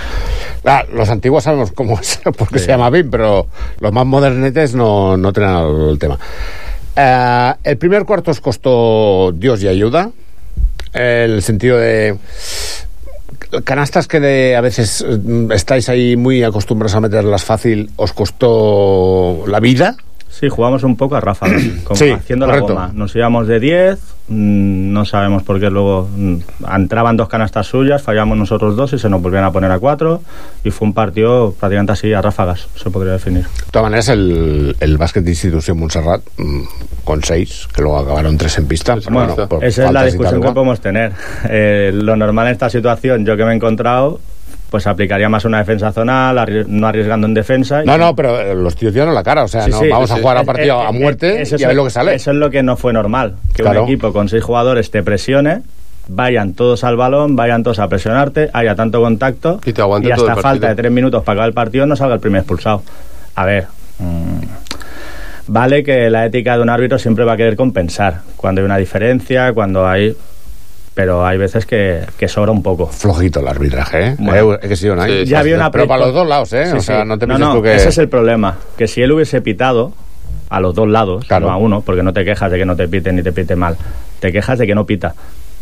Ah, 0.66 0.84
los 0.94 1.08
antiguos 1.10 1.44
sabemos 1.46 1.72
cómo 1.72 1.98
es, 2.00 2.20
porque 2.38 2.60
se 2.60 2.68
llama 2.68 2.90
BIM, 2.90 3.10
pero 3.10 3.48
los 3.80 3.94
más 3.94 4.06
modernetes 4.06 4.76
no, 4.76 5.16
no 5.16 5.32
tienen 5.32 5.56
el, 5.56 5.90
el 5.92 6.00
tema. 6.00 6.18
Eh, 7.02 7.54
el 7.64 7.78
primer 7.78 8.04
cuarto 8.04 8.32
os 8.32 8.42
costó 8.42 9.32
Dios 9.32 9.64
y 9.64 9.70
ayuda. 9.70 10.12
El 10.92 11.42
sentido 11.42 11.78
de 11.78 12.18
canastas 13.64 14.08
que 14.08 14.20
de, 14.20 14.56
a 14.58 14.62
veces 14.62 15.06
mm, 15.08 15.52
estáis 15.54 15.88
ahí 15.88 16.18
muy 16.18 16.44
acostumbrados 16.44 16.96
a 16.96 17.00
meterlas 17.00 17.46
fácil, 17.46 17.90
os 17.96 18.12
costó 18.12 19.46
la 19.48 19.62
vida. 19.62 19.96
Sí, 20.30 20.48
jugamos 20.48 20.84
un 20.84 20.96
poco 20.96 21.16
a 21.16 21.20
ráfagas, 21.22 21.62
Sí, 21.96 22.12
haciendo 22.12 22.46
correcto. 22.46 22.70
la 22.70 22.74
goma. 22.74 22.92
Nos 22.94 23.16
íbamos 23.16 23.48
de 23.48 23.60
10, 23.60 24.00
mm, 24.30 24.94
no 24.94 25.04
sabemos 25.06 25.44
por 25.44 25.60
qué 25.60 25.70
luego 25.70 26.08
mm, 26.16 26.36
entraban 26.76 27.18
dos 27.18 27.28
canastas 27.28 27.66
suyas, 27.68 28.02
fallamos 28.02 28.38
nosotros 28.38 28.76
dos 28.76 28.94
y 28.94 29.00
se 29.00 29.10
nos 29.10 29.22
volvían 29.22 29.44
a 29.44 29.52
poner 29.52 29.72
a 29.72 29.80
cuatro. 29.80 30.22
Y 30.64 30.70
fue 30.72 30.88
un 30.88 30.94
partido 30.94 31.54
prácticamente 31.60 31.94
así, 31.94 32.14
a 32.14 32.22
ráfagas, 32.22 32.68
se 32.76 32.90
podría 32.90 33.14
definir. 33.14 33.44
De 33.44 33.72
todas 33.72 33.84
maneras, 33.86 34.10
el, 34.10 34.76
el 34.80 34.98
básquet 34.98 35.24
de 35.24 35.32
institución 35.32 35.80
Montserrat, 35.80 36.22
mm, 36.38 36.62
con 37.04 37.24
seis, 37.24 37.68
que 37.74 37.82
luego 37.82 37.98
acabaron 37.98 38.38
tres 38.38 38.58
en 38.60 38.68
pista. 38.68 38.96
pero 38.96 39.12
Bueno, 39.12 39.36
bueno, 39.36 39.66
esa 39.66 39.86
es 39.88 39.92
la 39.92 40.06
discusión 40.06 40.42
que 40.42 40.52
podemos 40.52 40.80
tener. 40.80 41.12
Eh, 41.52 41.92
lo 41.94 42.16
normal 42.16 42.48
en 42.48 42.54
esta 42.54 42.70
situación, 42.70 43.26
yo 43.26 43.36
que 43.36 43.44
me 43.46 43.52
he 43.52 43.56
encontrado, 43.56 44.20
pues 44.70 44.86
aplicaría 44.88 45.28
más 45.30 45.46
una 45.46 45.58
defensa 45.60 45.92
zonal, 45.92 46.66
no 46.68 46.88
arriesgando 46.88 47.28
en 47.28 47.34
defensa. 47.34 47.84
y- 47.84 47.86
No, 47.88 47.98
no, 47.98 48.16
pero 48.16 48.40
eh, 48.40 48.54
los 48.56 48.76
tíos 48.76 48.94
dieron 48.94 49.14
la 49.16 49.24
cara. 49.24 49.44
O 49.44 49.48
sea, 49.48 49.64
Sí, 49.64 49.72
no, 49.72 49.80
sí, 49.80 49.88
vamos 49.90 50.12
a 50.12 50.18
jugar 50.18 50.38
a 50.38 50.44
partido 50.44 50.80
a 50.82 50.92
muerte 50.92 51.42
eso 51.42 51.56
y 51.56 51.58
es 51.58 51.64
a 51.66 51.68
ver 51.68 51.76
lo 51.78 51.84
que 51.86 51.90
sale. 51.90 52.14
Eso 52.16 52.32
es 52.32 52.38
lo 52.38 52.50
que 52.50 52.62
no 52.64 52.78
fue 52.78 52.94
normal. 52.94 53.36
Que 53.54 53.64
Claro. 53.64 53.84
un 53.84 53.88
equipo 53.90 54.14
con 54.14 54.30
seis 54.30 54.44
jugadores 54.44 54.92
te 54.92 55.02
presione, 55.02 55.62
vayan 56.08 56.54
todos 56.54 56.84
al 56.84 56.96
balón, 56.98 57.36
vayan 57.36 57.64
todos 57.64 57.80
a 57.80 57.88
presionarte, 57.88 58.50
haya 58.54 58.76
tanto 58.76 59.02
contacto 59.02 59.60
Y 59.66 59.74
te 59.74 59.82
y 60.04 60.12
hasta 60.12 60.36
falta 60.36 60.70
de 60.70 60.76
tres 60.76 60.92
minutos 60.92 61.24
para 61.24 61.34
acabar 61.36 61.50
el 61.50 61.54
partido 61.54 61.86
no 61.86 61.96
salga 61.96 62.16
el 62.16 62.22
primer 62.22 62.40
expulsado. 62.42 62.84
A 63.36 63.46
ver. 63.46 63.68
mm, 64.00 64.40
Vale 65.52 65.84
que 65.84 66.12
la 66.12 66.26
ética 66.28 66.56
de 66.58 66.62
un 66.62 66.70
árbitro 66.70 67.00
siempre 67.00 67.26
va 67.26 67.34
a 67.34 67.38
querer 67.38 67.56
compensar 67.56 68.22
cuando 68.36 68.62
hay 68.62 68.66
una 68.66 68.78
diferencia, 68.78 69.52
cuando 69.54 69.88
hay... 69.88 70.16
Pero 71.00 71.26
hay 71.26 71.38
veces 71.38 71.66
que, 71.66 72.02
que 72.18 72.28
sobra 72.28 72.52
un 72.52 72.62
poco. 72.62 72.86
Flojito 72.88 73.40
el 73.40 73.48
arbitraje, 73.48 74.06
¿eh? 74.08 74.16
Bueno. 74.20 74.56
Eh, 74.56 74.68
que 74.68 74.76
sí, 74.76 74.86
¿no? 74.90 75.02
Sí, 75.06 75.24
ya 75.24 75.40
había 75.40 75.56
una 75.56 75.72
Pero 75.72 75.88
para 75.88 76.08
los 76.08 76.14
dos 76.14 76.28
lados, 76.28 76.52
¿eh? 76.52 76.66
Sí, 76.66 76.76
o 76.76 76.82
sea, 76.82 77.04
sí. 77.04 77.08
no 77.08 77.18
te 77.18 77.26
no, 77.26 77.36
pienses 77.36 77.48
no, 77.48 77.56
tú 77.56 77.64
que... 77.64 77.74
ese 77.74 77.88
es 77.88 77.98
el 78.00 78.10
problema. 78.10 78.58
Que 78.78 78.86
si 78.86 79.02
él 79.02 79.14
hubiese 79.14 79.40
pitado 79.40 79.94
a 80.50 80.60
los 80.60 80.76
dos 80.76 80.90
lados, 80.90 81.24
Claro. 81.26 81.48
no 81.48 81.54
a 81.54 81.56
uno, 81.58 81.80
porque 81.80 82.04
no 82.04 82.12
te 82.12 82.26
quejas 82.26 82.52
de 82.52 82.58
que 82.58 82.66
no 82.66 82.76
te 82.76 82.90
pite 82.90 83.14
ni 83.14 83.24
te 83.24 83.32
pite 83.32 83.56
mal, 83.56 83.78
te 84.20 84.34
quejas 84.34 84.60
de 84.60 84.68
que 84.68 84.76
no 84.76 84.86
pita. 84.86 85.16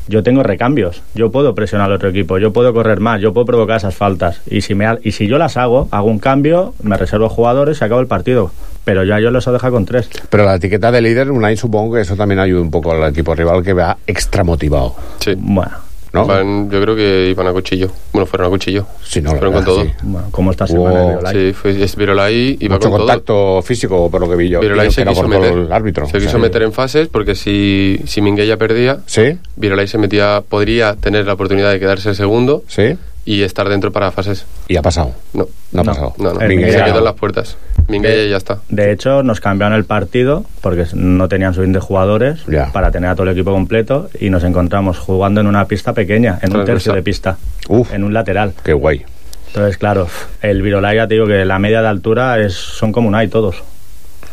Yo 0.08 0.24
tengo 0.24 0.42
recambios, 0.42 1.04
yo 1.14 1.30
puedo 1.30 1.54
presionar 1.54 1.86
al 1.92 1.98
otro 1.98 2.10
equipo, 2.10 2.40
yo 2.40 2.52
puedo 2.52 2.74
correr 2.74 3.00
más, 3.00 3.22
yo 3.22 3.32
puedo 3.32 3.46
provocar 3.46 3.78
esas 3.78 3.94
faltas. 3.94 4.42
Y 4.50 4.62
si, 4.62 4.74
me, 4.74 4.88
y 5.04 5.12
si 5.12 5.28
yo 5.28 5.38
las 5.38 5.56
hago, 5.56 5.88
hago 5.92 6.08
un 6.08 6.18
cambio, 6.18 6.74
me 6.82 6.98
reservo 6.98 7.30
jugadores 7.30 7.80
y 7.80 7.86
acabo 7.86 8.02
el 8.02 8.08
partido. 8.08 8.50
Pero 8.88 9.04
ya 9.04 9.20
yo 9.20 9.32
los 9.32 9.46
he 9.46 9.52
dejado 9.52 9.74
con 9.74 9.84
tres. 9.86 10.10
Pero 10.30 10.46
la 10.46 10.56
etiqueta 10.56 10.94
de 10.94 11.02
líder, 11.02 11.30
Unai, 11.30 11.58
supongo 11.58 11.96
que 11.96 12.02
eso 12.02 12.16
también 12.16 12.40
ayuda 12.40 12.62
un 12.62 12.72
poco 12.72 12.94
al 12.94 13.12
equipo 13.12 13.36
rival 13.36 13.62
que 13.62 13.74
va 13.74 13.98
extra 14.08 14.46
motivado. 14.46 14.96
Sí. 15.20 15.34
Bueno, 15.36 15.72
¿no? 16.14 16.26
Van- 16.26 16.72
yo 16.72 16.80
creo 16.82 16.96
que 16.96 17.28
iban 17.30 17.48
a 17.48 17.52
cuchillo. 17.52 17.92
Bueno, 18.14 18.26
fueron 18.26 18.48
a 18.48 18.50
cuchillo. 18.50 18.88
Sí, 19.04 19.22
no, 19.22 19.32
fueron 19.32 19.52
con 19.56 19.66
todo. 19.66 19.84
sí. 19.84 19.92
bueno 20.04 20.30
como 20.32 20.52
esta 20.52 20.64
Hubo- 20.64 20.88
semana. 20.90 21.32
Sí, 21.34 21.52
fue, 21.52 21.84
es 21.84 21.98
Virolai 21.98 22.56
iba 22.62 22.76
Mucho 22.76 22.90
con 22.90 23.00
todo. 23.00 23.08
contacto 23.10 23.62
físico, 23.62 24.10
por 24.10 24.22
lo 24.22 24.30
que 24.30 24.38
vi 24.38 24.48
yo. 24.48 24.62
Virolai 24.62 24.90
se 24.90 25.06
quiso 25.06 25.28
meter. 25.28 25.52
el 25.52 25.74
árbitro. 25.74 26.06
Se 26.08 26.16
O 26.16 26.20
quiso 26.22 26.32
sea, 26.32 26.40
meter 26.40 26.62
en 26.64 26.72
fases 26.72 27.10
porque 27.10 27.36
si, 27.36 28.00
si 28.06 28.22
Minguella 28.22 28.56
perdía, 28.56 29.00
¿Sí? 29.06 29.38
Virolai 29.58 29.90
se 29.90 29.98
metía, 29.98 30.42
podría 30.48 30.96
tener 30.96 31.26
la 31.28 31.34
oportunidad 31.34 31.72
de 31.74 31.80
quedarse 31.82 32.16
segundo 32.16 32.64
¿Sí? 32.70 32.96
Y 33.28 33.43
estar 33.43 33.67
dentro 33.67 33.91
para 33.91 34.09
fases. 34.11 34.45
Y 34.69 34.78
ha 34.78 34.82
pasado. 34.82 35.11
No, 35.34 35.47
No 35.73 35.82
ha 35.82 35.84
No. 35.84 35.91
pasado. 35.91 36.13
no, 36.17 36.34
no. 36.34 36.39
El 36.39 36.47
Se 36.47 36.55
Minguella 36.55 36.86
quedó 36.86 36.93
no. 36.93 36.99
en 36.99 37.03
las 37.05 37.13
puertas. 37.15 37.57
Minguella 37.89 38.30
ya 38.30 38.38
está. 38.38 38.59
De 38.69 38.91
hecho, 38.93 39.21
nos 39.21 39.41
cambiaron 39.41 39.78
el 39.78 39.84
partido 39.84 40.45
porque 40.61 40.86
no 40.93 41.28
tenían 41.28 41.53
suficientes 41.53 41.84
jugadores 41.84 42.39
Ya. 42.47 42.71
para 42.71 42.89
tener 42.89 43.09
a 43.09 43.15
todo 43.15 43.23
el 43.28 43.34
equipo 43.34 43.51
completo 43.51 44.09
y 44.17 44.30
nos 44.30 44.45
encontramos 44.45 44.97
jugando 44.97 45.41
en 45.41 45.47
una 45.47 45.65
pista 45.65 45.91
pequeña, 45.91 46.39
en 46.41 46.55
un 46.55 46.63
tercio 46.63 46.93
de 46.93 47.03
pista, 47.03 47.38
Uf. 47.67 47.93
en 47.93 48.05
un 48.05 48.13
lateral. 48.13 48.53
Qué 48.63 48.71
guay. 48.71 49.03
Entonces, 49.47 49.78
claro, 49.78 50.07
el 50.41 50.61
Virolai 50.61 50.95
ya 50.95 51.07
te 51.07 51.15
digo 51.15 51.28
que 51.28 51.43
la 51.43 51.59
media 51.59 51.82
de 51.82 51.88
altura 51.89 52.39
es, 52.39 52.53
son 52.53 52.93
como 52.93 53.09
un 53.09 53.15
hay 53.15 53.28
todos. 53.28 53.61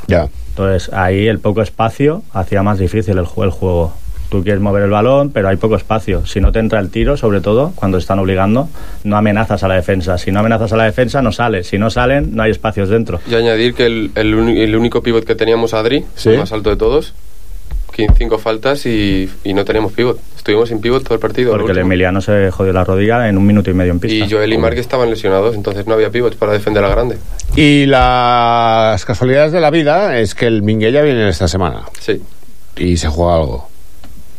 Ya. 0.07 0.29
Entonces, 0.51 0.93
ahí 0.93 1.27
el 1.27 1.41
poco 1.41 1.63
espacio 1.63 2.23
hacía 2.33 2.63
más 2.63 2.79
difícil 2.79 3.15
el, 3.19 3.27
el 3.43 3.51
juego. 3.51 3.93
Tú 4.35 4.43
quieres 4.43 4.61
mover 4.61 4.83
el 4.83 4.91
balón, 4.91 5.31
pero 5.31 5.47
hay 5.49 5.55
poco 5.55 5.77
espacio. 5.77 6.27
Si 6.27 6.41
no 6.41 6.51
te 6.51 6.59
entra 6.59 6.81
el 6.81 6.91
tiro, 6.91 7.17
sobre 7.17 7.41
todo, 7.41 7.73
cuando 7.77 7.99
están 7.99 8.19
obligando, 8.19 8.69
no 9.05 9.17
amenazas 9.17 9.63
a 9.63 9.69
la 9.69 9.77
defensa. 9.77 10.19
Si 10.19 10.33
no 10.33 10.41
amenazas 10.41 10.73
a 10.73 10.77
la 10.77 10.83
defensa, 10.87 11.23
no 11.23 11.31
sale. 11.31 11.63
Si 11.63 11.79
no 11.79 11.89
salen, 11.89 12.35
no 12.35 12.43
hay 12.43 12.51
espacios 12.51 12.89
dentro. 12.89 13.21
Y 13.31 13.35
añadir 13.37 13.75
que 13.75 13.87
el, 13.87 14.11
el, 14.17 14.35
el 14.59 14.75
único 14.75 15.05
pivot 15.05 15.25
que 15.25 15.37
teníamos, 15.37 15.73
Adri, 15.73 16.05
Sí. 16.17 16.31
el 16.31 16.39
más 16.39 16.51
alto 16.51 16.71
de 16.71 16.75
todos, 16.77 17.15
15 17.95 18.15
cinco 18.19 18.39
faltas 18.39 18.87
y, 18.87 19.31
y 19.45 19.55
no 19.55 19.65
teníamos 19.65 19.93
pivot. 19.93 20.19
Estuvimos 20.37 20.69
sin 20.69 20.81
pivot 20.81 21.05
todo 21.05 21.15
el 21.15 21.21
partido. 21.21 21.53
Porque 21.53 21.71
el. 21.71 21.79
Emiliano 21.79 22.21
se 22.21 22.51
jodió 22.51 22.73
la 22.73 22.83
rodilla 22.83 23.29
en 23.29 23.39
un 23.39 23.47
minuto 23.47 23.71
y 23.71 23.75
medio 23.75 23.93
en 23.93 24.01
pista. 24.01 24.27
Y 24.27 24.29
Joel 24.29 24.53
y 24.53 24.59
Mark 24.59 24.77
estaban 24.77 25.11
lesionados, 25.11 25.55
entonces 25.55 25.87
no 25.87 25.95
había 25.95 26.11
pivots 26.11 26.35
para 26.35 26.51
defender 26.51 26.83
a 26.83 26.89
grande. 26.89 27.19
Y 27.55 27.87
las 27.87 29.05
casualidades 29.05 29.53
de 29.53 29.61
la 29.61 29.71
vida 29.71 30.19
es 30.19 30.35
que 30.35 30.49
el 30.49 30.63
Minguella 30.65 31.03
viene 31.03 31.29
esta 31.29 31.47
semana 31.47 31.83
Sí. 32.01 32.21
y 32.77 32.97
se 32.97 33.07
juega 33.07 33.37
algo. 33.37 33.69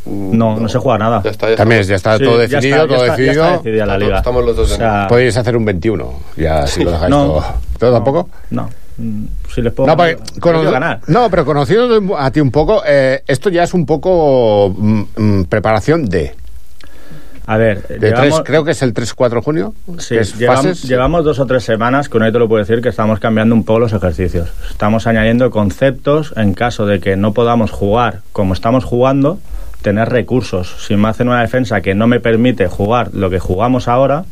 No, 0.06 0.60
no 0.60 0.70
se 0.70 0.78
juega 0.78 0.98
nada. 1.00 1.22
Ya 1.24 1.32
está, 1.32 1.50
ya 1.50 1.56
También 1.56 1.82
ya 1.84 1.96
está 1.96 2.18
Sí, 2.18 2.24
todo 2.24 2.36
ya 2.36 2.42
definido, 2.60 2.76
está, 2.76 2.88
ya 2.88 2.96
todo 2.96 3.06
está- 3.06 3.16
decidido. 3.18 3.44
está 3.46 3.58
decidida 3.58 3.86
la 3.86 3.94
Estamos- 3.94 4.04
liga. 4.08 4.18
estamos 4.20 4.46
los 4.46 4.56
dos 4.56 4.70
O 4.70 4.74
en- 4.74 4.78
sea, 4.80 5.08
Podéis 5.10 5.38
hacer 5.38 5.58
un 5.58 5.66
21, 5.66 6.14
ya 6.38 6.68
si 6.68 6.84
lo 6.84 6.92
dejáis 6.92 7.10
No. 7.10 7.26
todo. 7.26 7.44
¿Todo 7.80 7.94
tampoco? 7.94 8.30
No. 8.52 8.70
Mm, 8.98 9.24
Si 9.54 9.62
les 9.62 9.72
puedo 9.74 9.88
No, 9.88 9.96
porque 9.98 10.18
cono- 10.40 10.70
ganar. 10.70 11.00
no, 11.08 11.30
pero 11.30 11.46
conociendo 11.46 12.18
a 12.18 12.30
ti 12.32 12.40
un 12.42 12.52
poco, 12.52 12.82
eh, 12.86 13.24
esto 13.26 13.50
ya 13.50 13.64
es 13.64 13.74
un 13.74 13.86
poco 13.86 14.74
mm, 14.78 15.02
mm, 15.16 15.44
preparación 15.46 16.06
de. 16.06 16.36
A 17.48 17.58
ver, 17.58 17.88
de 17.88 18.00
llevamos- 18.10 18.30
tres, 18.40 18.42
creo 18.46 18.64
que 18.66 18.72
es 18.72 18.82
el 18.82 18.94
3-4 18.94 19.40
de 19.40 19.46
junio. 19.46 19.74
Sí, 20.00 20.16
llevamos, 20.38 20.66
fases. 20.66 20.84
llevamos 20.90 21.24
dos 21.24 21.40
o 21.40 21.46
tres 21.46 21.64
semanas, 21.64 22.10
que 22.10 22.18
no 22.20 22.32
te 22.32 22.40
lo 22.40 22.48
puedo 22.48 22.64
decir, 22.64 22.82
que 22.82 22.90
estamos 22.90 23.20
cambiando 23.20 23.54
un 23.54 23.64
poco 23.64 23.80
los 23.80 23.94
ejercicios. 23.94 24.50
Estamos 24.70 25.06
añadiendo 25.08 25.52
conceptos 25.52 26.34
en 26.38 26.54
caso 26.54 26.86
de 26.88 27.00
que 27.00 27.16
no 27.16 27.34
podamos 27.34 27.70
jugar 27.72 28.22
como 28.32 28.54
estamos 28.56 28.84
jugando, 28.84 29.38
tener 29.86 30.10
recursos. 30.10 30.74
Si 30.80 30.96
me 30.96 31.10
hacen 31.10 31.28
una 31.28 31.42
defensa 31.42 31.80
que 31.82 31.94
no 31.94 32.08
me 32.08 32.20
permite 32.20 32.66
jugar 32.66 33.12
lo 33.14 33.30
que 33.30 33.38
jugamos 33.38 33.88
ahora, 33.88 34.26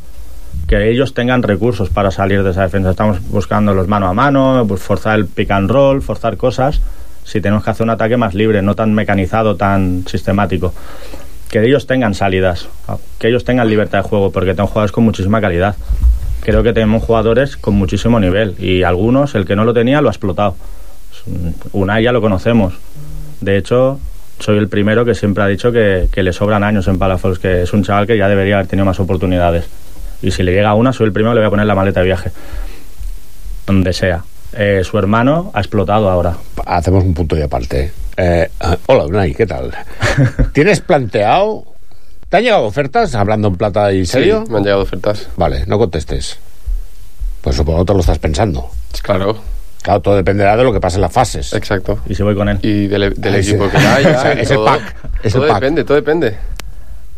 que 0.66 0.90
ellos 0.90 1.14
tengan 1.14 1.44
recursos 1.44 1.90
para 1.90 2.10
salir 2.10 2.42
de 2.42 2.50
esa 2.50 2.62
defensa. 2.62 2.90
Estamos 2.90 3.20
buscando 3.28 3.72
los 3.72 3.86
mano 3.86 4.08
a 4.08 4.14
mano, 4.14 4.64
pues 4.66 4.82
forzar 4.82 5.16
el 5.16 5.26
pick 5.26 5.52
and 5.52 5.70
roll, 5.70 6.02
forzar 6.02 6.36
cosas. 6.36 6.80
Si 7.22 7.40
tenemos 7.40 7.62
que 7.62 7.70
hacer 7.70 7.84
un 7.84 7.90
ataque 7.90 8.16
más 8.16 8.34
libre, 8.34 8.62
no 8.62 8.74
tan 8.74 8.94
mecanizado, 8.94 9.54
tan 9.54 10.04
sistemático 10.08 10.74
que 11.50 11.64
ellos 11.64 11.86
tengan 11.86 12.14
salidas, 12.14 12.66
que 13.20 13.28
ellos 13.28 13.44
tengan 13.44 13.68
libertad 13.68 14.02
de 14.02 14.08
juego, 14.08 14.32
porque 14.32 14.54
tengo 14.54 14.66
jugadores 14.66 14.90
con 14.90 15.04
muchísima 15.04 15.40
calidad. 15.40 15.76
Creo 16.40 16.64
que 16.64 16.72
tenemos 16.72 17.04
jugadores 17.04 17.56
con 17.56 17.74
muchísimo 17.74 18.18
nivel 18.18 18.56
y 18.58 18.82
algunos, 18.82 19.36
el 19.36 19.46
que 19.46 19.54
no 19.54 19.64
lo 19.64 19.72
tenía, 19.72 20.00
lo 20.00 20.08
ha 20.08 20.10
explotado. 20.10 20.56
Una 21.70 22.00
ya 22.00 22.10
lo 22.10 22.20
conocemos. 22.20 22.74
De 23.40 23.56
hecho, 23.56 24.00
soy 24.38 24.58
el 24.58 24.68
primero 24.68 25.04
que 25.04 25.14
siempre 25.14 25.44
ha 25.44 25.46
dicho 25.46 25.72
que, 25.72 26.08
que 26.12 26.22
le 26.22 26.32
sobran 26.32 26.64
años 26.64 26.86
en 26.88 26.98
Palafox, 26.98 27.38
que 27.38 27.62
es 27.62 27.72
un 27.72 27.82
chaval 27.82 28.06
que 28.06 28.16
ya 28.16 28.28
debería 28.28 28.56
haber 28.56 28.66
tenido 28.66 28.84
más 28.84 29.00
oportunidades. 29.00 29.64
Y 30.22 30.30
si 30.30 30.42
le 30.42 30.52
llega 30.52 30.74
una, 30.74 30.92
soy 30.92 31.06
el 31.06 31.12
primero 31.12 31.32
que 31.32 31.36
le 31.36 31.40
voy 31.42 31.48
a 31.48 31.50
poner 31.50 31.66
la 31.66 31.74
maleta 31.74 32.00
de 32.00 32.06
viaje. 32.06 32.30
Donde 33.66 33.92
sea. 33.92 34.24
Eh, 34.52 34.82
su 34.84 34.98
hermano 34.98 35.50
ha 35.52 35.60
explotado 35.60 36.08
ahora. 36.08 36.36
Hacemos 36.66 37.04
un 37.04 37.14
punto 37.14 37.36
y 37.36 37.42
aparte. 37.42 37.92
Eh, 38.16 38.48
hola, 38.86 39.04
Unai, 39.04 39.34
¿qué 39.34 39.46
tal? 39.46 39.72
¿Tienes 40.52 40.80
planteado... 40.80 41.64
¿Te 42.28 42.38
han 42.38 42.42
llegado 42.44 42.64
ofertas, 42.64 43.14
hablando 43.14 43.48
en 43.48 43.56
plata 43.56 43.92
y 43.92 44.06
serio? 44.06 44.44
Sí, 44.46 44.52
me 44.52 44.58
han 44.58 44.64
llegado 44.64 44.82
ofertas. 44.82 45.28
Vale, 45.36 45.64
no 45.66 45.78
contestes. 45.78 46.38
Pues 47.42 47.56
supongo 47.56 47.80
que 47.80 47.88
te 47.88 47.94
lo 47.94 48.00
estás 48.00 48.18
pensando. 48.18 48.70
Claro. 49.02 49.36
Claro, 49.84 50.00
todo 50.00 50.16
dependerá 50.16 50.56
de 50.56 50.64
lo 50.64 50.72
que 50.72 50.80
pase 50.80 50.96
en 50.96 51.02
las 51.02 51.12
fases. 51.12 51.52
Exacto. 51.52 51.98
Y 52.08 52.14
si 52.14 52.22
voy 52.22 52.34
con 52.34 52.48
él. 52.48 52.58
Y 52.62 52.86
del, 52.88 53.12
del 53.14 53.34
Ahí 53.34 53.40
equipo 53.40 53.66
sí. 53.66 53.70
que 53.72 53.76
haya. 53.76 54.10
Ese- 54.32 54.38
y 54.38 54.42
ese 54.42 54.54
todo. 54.54 54.64
pack, 54.64 54.96
ese 55.22 55.38
todo 55.38 55.46
pack. 55.48 55.60
depende, 55.60 55.84
todo 55.84 55.94
depende. 55.96 56.36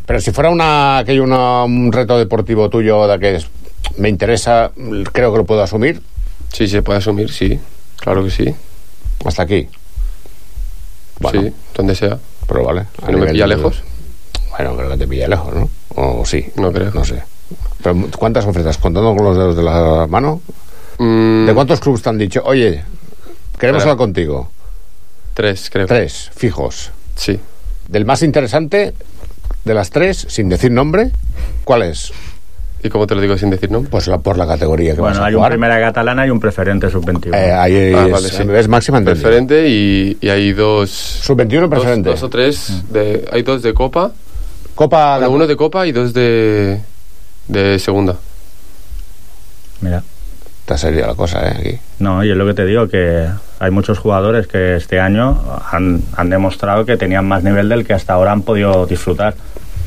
Pero 0.04 0.20
si 0.20 0.32
fuera 0.32 0.50
una, 0.50 1.02
que 1.06 1.12
hay 1.12 1.20
una- 1.20 1.62
un 1.64 1.92
reto 1.92 2.18
deportivo 2.18 2.68
tuyo 2.68 3.06
de 3.06 3.18
que 3.20 3.36
es- 3.36 3.46
me 3.98 4.08
interesa, 4.08 4.72
creo 5.12 5.30
que 5.32 5.38
lo 5.38 5.44
puedo 5.46 5.62
asumir. 5.62 6.02
Sí, 6.52 6.66
se 6.66 6.82
puede 6.82 6.98
asumir, 6.98 7.30
sí. 7.32 7.58
Claro 8.00 8.24
que 8.24 8.30
sí. 8.30 8.52
Hasta 9.24 9.42
aquí. 9.44 9.68
Sí, 11.32 11.52
donde 11.74 11.94
sea. 11.94 12.18
Pero 12.48 12.64
vale. 12.64 12.86
Si 13.06 13.12
no 13.12 13.18
me 13.18 13.26
pilla 13.30 13.46
lejos. 13.46 13.82
Bueno, 14.50 14.76
creo 14.76 14.90
que 14.90 14.96
te 14.96 15.06
pilla 15.06 15.28
lejos, 15.28 15.54
¿no? 15.54 15.68
O 15.94 16.24
sí. 16.26 16.46
No 16.56 16.72
creo. 16.72 16.90
No 16.92 17.04
sé. 17.04 17.22
Pero, 17.82 17.96
¿Cuántas 18.18 18.44
ofertas? 18.44 18.76
¿Contando 18.78 19.14
con 19.14 19.24
los 19.24 19.36
dedos 19.36 19.56
de 19.56 19.62
la 19.62 20.06
mano? 20.08 20.40
Mm, 20.98 21.46
¿De 21.46 21.54
cuántos 21.54 21.80
clubes 21.80 22.02
te 22.02 22.08
han 22.08 22.18
dicho, 22.18 22.42
oye, 22.44 22.82
queremos 23.58 23.82
hablar 23.82 23.96
contigo? 23.98 24.50
Tres, 25.34 25.68
creo. 25.70 25.86
Tres, 25.86 26.30
fijos. 26.34 26.90
Sí. 27.14 27.38
Del 27.88 28.04
más 28.04 28.22
interesante, 28.22 28.94
de 29.64 29.74
las 29.74 29.90
tres, 29.90 30.26
sin 30.28 30.48
decir 30.48 30.70
nombre, 30.70 31.10
¿cuál 31.64 31.82
es? 31.82 32.12
¿Y 32.82 32.88
cómo 32.88 33.06
te 33.06 33.14
lo 33.14 33.20
digo 33.20 33.36
sin 33.36 33.50
decir 33.50 33.70
nombre? 33.70 33.90
Pues 33.90 34.06
la, 34.06 34.18
por 34.18 34.36
la 34.38 34.46
categoría 34.46 34.94
que 34.94 35.00
vas 35.00 35.12
Bueno, 35.12 35.24
a 35.24 35.26
hay 35.28 35.34
un 35.34 35.38
jugar. 35.40 35.52
primera 35.52 35.80
catalana 35.80 36.26
y 36.26 36.30
un 36.30 36.38
preferente 36.40 36.88
sub-21. 36.90 37.34
Eh, 37.34 37.52
ahí 37.52 37.74
Ah, 37.94 38.06
es, 38.06 38.12
vale, 38.12 38.28
sí. 38.28 38.42
es 38.54 38.68
máxima. 38.68 39.00
Preferente 39.02 39.68
y, 39.68 40.16
y 40.20 40.28
hay 40.28 40.52
dos. 40.52 40.90
Sub-21 40.90 41.60
dos, 41.60 41.68
preferente. 41.70 42.10
dos 42.10 42.22
o 42.22 42.28
tres. 42.30 42.82
De, 42.90 43.24
hay 43.32 43.42
dos 43.42 43.62
de 43.62 43.74
Copa. 43.74 44.12
Copa. 44.74 45.16
Bueno, 45.18 45.30
uno 45.34 45.46
de 45.46 45.56
Copa 45.56 45.86
y 45.86 45.92
dos 45.92 46.12
de. 46.12 46.80
de 47.48 47.78
Segunda. 47.78 48.16
Mira. 49.80 50.02
Está 50.66 50.76
seria 50.76 51.06
la 51.06 51.14
cosa, 51.14 51.46
¿eh? 51.48 51.54
Aquí. 51.60 51.78
No, 52.00 52.24
y 52.24 52.30
es 52.32 52.36
lo 52.36 52.44
que 52.44 52.52
te 52.52 52.64
digo, 52.66 52.88
que 52.88 53.24
hay 53.60 53.70
muchos 53.70 54.00
jugadores 54.00 54.48
que 54.48 54.74
este 54.74 54.98
año 54.98 55.40
han, 55.70 56.02
han 56.16 56.28
demostrado 56.28 56.84
que 56.84 56.96
tenían 56.96 57.24
más 57.24 57.44
nivel 57.44 57.68
del 57.68 57.86
que 57.86 57.94
hasta 57.94 58.14
ahora 58.14 58.32
han 58.32 58.42
podido 58.42 58.84
disfrutar. 58.84 59.34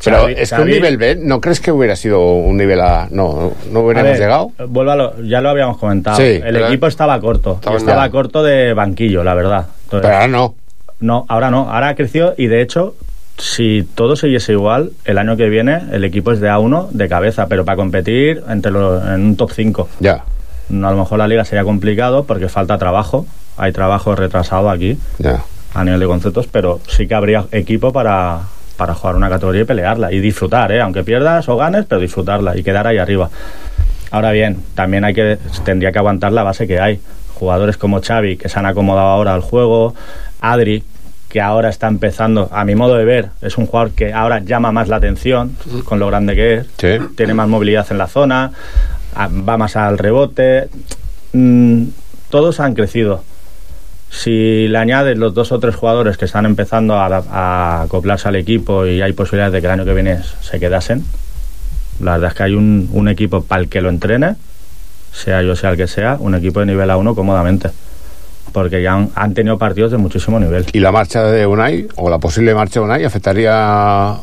Pero 0.02 0.30
Xavi- 0.30 0.36
es 0.38 0.54
que 0.54 0.62
un 0.62 0.70
nivel 0.70 0.96
B, 0.98 1.18
¿no 1.22 1.42
crees 1.42 1.60
que 1.60 1.74
hubiera 1.74 1.98
sido 1.98 2.22
un 2.36 2.56
nivel 2.56 2.80
A? 2.80 3.10
No, 3.12 3.52
no 3.70 3.80
A 3.80 3.84
hubiéramos 3.84 4.12
ver, 4.12 4.20
llegado. 4.22 4.52
vuelvo 4.70 4.92
a 4.92 4.96
lo- 4.96 5.22
ya 5.22 5.42
lo 5.42 5.50
habíamos 5.50 5.78
comentado. 5.78 6.16
Sí, 6.16 6.40
el 6.42 6.56
equipo 6.56 6.88
estaba 6.88 7.20
corto. 7.20 7.60
Estaba 7.76 8.10
corto 8.10 8.42
de 8.42 8.74
banquillo, 8.74 9.22
la 9.22 9.34
verdad. 9.34 9.66
Entonces- 9.84 10.08
Pero 10.08 10.14
ahora 10.14 10.28
no. 10.30 10.56
No, 11.02 11.26
ahora 11.28 11.52
no. 11.52 11.70
Ahora 11.70 11.90
ha 11.90 11.96
crecido 11.96 12.36
y 12.38 12.48
de 12.48 12.62
hecho, 12.62 12.96
si 13.38 13.86
todo 13.96 14.16
siguiese 14.16 14.54
igual, 14.54 14.92
el 15.04 15.18
año 15.18 15.36
que 15.36 15.50
viene 15.50 15.82
el 15.92 16.06
equipo 16.06 16.32
es 16.32 16.40
de 16.40 16.50
A1 16.50 16.88
de 16.92 17.10
cabeza, 17.10 17.48
pero 17.48 17.66
para 17.66 17.76
competir 17.76 18.42
entre 18.48 18.72
los, 18.72 19.04
en 19.06 19.22
un 19.26 19.36
top 19.36 19.52
5. 19.54 19.90
Ya. 20.00 20.24
No, 20.70 20.88
a 20.88 20.92
lo 20.92 20.98
mejor 20.98 21.20
la 21.20 21.28
liga 21.28 21.46
sería 21.46 21.64
complicado 21.64 22.24
porque 22.26 22.50
falta 22.50 22.78
trabajo. 22.78 23.26
Hay 23.58 23.72
trabajo 23.72 24.16
retrasado 24.16 24.70
aquí 24.70 24.98
a 25.74 25.84
nivel 25.84 26.00
de 26.00 26.06
conceptos, 26.08 26.48
pero 26.48 26.80
sí 26.88 27.08
que 27.08 27.16
habría 27.16 27.46
equipo 27.52 27.92
para, 27.92 28.42
para 28.78 28.94
jugar 28.94 29.16
una 29.16 29.30
categoría 29.30 29.62
y 29.62 29.66
pelearla 29.66 30.12
y 30.12 30.20
disfrutar, 30.20 30.72
¿eh? 30.72 30.82
aunque 30.82 31.04
pierdas 31.04 31.50
o 31.50 31.58
ganes, 31.58 31.86
pero 31.88 32.00
disfrutarla 32.00 32.58
y 32.58 32.64
quedar 32.64 32.88
ahí 32.88 32.98
arriba. 32.98 33.30
Ahora 34.12 34.32
bien, 34.32 34.64
también 34.76 35.04
hay 35.04 35.14
que 35.14 35.38
tendría 35.64 35.92
que 35.92 36.00
aguantar 36.00 36.32
la 36.32 36.44
base 36.44 36.68
que 36.68 36.80
hay. 36.80 37.00
Jugadores 37.36 37.78
como 37.78 38.02
Xavi 38.02 38.38
que 38.38 38.50
se 38.50 38.60
han 38.60 38.66
acomodado 38.66 39.08
ahora 39.08 39.34
al 39.34 39.42
juego, 39.42 39.94
Adri 40.42 40.84
que 41.30 41.42
ahora 41.42 41.70
está 41.70 41.88
empezando, 41.88 42.50
a 42.52 42.66
mi 42.66 42.74
modo 42.74 42.96
de 42.96 43.06
ver, 43.06 43.30
es 43.42 43.58
un 43.60 43.68
jugador 43.68 43.92
que 43.92 44.12
ahora 44.14 44.40
llama 44.40 44.72
más 44.72 44.88
la 44.88 44.96
atención 44.96 45.56
con 45.86 46.00
lo 46.00 46.08
grande 46.08 46.36
que 46.36 46.54
es, 46.56 46.68
tiene 47.16 47.36
más 47.36 47.48
movilidad 47.48 47.86
en 47.92 48.00
la 48.00 48.08
zona, 48.08 48.52
va 49.16 49.58
más 49.58 49.76
al 49.76 49.98
rebote, 49.98 50.70
Mm, 51.34 51.84
todos 52.30 52.60
han 52.60 52.74
crecido. 52.74 53.24
Si 54.10 54.68
le 54.68 54.78
añades 54.78 55.18
los 55.18 55.34
dos 55.36 55.52
o 55.52 55.60
tres 55.60 55.76
jugadores 55.76 56.18
que 56.18 56.26
están 56.26 56.46
empezando 56.46 56.96
a, 56.96 57.82
acoplarse 57.84 58.28
al 58.28 58.36
equipo 58.36 58.88
y 58.88 59.02
hay 59.02 59.14
posibilidades 59.14 59.54
de 59.54 59.62
que 59.62 59.68
el 59.68 59.74
año 59.74 59.86
que 59.86 59.94
viene 59.94 60.20
se 60.42 60.60
quedasen, 60.60 61.06
la 62.00 62.14
verdad 62.14 62.30
es 62.30 62.36
que 62.36 62.44
hay 62.44 62.56
un, 62.56 62.90
un 62.92 63.08
equipo 63.08 63.44
para 63.44 63.62
el 63.62 63.70
que 63.70 63.82
lo 63.82 63.90
entrene, 63.90 64.36
sea 65.12 65.44
yo 65.44 65.56
sea 65.56 65.72
el 65.72 65.78
que 65.78 65.88
sea, 65.88 66.18
un 66.20 66.34
equipo 66.34 66.60
de 66.62 66.66
nivel 66.68 66.90
A1 66.90 67.14
cómodamente. 67.14 67.70
Porque 68.52 68.82
ya 68.82 68.96
han, 68.96 69.12
han 69.14 69.36
tenido 69.36 69.60
partidos 69.60 69.92
de 69.92 69.98
muchísimo 69.98 70.40
nivel. 70.40 70.66
¿Y 70.74 70.80
la 70.80 70.92
marcha 70.92 71.24
de 71.24 71.46
Unai, 71.46 71.88
o 71.98 72.10
la 72.10 72.18
posible 72.18 72.56
marcha 72.56 72.80
de 72.80 72.86
Unai, 72.86 73.06
afectaría...? 73.06 74.16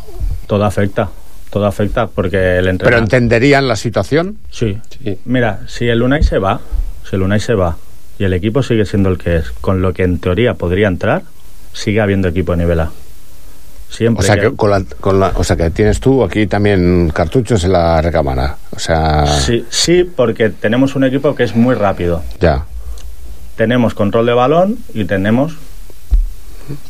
Todo 0.49 0.65
afecta, 0.65 1.09
todo 1.57 1.67
afecta 1.67 2.07
porque 2.09 2.37
el 2.59 2.65
¿Pero 2.65 2.71
entrenador... 2.71 3.03
entenderían 3.05 3.67
la 3.67 3.77
situación? 3.77 4.37
Sí. 4.51 4.79
Mira, 5.25 5.61
si 5.69 5.89
el 5.89 6.03
Unai 6.03 6.23
se 6.23 6.39
va, 6.39 6.61
si 7.09 7.17
el 7.17 7.23
Unai 7.23 7.41
se 7.41 7.55
va 7.55 7.77
y 8.19 8.25
el 8.25 8.35
equipo 8.35 8.63
sigue 8.63 8.85
siendo 8.85 9.09
el 9.09 9.17
que 9.17 9.37
es, 9.37 9.51
con 9.53 9.81
lo 9.81 9.95
que 9.95 10.03
en 10.03 10.19
teoría 10.19 10.53
podría 10.55 10.89
entrar, 10.89 11.23
sigue 11.73 12.01
habiendo 12.03 12.29
equipo 12.29 12.53
de 12.53 12.59
nivel 12.59 12.81
A. 12.81 12.91
Siempre. 13.89 14.23
O 14.23 14.27
sea, 14.27 14.37
que 14.39 14.55
con 14.55 14.69
la, 14.71 14.83
con 15.01 15.19
la- 15.19 15.33
o 15.37 15.45
sea, 15.45 15.57
que 15.57 15.71
tienes 15.71 15.99
tú 16.01 16.23
aquí 16.25 16.47
también 16.47 17.11
cartuchos 17.15 17.65
en 17.65 17.73
la 17.73 18.03
recámara. 18.03 18.57
O 18.73 18.79
sea, 18.79 19.27
Sí, 19.27 19.65
sí, 19.71 20.05
porque 20.05 20.51
tenemos 20.51 20.95
un 20.95 21.05
equipo 21.05 21.35
que 21.35 21.45
es 21.45 21.57
muy 21.57 21.75
rápido. 21.75 22.23
ya. 22.39 22.65
Tenemos 23.57 23.95
control 23.95 24.27
de 24.27 24.35
balón 24.35 24.77
y 24.93 25.07
tenemos 25.07 25.55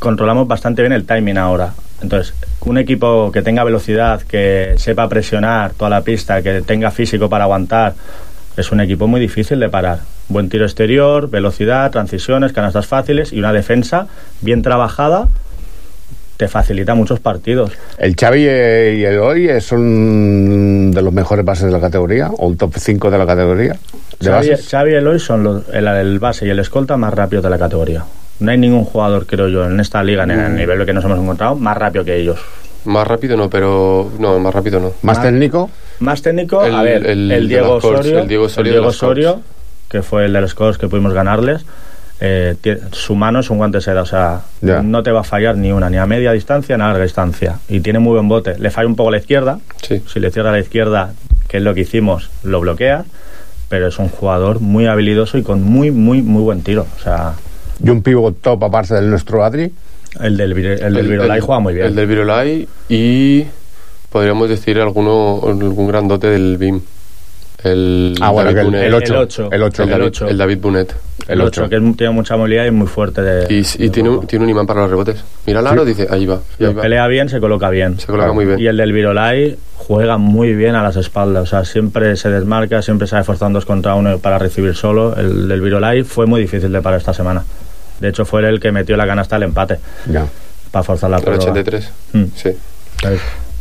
controlamos 0.00 0.48
bastante 0.48 0.82
bien 0.82 0.92
el 0.92 1.04
timing 1.06 1.38
ahora. 1.38 1.74
Entonces, 2.02 2.34
un 2.60 2.78
equipo 2.78 3.30
que 3.32 3.42
tenga 3.42 3.64
velocidad, 3.64 4.20
que 4.22 4.74
sepa 4.76 5.08
presionar 5.08 5.72
toda 5.72 5.90
la 5.90 6.02
pista, 6.02 6.42
que 6.42 6.60
tenga 6.62 6.90
físico 6.90 7.28
para 7.28 7.44
aguantar, 7.44 7.94
es 8.56 8.70
un 8.72 8.80
equipo 8.80 9.06
muy 9.06 9.20
difícil 9.20 9.60
de 9.60 9.68
parar. 9.68 10.00
Buen 10.28 10.48
tiro 10.48 10.64
exterior, 10.64 11.30
velocidad, 11.30 11.90
transiciones, 11.90 12.52
canastas 12.52 12.86
fáciles 12.86 13.32
y 13.32 13.38
una 13.38 13.52
defensa 13.52 14.06
bien 14.40 14.62
trabajada 14.62 15.28
te 16.36 16.48
facilita 16.48 16.94
muchos 16.94 17.18
partidos. 17.18 17.72
¿El 17.96 18.14
Xavi 18.14 18.42
y 18.42 19.04
el 19.04 19.18
hoy 19.20 19.48
son 19.62 20.90
de 20.90 21.00
los 21.00 21.12
mejores 21.12 21.44
bases 21.46 21.64
de 21.66 21.72
la 21.72 21.80
categoría? 21.80 22.28
¿O 22.36 22.50
el 22.50 22.58
top 22.58 22.74
5 22.76 23.10
de 23.10 23.16
la 23.18 23.24
categoría? 23.26 23.76
¿De 24.20 24.30
Xavi? 24.30 24.50
Xavi 24.56 24.90
y 24.90 24.94
Eloy 24.96 25.18
son 25.18 25.42
los- 25.44 25.68
el, 25.72 25.86
el 25.86 26.18
base 26.18 26.46
y 26.46 26.50
el 26.50 26.58
escolta 26.58 26.98
más 26.98 27.14
rápidos 27.14 27.42
de 27.44 27.50
la 27.50 27.58
categoría. 27.58 28.04
No 28.40 28.50
hay 28.50 28.58
ningún 28.58 28.84
jugador, 28.84 29.26
creo 29.26 29.48
yo, 29.48 29.64
en 29.64 29.80
esta 29.80 30.02
liga, 30.02 30.24
en 30.24 30.30
el 30.32 30.50
Mm. 30.52 30.56
nivel 30.56 30.84
que 30.86 30.92
nos 30.92 31.04
hemos 31.04 31.18
encontrado, 31.18 31.56
más 31.56 31.76
rápido 31.76 32.04
que 32.04 32.16
ellos. 32.16 32.38
Más 32.84 33.06
rápido 33.06 33.36
no, 33.36 33.48
pero. 33.50 34.10
No, 34.18 34.38
más 34.38 34.54
rápido 34.54 34.78
no. 34.78 34.92
¿Más 35.02 35.20
técnico? 35.20 35.70
Más 36.00 36.22
técnico, 36.22 36.64
El- 36.64 36.74
a 36.74 36.82
ver, 36.82 37.06
el 37.06 37.48
Diego 37.48 37.80
Corts, 37.80 38.06
el 38.06 38.28
Diego 38.28 38.44
Osorio 38.44 38.72
Diego. 38.72 38.86
Osorio, 38.88 39.40
que 39.88 40.02
fue 40.02 40.26
el 40.26 40.32
de 40.34 40.40
los 40.42 40.50
scores 40.52 40.78
que 40.78 40.86
pudimos 40.86 41.12
ganarles, 41.14 41.64
eh, 42.20 42.54
su 42.92 43.14
mano 43.16 43.40
es 43.40 43.50
un 43.50 43.58
guante 43.58 43.78
de 43.78 43.82
seda, 43.82 44.02
o 44.02 44.06
sea, 44.06 44.42
no 44.60 45.02
te 45.02 45.10
va 45.10 45.20
a 45.20 45.24
fallar 45.24 45.56
ni 45.56 45.72
una, 45.72 45.90
ni 45.90 45.96
a 45.96 46.06
media 46.06 46.32
distancia 46.32 46.76
ni 46.76 46.82
a 46.84 46.86
larga 46.88 47.02
distancia. 47.02 47.58
Y 47.68 47.80
tiene 47.80 47.98
muy 47.98 48.12
buen 48.12 48.28
bote. 48.28 48.58
Le 48.58 48.70
falla 48.70 48.86
un 48.88 48.94
poco 48.96 49.08
a 49.08 49.12
la 49.12 49.18
izquierda, 49.18 49.58
si 49.82 50.20
le 50.20 50.30
cierra 50.30 50.50
a 50.50 50.52
la 50.52 50.60
izquierda, 50.60 51.12
que 51.48 51.56
es 51.56 51.62
lo 51.62 51.74
que 51.74 51.80
hicimos, 51.80 52.30
lo 52.44 52.60
bloquea, 52.60 53.04
pero 53.68 53.88
es 53.88 53.98
un 53.98 54.08
jugador 54.08 54.60
muy 54.60 54.86
habilidoso 54.86 55.38
y 55.38 55.42
con 55.42 55.62
muy, 55.62 55.90
muy, 55.90 56.22
muy 56.22 56.42
buen 56.42 56.62
tiro. 56.62 56.86
O 56.98 57.02
sea, 57.02 57.34
¿Y 57.84 57.90
un 57.90 58.02
pivot 58.02 58.40
top 58.40 58.64
aparte 58.64 58.94
del 58.94 59.10
nuestro 59.10 59.44
Adri? 59.44 59.70
el 60.20 60.36
del, 60.36 60.52
el 60.56 60.94
del 60.94 61.08
Virolai 61.08 61.40
juega 61.40 61.60
muy 61.60 61.74
bien. 61.74 61.86
El 61.86 61.94
del 61.94 62.06
Virolai 62.06 62.68
y. 62.88 63.44
Podríamos 64.10 64.48
decir 64.48 64.78
alguno, 64.80 65.40
algún 65.46 65.88
grandote 65.88 66.28
del 66.28 66.56
BIM. 66.56 66.80
El 67.64 68.14
Ah, 68.20 68.30
bueno, 68.30 68.52
David 68.52 68.54
que 68.54 68.60
el- 68.60 68.66
Bunet. 68.66 68.84
el 68.86 68.94
ocho, 68.94 69.14
El 69.14 69.20
ocho. 69.20 69.48
el 69.50 69.62
ocho. 69.62 69.82
El 69.82 69.88
El 69.90 69.98
David, 69.98 70.30
el 70.30 70.38
David 70.38 70.58
Bunet. 70.60 70.94
el 71.28 71.40
8, 71.40 71.68
que 71.68 71.76
es- 71.76 71.96
tiene 71.96 72.12
mucha 72.12 72.36
movilidad 72.36 72.64
y 72.64 72.66
es 72.68 72.72
muy 72.72 72.86
fuerte 72.86 73.22
de... 73.22 73.52
Y, 73.52 73.84
y 73.84 73.90
tiene, 73.90 74.10
un, 74.10 74.26
tiene 74.26 74.44
un 74.44 74.50
imán 74.50 74.66
para 74.66 74.82
los 74.82 74.90
rebotes. 74.90 75.24
Mira 75.46 75.60
el 75.60 75.66
aro, 75.66 75.84
dice, 75.84 76.06
ahí 76.08 76.26
va. 76.26 76.40
y 76.58 76.64
ahí 76.66 76.74
va. 76.74 76.82
pelea 76.82 77.06
bien, 77.08 77.28
se 77.28 77.40
coloca 77.40 77.68
bien. 77.70 77.98
Se 77.98 78.06
coloca 78.06 78.32
muy 78.32 78.44
bien. 78.44 78.58
Y 78.60 78.66
el 78.68 78.76
del 78.76 78.92
Virolai 78.92 79.56
juega 79.74 80.16
muy 80.18 80.54
bien 80.54 80.76
a 80.76 80.82
las 80.82 80.96
espaldas. 80.96 81.42
O 81.42 81.46
sea, 81.46 81.64
siempre 81.64 82.14
se 82.16 82.28
desmarca, 82.30 82.80
siempre 82.82 83.06
se 83.08 83.18
esforzando 83.18 83.56
dos 83.56 83.66
contra 83.66 83.94
uno 83.96 84.18
para 84.18 84.38
recibir 84.38 84.74
solo. 84.76 85.16
El 85.16 85.48
del 85.48 85.60
Virolai 85.60 86.04
fue 86.04 86.26
muy 86.26 86.40
difícil 86.42 86.70
de 86.70 86.80
parar 86.80 87.00
esta 87.00 87.14
semana. 87.14 87.42
De 88.00 88.08
hecho, 88.08 88.24
fue 88.24 88.46
el 88.48 88.60
que 88.60 88.72
metió 88.72 88.96
la 88.96 89.06
canasta 89.06 89.36
al 89.36 89.42
empate. 89.44 89.78
Ya. 90.10 90.26
Para 90.70 90.82
forzar 90.82 91.10
la 91.10 91.16
El 91.18 91.22
prórroga. 91.24 91.44
83. 91.52 91.90
Mm. 92.12 92.24
Sí. 92.34 92.50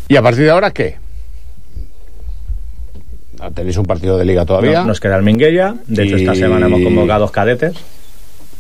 ¿Y 0.07 0.15
a 0.15 0.21
partir 0.21 0.43
de 0.43 0.49
ahora 0.51 0.71
qué? 0.71 0.97
Ah, 3.39 3.49
¿Tenéis 3.53 3.77
un 3.77 3.85
partido 3.85 4.17
de 4.17 4.25
liga 4.25 4.45
todavía? 4.45 4.81
No- 4.81 4.87
nos 4.87 4.99
queda 4.99 5.17
el 5.17 5.23
Minguella. 5.23 5.75
De 5.87 6.03
hecho, 6.03 6.15
esta 6.15 6.35
semana 6.35 6.67
hemos 6.67 6.81
convocado 6.81 7.21
dos 7.21 7.31
cadetes. 7.31 7.75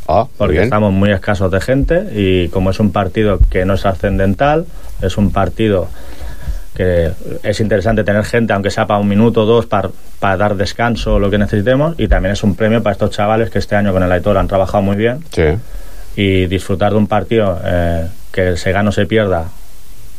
Ah, 0.07 0.27
porque 0.37 0.53
bien. 0.53 0.63
estamos 0.65 0.93
muy 0.93 1.11
escasos 1.11 1.49
de 1.51 1.59
gente 1.61 2.03
y 2.13 2.49
como 2.49 2.69
es 2.69 2.79
un 2.79 2.91
partido 2.91 3.39
que 3.49 3.65
no 3.65 3.73
es 3.73 3.85
ascendental, 3.87 4.65
es 5.01 5.17
un 5.17 5.31
partido 5.31 5.87
que 6.75 7.11
es 7.43 7.59
interesante 7.61 8.03
tener 8.03 8.23
gente, 8.25 8.51
aunque 8.53 8.69
sea 8.69 8.85
para 8.85 8.99
un 8.99 9.07
minuto 9.07 9.43
o 9.43 9.45
dos, 9.45 9.65
para, 9.65 9.89
para 10.19 10.35
dar 10.37 10.55
descanso 10.55 11.15
o 11.15 11.19
lo 11.19 11.29
que 11.31 11.37
necesitemos, 11.37 11.95
y 11.97 12.07
también 12.07 12.33
es 12.33 12.43
un 12.43 12.55
premio 12.55 12.83
para 12.83 12.91
estos 12.93 13.11
chavales 13.11 13.49
que 13.49 13.59
este 13.59 13.75
año 13.75 13.93
con 13.93 14.03
el 14.03 14.11
Aitor 14.11 14.37
han 14.37 14.47
trabajado 14.47 14.83
muy 14.83 14.95
bien 14.97 15.23
Sí. 15.31 15.43
y 16.17 16.47
disfrutar 16.47 16.91
de 16.91 16.97
un 16.97 17.07
partido 17.07 17.59
eh, 17.63 18.07
que 18.31 18.57
se 18.57 18.71
gane 18.73 18.89
o 18.89 18.91
se 18.91 19.05
pierda, 19.05 19.45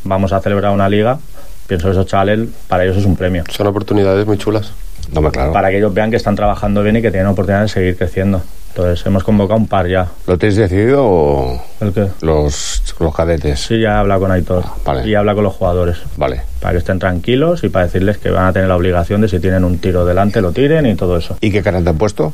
vamos 0.03 0.33
a 0.33 0.39
celebrar 0.41 0.71
una 0.71 0.89
liga, 0.89 1.19
pienso 1.67 1.87
que 1.87 1.91
esos 1.91 2.07
chavales, 2.07 2.49
para 2.67 2.83
ellos 2.85 2.97
es 2.97 3.05
un 3.05 3.15
premio. 3.15 3.43
Son 3.51 3.67
oportunidades 3.67 4.25
muy 4.25 4.37
chulas. 4.37 4.71
No 5.13 5.21
me 5.21 5.29
claro. 5.31 5.53
Para 5.53 5.69
que 5.69 5.77
ellos 5.77 5.93
vean 5.93 6.09
que 6.09 6.17
están 6.17 6.35
trabajando 6.35 6.81
bien 6.83 6.95
y 6.97 7.01
que 7.01 7.11
tienen 7.11 7.27
oportunidad 7.27 7.61
de 7.61 7.67
seguir 7.69 7.95
creciendo. 7.97 8.41
Entonces 8.77 9.03
hemos 9.07 9.23
convocado 9.23 9.59
un 9.59 9.65
par 9.65 9.87
ya. 9.87 10.05
¿Lo 10.27 10.37
tenéis 10.37 10.55
decidido 10.57 11.03
o 11.03 11.59
¿El 11.81 11.91
qué? 11.93 12.09
los, 12.21 12.83
los 12.99 13.15
cadetes? 13.15 13.59
Sí, 13.59 13.81
ya 13.81 13.99
habla 14.01 14.19
con 14.19 14.29
Aitor. 14.29 14.63
vale. 14.85 15.09
Y 15.09 15.15
habla 15.15 15.33
con 15.33 15.45
los 15.45 15.55
jugadores. 15.55 15.97
Vale. 16.15 16.41
Para 16.61 16.73
que 16.73 16.77
estén 16.77 16.99
tranquilos 16.99 17.63
y 17.63 17.69
para 17.69 17.85
decirles 17.85 18.19
que 18.19 18.29
van 18.29 18.45
a 18.45 18.53
tener 18.53 18.69
la 18.69 18.75
obligación 18.75 19.21
de 19.21 19.29
si 19.29 19.39
tienen 19.39 19.63
un 19.63 19.79
tiro 19.79 20.05
delante 20.05 20.41
lo 20.41 20.51
tiren 20.51 20.85
y 20.85 20.93
todo 20.93 21.17
eso. 21.17 21.39
I 21.41 21.49
què 21.49 21.63
cara 21.65 21.81
t'han 21.81 21.97
puesto? 21.97 22.29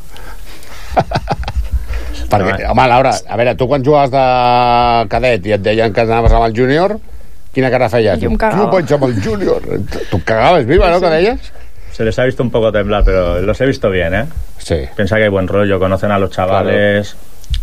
Perquè, 2.33 2.67
home, 2.67 2.89
Laura, 2.91 3.15
a 3.23 3.39
veure, 3.39 3.55
tu 3.55 3.69
quan 3.71 3.85
jugaves 3.85 4.11
de 4.11 5.07
cadet 5.15 5.47
i 5.47 5.55
et 5.55 5.63
deien 5.63 5.95
que 5.95 6.03
anaves 6.03 6.35
amb 6.35 6.43
el 6.49 6.59
júnior, 6.59 6.97
quina 7.55 7.71
cara 7.71 7.87
feies? 7.87 8.19
Jo 8.19 8.33
em 8.33 8.35
cagava. 8.35 8.67
Tu 8.67 8.81
vaig 8.81 8.97
amb 8.97 9.07
el 9.07 9.15
júnior. 9.23 9.63
Tu 10.11 10.19
cagaves 10.27 10.67
viva, 10.67 10.91
no, 10.91 10.99
que 10.99 11.07
deies? 11.21 11.53
Se 11.93 12.03
les 12.03 12.19
ha 12.19 12.25
visto 12.25 12.43
un 12.43 12.51
poco 12.51 12.71
temblar, 12.73 13.05
pero 13.05 13.39
los 13.39 13.61
he 13.61 13.65
visto 13.65 13.89
bien, 13.89 14.13
¿eh? 14.13 14.25
Sí. 14.63 14.75
Piensa 14.95 15.17
que 15.17 15.23
hay 15.23 15.29
buen 15.29 15.47
rollo, 15.47 15.79
conocen 15.79 16.11
a 16.11 16.17
los 16.19 16.29
chavales, 16.31 17.15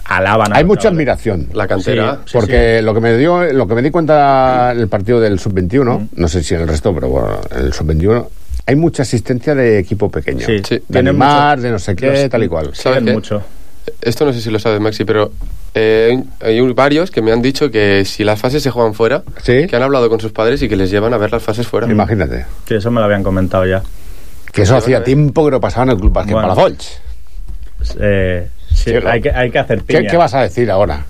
alaban 0.04 0.52
a 0.52 0.56
Hay 0.56 0.62
los 0.62 0.68
mucha 0.68 0.82
chavales. 0.82 0.96
admiración. 0.98 1.46
La 1.54 1.66
cantera. 1.66 2.12
Sí, 2.16 2.20
sí, 2.26 2.38
porque 2.38 2.82
lo 2.82 2.92
que 2.94 3.00
me 3.00 3.16
dio, 3.16 3.42
lo 3.52 3.66
que 3.66 3.74
me 3.74 3.82
di 3.82 3.90
cuenta 3.90 4.70
en 4.72 4.80
el 4.80 4.88
partido 4.88 5.20
del 5.20 5.38
sub-21, 5.38 6.08
no 6.14 6.28
sé 6.28 6.42
si 6.42 6.54
en 6.54 6.60
el 6.62 6.68
resto, 6.68 6.94
pero 6.94 7.08
bueno, 7.08 7.40
en 7.56 7.64
el 7.66 7.72
sub-21 7.72 8.26
hay 8.66 8.76
mucha 8.76 9.02
asistencia 9.02 9.54
de 9.54 9.78
equipo 9.78 10.10
pequeño. 10.10 10.44
Sí, 10.46 10.58
sí. 10.58 10.74
De 10.76 10.80
Tienen 10.80 11.08
animar, 11.08 11.56
mucho. 11.56 11.66
de 11.66 11.72
no 11.72 11.78
sé 11.78 11.96
qué, 11.96 12.06
Los- 12.22 12.28
tal 12.30 12.44
y 12.44 12.48
cual. 12.48 12.70
¿Sabes 12.74 13.02
qué? 13.02 13.40
Esto 14.02 14.24
no 14.26 14.32
sé 14.32 14.40
si 14.40 14.50
lo 14.50 14.58
sabes, 14.58 14.78
Maxi, 14.78 15.04
pero 15.04 15.32
eh, 15.74 16.22
hay 16.40 16.60
varios 16.72 17.10
que 17.10 17.22
me 17.22 17.32
han 17.32 17.40
dicho 17.42 17.70
que 17.70 18.04
si 18.04 18.22
las 18.24 18.38
fases 18.38 18.62
se 18.62 18.70
juegan 18.70 18.94
fuera, 18.94 19.22
que 19.44 19.68
han 19.74 19.82
hablado 19.82 20.08
con 20.10 20.20
sus 20.20 20.32
padres 20.32 20.62
y 20.62 20.68
que 20.68 20.76
les 20.76 20.90
llevan 20.90 21.14
a 21.14 21.16
ver 21.16 21.32
las 21.32 21.42
fases 21.42 21.66
fuera. 21.66 21.90
Imagínate. 21.90 22.44
Sí, 22.68 22.74
eso 22.74 22.90
me 22.90 23.00
lo 23.00 23.06
habían 23.06 23.22
comentado 23.24 23.66
ya. 23.66 23.82
Que 24.52 24.62
eso 24.62 24.76
hacía 24.76 25.02
tiempo 25.04 25.44
que 25.44 25.50
no 25.52 25.60
pasaba 25.60 25.84
en 25.84 25.90
el 25.90 25.96
Club 25.98 26.12
Básquet 26.12 26.32
Bueno. 26.34 26.48
Palafolls. 26.48 27.00
Eh, 28.00 28.48
sí, 28.72 28.92
hay, 29.06 29.20
que, 29.20 29.30
hay 29.30 29.50
que 29.50 29.58
hacer 29.58 29.78
¿Qué, 29.82 29.98
piña. 29.98 30.10
qué 30.10 30.16
vas 30.16 30.34
a 30.34 30.42
decir 30.42 30.70
ahora? 30.70 31.04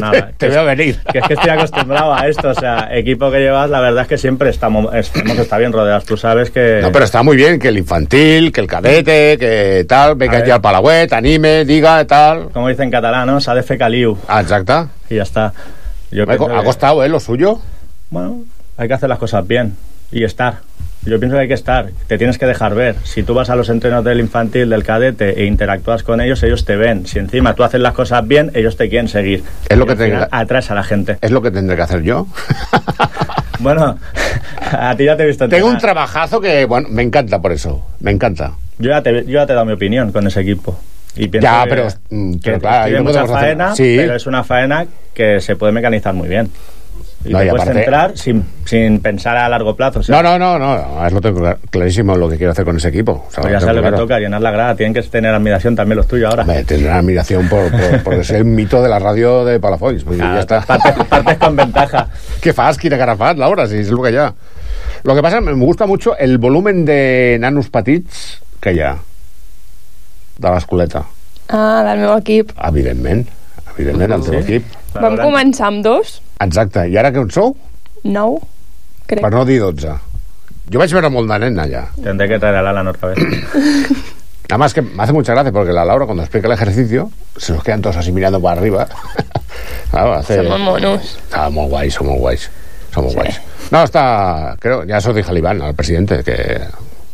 Nada, 0.00 0.32
Te 0.36 0.48
veo 0.48 0.64
venir. 0.64 0.98
Que 1.12 1.18
es 1.18 1.24
que 1.28 1.34
estoy 1.34 1.50
acostumbrado 1.50 2.12
a 2.12 2.26
esto, 2.26 2.48
o 2.48 2.54
sea, 2.54 2.88
equipo 2.90 3.30
que 3.30 3.38
llevas, 3.38 3.70
la 3.70 3.80
verdad 3.80 4.02
es 4.02 4.08
que 4.08 4.18
siempre 4.18 4.50
estamos, 4.50 4.92
estamos 4.92 5.38
está 5.38 5.58
bien 5.58 5.72
rodeados. 5.72 6.04
Tú 6.04 6.16
sabes 6.16 6.50
que... 6.50 6.80
No, 6.82 6.90
pero 6.90 7.04
está 7.04 7.22
muy 7.22 7.36
bien 7.36 7.60
que 7.60 7.68
el 7.68 7.78
infantil, 7.78 8.50
que 8.50 8.60
el 8.60 8.66
cadete, 8.66 9.38
que 9.38 9.84
tal, 9.88 10.16
venga 10.16 10.38
A 10.38 10.44
ya 10.44 10.54
al 10.56 10.60
Palauet, 10.60 11.12
anime, 11.12 11.64
diga, 11.64 12.04
tal. 12.04 12.48
Como 12.50 12.68
dicen 12.68 12.86
en 12.86 12.90
catalán, 12.90 13.28
¿no? 13.28 13.40
S'ha 13.40 13.54
de 13.54 13.62
fer 13.62 13.78
caliu. 13.78 14.18
Ah, 14.26 14.40
exacto. 14.40 14.88
Y 15.08 15.16
ya 15.16 15.22
está. 15.22 15.52
Yo 16.10 16.26
Me 16.26 16.32
ha 16.32 16.34
ha 16.34 16.38
que- 16.38 16.64
costado, 16.64 17.04
¿eh? 17.04 17.08
Lo 17.08 17.20
suyo. 17.20 17.60
Bueno, 18.10 18.42
hay 18.76 18.88
que 18.88 18.94
hacer 18.94 19.08
las 19.08 19.18
cosas 19.20 19.46
bien 19.46 19.76
y 20.10 20.24
estar. 20.24 20.58
Yo 21.06 21.18
pienso 21.20 21.36
que 21.36 21.42
hay 21.42 21.48
que 21.48 21.54
estar, 21.54 21.90
te 22.08 22.18
tienes 22.18 22.36
que 22.36 22.46
dejar 22.46 22.74
ver. 22.74 22.96
Si 23.04 23.22
tú 23.22 23.32
vas 23.32 23.48
a 23.48 23.54
los 23.56 23.68
entrenos 23.68 24.04
del 24.04 24.18
infantil, 24.20 24.68
del 24.68 24.82
cadete 24.82 25.40
e 25.40 25.46
interactúas 25.46 26.02
con 26.02 26.20
ellos, 26.20 26.42
ellos 26.42 26.64
te 26.64 26.74
ven. 26.76 27.06
Si 27.06 27.18
encima 27.20 27.54
tú 27.54 27.62
haces 27.62 27.80
las 27.80 27.92
cosas 27.94 28.26
bien, 28.26 28.50
ellos 28.54 28.76
te 28.76 28.88
quieren 28.88 29.08
seguir. 29.08 29.44
Es 29.68 29.78
lo 29.78 29.86
que 29.86 29.92
al 29.92 29.98
te- 29.98 30.04
final 30.06 30.28
atraes 30.32 30.70
a 30.70 30.74
la 30.74 30.82
gente. 30.82 31.16
Es 31.20 31.30
lo 31.30 31.40
que 31.42 31.50
tendré 31.52 31.76
que 31.76 31.82
hacer 31.82 32.02
yo. 32.02 32.26
Bueno, 33.58 33.98
a 34.70 34.94
ti 34.96 35.06
ya 35.06 35.16
te 35.16 35.22
he 35.22 35.26
visto 35.26 35.48
Tengo 35.48 35.68
un 35.68 35.78
trabajazo 35.78 36.42
que, 36.42 36.66
bueno, 36.66 36.88
me 36.90 37.02
encanta 37.02 37.40
por 37.40 37.52
eso. 37.52 37.82
Me 38.00 38.10
encanta. 38.10 38.52
Yo 38.78 38.90
ya, 38.90 39.02
te, 39.02 39.24
yo 39.24 39.32
ya 39.32 39.46
te 39.46 39.52
he 39.52 39.54
dado 39.54 39.64
mi 39.64 39.72
opinión 39.72 40.12
con 40.12 40.26
ese 40.26 40.42
equipo. 40.42 40.78
Y 41.16 41.28
pienso 41.28 41.48
Ya, 41.48 41.64
que- 41.64 41.70
pero, 41.70 41.88
mm, 42.10 42.32
que 42.34 42.40
pero 42.42 42.60
claro, 42.60 42.84
tiene 42.84 42.98
no 42.98 43.04
mucha 43.04 43.26
faena, 43.26 43.74
Sí. 43.74 43.94
pero 43.96 44.14
es 44.14 44.26
una 44.26 44.44
faena 44.44 44.86
que 45.14 45.40
se 45.40 45.56
puede 45.56 45.72
mecanizar 45.72 46.12
muy 46.12 46.28
bien. 46.28 46.50
Y 47.24 47.30
No, 47.32 47.38
te 47.40 47.46
y 47.46 47.48
puedes 47.48 47.62
aparte- 47.62 47.80
centrar 47.80 48.16
sin, 48.18 48.44
sin 48.64 49.00
pensar 49.00 49.36
a 49.36 49.48
largo 49.48 49.74
plazo. 49.74 49.98
o 49.98 50.02
sea, 50.02 50.22
No, 50.22 50.38
no, 50.38 50.58
no, 50.58 50.58
no. 50.58 51.06
Es 51.06 51.12
lo 51.12 51.20
tengo 51.20 51.40
clar- 51.40 51.58
clarísimo 51.70 52.14
lo 52.16 52.28
que 52.28 52.36
quiero 52.36 52.52
hacer 52.52 52.64
con 52.64 52.76
ese 52.76 52.88
equipo. 52.88 53.24
O 53.28 53.30
sea, 53.32 53.42
pues 53.42 53.52
ya 53.52 53.60
sabes 53.60 53.76
lo 53.76 53.82
que 53.82 53.88
claro. 53.88 54.02
toca, 54.04 54.18
llenar 54.20 54.40
la 54.40 54.50
grada. 54.52 54.76
Tienen 54.76 54.94
que 54.94 55.02
tener 55.02 55.34
admiración 55.34 55.74
también 55.74 55.96
los 55.96 56.06
tuyos 56.06 56.30
ahora. 56.30 56.42
Hombre, 56.42 56.62
tendrán 56.64 56.98
admiración 56.98 57.48
por, 57.48 57.70
por, 57.70 58.02
por 58.04 58.24
ser 58.24 58.36
el 58.36 58.44
mito 58.44 58.80
de 58.82 58.88
la 58.88 58.98
radio 59.00 59.44
de. 59.44 59.58
Vull 59.58 59.98
dir, 60.16 60.22
Ah, 60.22 60.34
ja 60.36 60.40
està. 60.42 60.60
Partes, 60.66 61.04
partes 61.08 61.38
con 61.38 61.56
ventaja. 61.56 62.08
¿Qué 62.40 62.52
fas? 62.52 62.78
Quina 62.78 62.96
cara 62.96 63.16
fas, 63.16 63.36
Laura? 63.36 63.66
Si 63.66 63.76
és 63.78 63.88
el 63.88 63.98
que 64.02 64.18
ha. 64.18 64.32
Lo 65.02 65.14
que 65.14 65.22
pasa, 65.22 65.40
me 65.40 65.52
gusta 65.52 65.86
mucho 65.86 66.16
el 66.16 66.38
volumen 66.38 66.84
de 66.84 67.38
nanos 67.40 67.70
petits 67.70 68.40
que 68.60 68.72
hi 68.72 68.80
ha 68.80 68.96
de 70.38 70.50
l'escoleta. 70.50 71.04
Ah, 71.48 71.82
del 71.86 72.00
meu 72.00 72.16
equip. 72.18 72.50
Evidentment. 72.62 73.28
Evidentment, 73.76 74.12
el 74.12 74.22
teu 74.24 74.32
Sí. 74.34 74.38
equip. 74.40 74.64
Vam 74.94 75.16
començar 75.20 75.66
amb 75.68 75.84
dos, 75.84 76.22
Exacte. 76.40 76.88
I 76.88 76.96
ara 76.96 77.12
que 77.12 77.18
on 77.18 77.30
sou? 77.30 77.56
nou, 78.04 78.40
crec. 79.06 79.20
Per 79.22 79.30
no 79.32 79.44
dir 79.44 79.60
12. 79.60 79.94
Jo 80.72 80.78
vaig 80.78 80.92
veure 80.92 81.08
molt 81.10 81.28
de 81.30 81.38
nen 81.38 81.58
allà. 81.58 81.86
Tendré 82.02 82.28
que 82.28 82.38
traer 82.38 82.56
a 82.56 82.60
Alan 82.70 82.88
otra 82.88 83.08
vez. 83.10 83.18
Además 84.48 84.74
que 84.74 84.82
me 84.82 85.02
hace 85.02 85.12
mucha 85.12 85.32
gracia 85.32 85.50
porque 85.52 85.72
la 85.72 85.84
Laura 85.84 86.06
cuando 86.06 86.22
explica 86.22 86.46
el 86.46 86.52
ejercicio 86.54 87.10
se 87.36 87.52
nos 87.52 87.62
quedan 87.64 87.82
todos 87.82 87.96
así 87.96 88.12
mirando 88.12 88.40
para 88.40 88.60
arriba. 88.60 88.86
claro, 89.90 90.14
hace... 90.14 90.44
Som 90.46 90.60
monos. 90.62 91.02
Está 91.24 91.50
muy 91.50 91.68
guay, 91.68 91.90
son 91.90 92.06
muy 92.06 92.18
guays. 92.18 92.50
Son 92.94 93.04
muy 93.04 93.14
guays. 93.14 93.40
No, 93.72 93.82
está... 93.82 94.56
Creo, 94.60 94.84
ya 94.84 94.98
eso 94.98 95.12
dije 95.12 95.30
al 95.30 95.38
Iván, 95.38 95.62
al 95.62 95.74
presidente, 95.74 96.22
que 96.22 96.60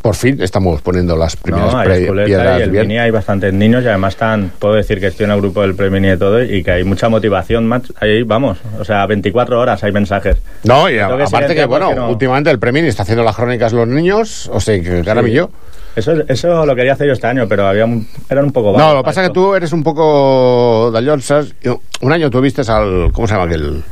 por 0.03 0.15
fin 0.17 0.43
estamos 0.43 0.83
poniendo 0.83 1.17
las 1.17 1.37
primeras 1.37 1.73
No, 1.73 1.83
piedras 2.25 2.59
y 2.59 2.63
el 2.63 2.71
bien. 2.71 2.89
mini 2.89 2.99
hay 2.99 3.11
bastantes 3.13 3.53
niños 3.55 3.85
y 3.85 3.89
además 3.89 4.15
están, 4.15 4.51
puedo 4.59 4.75
decir 4.75 4.99
que 5.01 5.07
estoy 5.07 5.25
en 5.25 5.31
el 5.33 5.41
grupo 5.41 5.63
del 5.63 5.75
Premini 5.75 6.11
y 6.13 6.17
todo 6.17 6.43
y 6.43 6.63
que 6.63 6.73
hay 6.73 6.85
mucha 6.85 7.09
motivación, 7.09 7.67
macho. 7.67 7.95
ahí 8.01 8.23
vamos, 8.25 8.59
o 8.79 8.85
sea, 8.85 9.07
24 9.07 9.61
horas 9.61 9.83
hay 9.85 9.93
mensajes. 9.93 10.37
No, 10.65 10.89
y 10.91 10.95
que 10.95 11.01
aparte 11.01 11.55
que, 11.55 11.65
bueno, 11.67 11.95
no- 11.95 12.11
últimamente 12.11 12.51
el 12.51 12.59
Premini 12.59 12.89
está 12.89 13.05
haciendo 13.05 13.23
las 13.25 13.37
crónicas 13.37 13.73
los 13.73 13.87
niños, 13.89 14.51
o 14.53 14.61
sea, 14.61 14.81
que 14.83 15.03
cara 15.05 15.23
Sí. 15.23 15.31
yo. 15.33 15.51
Eso, 15.95 16.15
eso 16.27 16.65
lo 16.65 16.75
quería 16.75 16.95
hacer 16.95 17.07
yo 17.07 17.13
este 17.13 17.27
año, 17.27 17.47
pero 17.47 17.67
había 17.67 17.85
un- 17.85 18.09
eran 18.31 18.47
un 18.47 18.53
poco 18.53 18.77
No, 18.77 18.95
lo 18.95 19.01
que 19.03 19.05
pasa 19.05 19.23
es 19.23 19.29
que 19.29 19.35
tú 19.35 19.55
eres 19.55 19.73
un 19.73 19.83
poco 19.85 20.91
de. 20.91 21.79
Un 22.01 22.13
año 22.13 22.31
tuviste 22.31 22.63
al... 22.63 23.13
¿Cómo 23.13 23.29
se 23.29 23.35
llama 23.35 23.45
aquel...? 23.47 23.83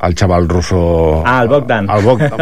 Al 0.00 0.14
chaval 0.14 0.48
ruso... 0.48 1.22
Ah, 1.26 1.40
al 1.40 1.48
Bogdan. 1.48 1.88
Al 1.90 2.02
Bogdan. 2.02 2.30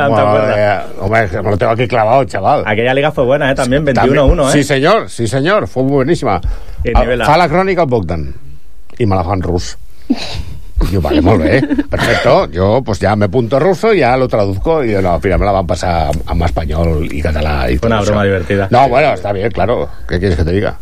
Eh, 0.59 0.79
hombre, 1.01 1.29
que 1.29 1.43
me 1.43 1.51
lo 1.51 1.59
tengo 1.59 1.73
aquí 1.73 1.89
clavado, 1.89 2.25
chaval. 2.25 2.63
Aquella 2.67 2.95
liga 2.95 3.11
fue 3.11 3.25
buena, 3.25 3.51
¿eh? 3.51 3.55
También 3.55 3.85
También- 3.85 4.17
21-1, 4.17 4.49
¿eh? 4.49 4.53
Sí, 4.53 4.63
senyor, 4.65 5.11
sí, 5.11 5.27
senyor, 5.27 5.67
fou 5.67 5.83
bueníssima. 5.85 6.41
I 6.85 6.93
Ah, 6.95 7.01
nivela. 7.01 7.27
Fa 7.27 7.37
la 7.37 7.49
crònica 7.49 7.83
el 7.83 7.89
Bogdan 7.91 8.29
i 8.99 9.07
me 9.07 9.17
la 9.17 9.25
fa 9.25 9.35
en 9.35 9.43
rus. 9.43 9.77
Diu, 10.91 11.01
vale, 11.03 11.21
molt 11.21 11.43
bé, 11.43 11.61
perfecto. 11.91 12.49
Yo 12.51 12.83
pues 12.85 13.01
ya 13.01 13.17
me 13.17 13.25
apunto 13.27 13.59
ruso, 13.59 13.93
ya 13.93 14.17
lo 14.17 14.29
traduzco 14.29 14.85
y 14.85 14.93
no, 14.93 15.15
al 15.15 15.21
final 15.21 15.39
me 15.41 15.45
la 15.47 15.53
van 15.53 15.65
a 15.65 15.67
pasar 15.67 16.11
a 16.25 16.45
español 16.47 17.09
y 17.11 17.21
catalá 17.21 17.71
y 17.71 17.79
una 17.85 17.97
eso. 17.99 18.07
broma 18.07 18.25
divertida. 18.25 18.69
No, 18.71 18.89
bueno, 18.89 19.13
está 19.13 19.33
bien, 19.33 19.51
claro. 19.51 19.89
¿Qué 20.09 20.19
quieres 20.21 20.39
que 20.39 20.45
te 20.45 20.53
diga? 20.53 20.77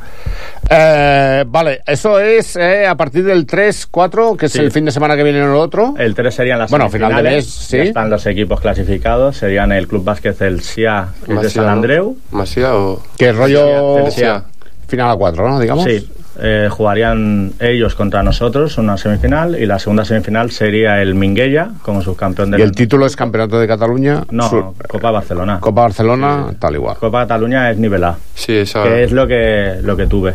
Eh, 0.69 1.45
vale, 1.47 1.81
eso 1.87 2.19
es 2.21 2.57
eh, 2.57 2.87
a 2.87 2.95
partir 2.95 3.25
del 3.25 3.47
3-4, 3.47 4.37
que 4.37 4.47
es 4.47 4.53
Sí. 4.53 4.59
el 4.59 4.71
fin 4.71 4.85
de 4.85 4.91
semana 4.91 5.17
que 5.17 5.23
viene 5.23 5.43
o 5.43 5.47
el 5.51 5.57
otro. 5.57 5.95
El 5.99 6.15
3 6.15 6.35
serían 6.35 6.59
las 6.59 6.71
Bueno, 6.71 6.89
final 6.91 7.15
de 7.17 7.23
mes, 7.23 7.47
sí. 7.47 7.79
están 7.79 8.11
los 8.11 8.27
equipos 8.27 8.61
clasificados, 8.61 9.37
serían 9.37 9.73
el 9.73 9.87
Club 9.89 10.05
Básquet 10.05 10.41
El 10.43 10.61
SIA 10.63 11.09
que 11.25 11.33
es 11.35 11.41
de 11.43 11.51
San 11.51 11.67
¿no? 11.67 11.71
Andreu. 11.73 12.17
Masia 12.33 12.75
o... 12.75 13.03
Que 13.17 13.33
rollo 13.33 13.99
El 14.07 14.13
SIA. 14.13 14.45
final 14.89 15.11
a 15.11 15.17
4, 15.17 15.49
¿no? 15.49 15.61
Digamos. 15.61 15.85
Sí, 15.85 16.07
eh, 16.41 16.69
jugarían 16.71 17.53
ellos 17.61 17.95
contra 17.95 18.23
nosotros 18.23 18.77
una 18.79 18.97
semifinal 18.97 19.57
y 19.61 19.67
la 19.67 19.79
segunda 19.79 20.05
semifinal 20.05 20.51
sería 20.51 21.01
el 21.03 21.15
Minguella 21.15 21.71
como 21.83 22.03
subcampeón 22.03 22.51
del 22.51 22.61
Y 22.61 22.63
el 22.63 22.73
título 22.73 23.07
es 23.07 23.17
Campeonato 23.17 23.59
de 23.59 23.67
Cataluña. 23.67 24.23
No, 24.31 24.49
Sur- 24.49 24.75
Copa 24.89 25.11
Barcelona. 25.11 25.59
Copa 25.61 25.83
Barcelona, 25.83 26.55
tal 26.59 26.75
igual. 26.75 26.97
Copa 26.99 27.21
Cataluña 27.23 27.71
es 27.71 27.79
nivel 27.79 28.05
A, 28.05 28.17
Sí, 28.35 28.57
esa... 28.57 28.83
que 28.83 29.05
es 29.05 29.13
lo 29.13 29.27
que 29.27 29.79
lo 29.83 29.97
que 29.97 30.07
tuve 30.07 30.35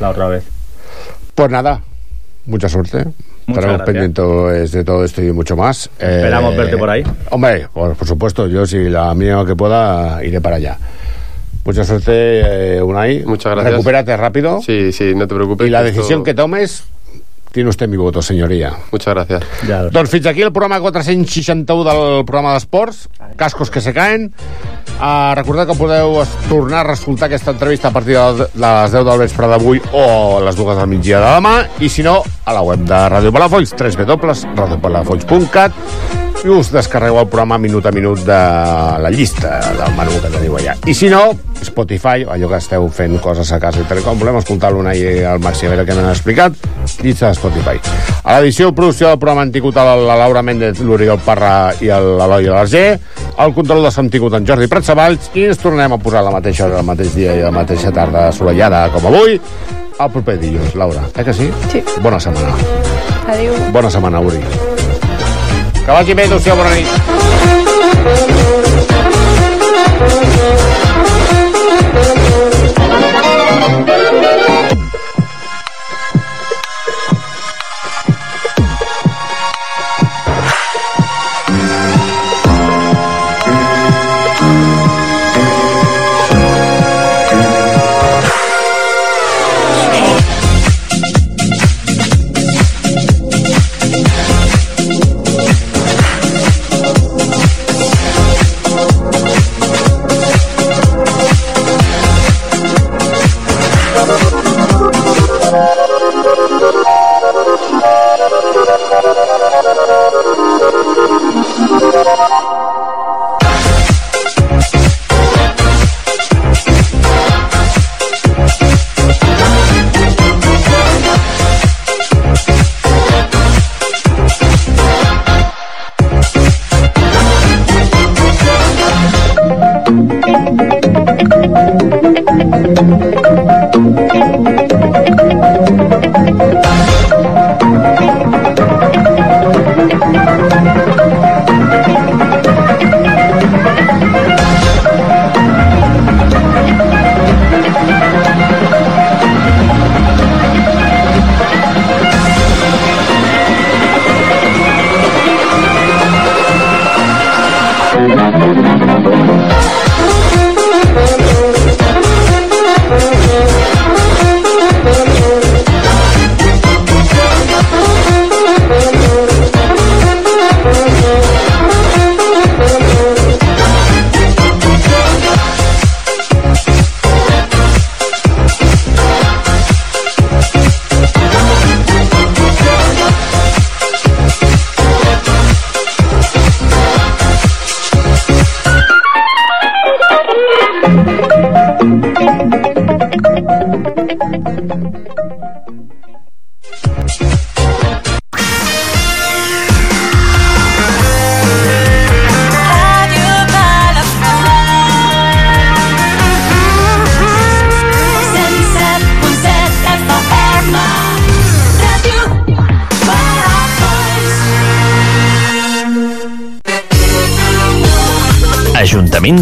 la 0.00 0.10
otra 0.10 0.28
vez. 0.28 0.44
Pues 1.34 1.50
nada, 1.50 1.80
mucha 2.46 2.68
suerte. 2.68 3.04
Estaremos 3.48 3.82
pendientes 3.82 4.70
de 4.72 4.84
todo 4.84 5.02
esto 5.04 5.22
y 5.22 5.32
mucho 5.32 5.56
más. 5.56 5.90
Esperamos 5.98 6.56
verte 6.56 6.76
por 6.76 6.88
ahí. 6.88 7.02
Hombre, 7.30 7.66
por, 7.72 7.96
por 7.96 8.06
supuesto, 8.06 8.46
yo 8.46 8.64
si 8.64 8.88
la 8.88 9.12
mía 9.14 9.42
que 9.46 9.56
pueda 9.56 10.22
iré 10.24 10.40
para 10.40 10.56
allá. 10.56 10.78
Mucha 11.70 11.84
suerte, 11.84 12.76
eh, 12.76 12.82
Unai. 12.82 13.22
Muchas 13.24 13.52
gracias. 13.52 13.72
Recupérate 13.74 14.16
rápido. 14.16 14.60
Sí, 14.64 14.90
sí, 14.92 15.14
no 15.14 15.26
te 15.28 15.34
preocupes. 15.34 15.66
Y 15.66 15.70
la 15.70 15.82
que 15.82 15.88
esto- 15.88 16.00
decisión 16.00 16.24
que 16.24 16.34
tomes, 16.34 16.82
Tiene 17.52 17.68
usted 17.68 17.88
mi 17.88 17.96
voto, 17.96 18.22
senyoria. 18.22 18.76
Muchas 18.92 19.12
gracias. 19.12 19.42
Ja, 19.66 19.82
Doncs 19.90 20.08
fins 20.08 20.24
aquí 20.26 20.40
el 20.40 20.52
programa 20.52 20.78
461 20.80 21.82
del 21.82 22.24
programa 22.24 22.52
d'esports, 22.54 23.08
Cascos 23.34 23.68
que 23.72 23.80
se 23.80 23.92
caen. 23.92 24.32
Uh, 25.00 25.34
recordeu 25.34 25.66
que 25.66 25.74
podeu 25.74 26.22
tornar 26.48 26.84
a 26.84 26.84
reescoltar 26.92 27.26
aquesta 27.26 27.50
entrevista 27.50 27.88
a 27.88 27.90
partir 27.90 28.14
de 28.14 28.20
de 28.44 28.46
les 28.54 28.92
10 28.92 29.04
del 29.04 29.18
vespre 29.18 29.48
d'avui 29.50 29.82
o 29.90 30.38
a 30.38 30.40
les 30.46 30.54
2 30.54 30.76
del 30.78 30.86
migdia 30.86 31.18
de 31.18 31.26
demà, 31.40 31.66
i 31.80 31.88
si 31.88 32.04
no, 32.06 32.22
a 32.44 32.52
la 32.54 32.62
web 32.62 32.86
de 32.86 32.94
Ràdio 33.16 33.32
Palafolls, 33.34 33.74
www.radiopalafolls.cat 33.74 35.72
i 36.40 36.48
us 36.48 36.70
descarregueu 36.72 37.18
el 37.20 37.26
programa 37.28 37.58
minut 37.60 37.84
a 37.84 37.90
minut 37.92 38.22
de 38.24 38.36
la 39.04 39.10
llista 39.12 39.58
del 39.76 39.92
menú 39.98 40.14
que 40.22 40.30
teniu 40.32 40.54
allà. 40.56 40.72
I 40.88 40.94
si 40.96 41.10
no, 41.12 41.34
Spotify, 41.60 42.24
allò 42.24 42.48
que 42.48 42.56
esteu 42.62 42.86
fent 42.88 43.18
coses 43.20 43.50
a 43.52 43.58
casa 43.60 43.82
i 43.82 43.84
tal 43.88 44.00
com, 44.04 44.16
volem 44.18 44.38
escoltar 44.40 44.70
l'una 44.72 44.94
i 44.96 45.02
el 45.20 45.42
Maxi 45.44 45.68
a 45.68 45.74
veure 45.74 45.84
què 45.84 45.96
m'han 45.98 46.08
explicat, 46.14 46.56
llista 47.04 47.28
de 47.28 47.36
Spotify. 47.36 47.76
A 48.24 48.38
l'edició 48.38 48.70
i 48.72 48.76
producció 48.78 49.10
del 49.10 49.18
programa 49.20 49.44
han 49.44 49.52
tingut 49.52 49.76
la, 49.76 49.84
la 50.00 50.16
Laura 50.22 50.40
Méndez, 50.46 50.80
l'Oriol 50.80 51.20
Parra 51.26 51.74
i 51.84 51.92
el- 51.92 52.14
l'Eloi 52.16 52.48
Alarger, 52.48 52.86
el 53.36 53.54
control 53.54 53.84
de 53.84 53.92
som 53.92 54.08
tingut 54.08 54.32
en 54.40 54.48
Jordi 54.48 54.66
Pratsavalls 54.72 55.30
i 55.36 55.44
ens 55.50 55.60
tornem 55.60 55.92
a 55.92 56.00
posar 56.00 56.24
la 56.24 56.32
mateixa 56.32 56.64
hora, 56.70 56.80
el 56.80 56.88
mateix 56.88 57.12
dia 57.20 57.36
i 57.36 57.44
la 57.44 57.52
mateixa 57.52 57.92
tarda 57.92 58.28
assolellada 58.32 58.86
com 58.96 59.10
avui, 59.12 59.36
el 60.00 60.08
proper 60.16 60.38
dilluns, 60.40 60.72
Laura. 60.74 61.04
Eh 61.14 61.24
que 61.24 61.34
sí? 61.36 61.50
Sí. 61.70 61.84
Bona 62.00 62.16
setmana. 62.18 62.56
Adéu. 63.28 63.52
Bona 63.76 63.90
setmana, 63.92 64.20
Uri. 64.24 64.40
Que 65.90 65.96
vagi 65.96 66.14
bé, 66.14 66.22
adéu-siau, 66.22 66.56
bona 66.56 66.70
nit. 66.70 66.86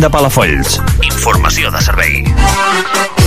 De 0.09 0.13
Palafolls. 0.13 0.81
Informació 1.05 1.71
de 1.71 1.83
servei. 1.85 3.18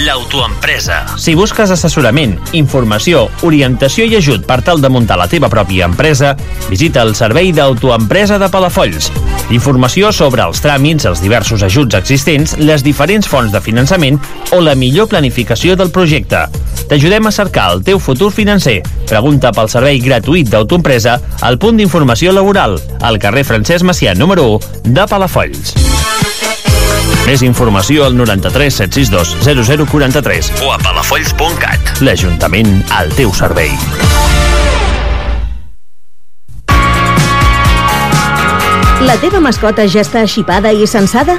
L'autoempresa. 0.00 1.02
Si 1.20 1.34
busques 1.36 1.68
assessorament, 1.74 2.32
informació, 2.56 3.26
orientació 3.44 4.06
i 4.08 4.14
ajut 4.16 4.46
per 4.48 4.62
tal 4.64 4.80
de 4.80 4.88
muntar 4.88 5.18
la 5.20 5.26
teva 5.28 5.50
pròpia 5.52 5.84
empresa, 5.90 6.30
visita 6.70 7.02
el 7.04 7.12
servei 7.18 7.50
d'autoempresa 7.52 8.38
de 8.40 8.48
Palafolls. 8.48 9.10
Informació 9.52 10.08
sobre 10.16 10.46
els 10.46 10.62
tràmits, 10.64 11.04
els 11.10 11.20
diversos 11.20 11.66
ajuts 11.66 11.98
existents, 11.98 12.56
les 12.56 12.84
diferents 12.86 13.28
fonts 13.28 13.52
de 13.52 13.60
finançament 13.60 14.16
o 14.56 14.62
la 14.64 14.74
millor 14.78 15.10
planificació 15.12 15.76
del 15.76 15.92
projecte. 15.92 16.46
T'ajudem 16.88 17.28
a 17.28 17.34
cercar 17.34 17.68
el 17.74 17.84
teu 17.84 18.00
futur 18.00 18.32
financer. 18.32 18.80
Pregunta 19.10 19.52
pel 19.52 19.68
servei 19.68 20.00
gratuït 20.00 20.48
d'autoempresa 20.48 21.18
al 21.44 21.60
punt 21.60 21.76
d'informació 21.76 22.32
laboral, 22.32 22.80
al 23.04 23.20
carrer 23.20 23.44
Francesc 23.44 23.84
Macià 23.84 24.16
número 24.16 24.54
1 24.56 24.96
de 24.96 25.08
Palafolls. 25.12 26.69
Més 27.30 27.44
informació 27.46 28.02
al 28.08 28.16
93 28.18 28.74
762 28.80 29.84
0043 29.86 30.48
o 30.66 30.72
a 30.74 30.78
palafolls.cat. 30.82 32.02
L'Ajuntament 32.02 32.80
al 32.98 33.14
teu 33.14 33.30
servei. 33.30 33.70
La 39.06 39.14
teva 39.22 39.38
mascota 39.38 39.86
ja 39.86 40.02
està 40.02 40.26
xipada 40.26 40.74
i 40.74 40.90
censada? 40.90 41.38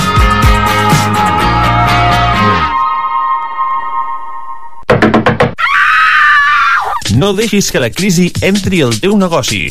No 7.21 7.35
deixis 7.37 7.67
que 7.69 7.79
la 7.79 7.91
crisi 7.93 8.31
entri 8.41 8.79
al 8.81 8.95
teu 8.97 9.13
negoci. 9.13 9.67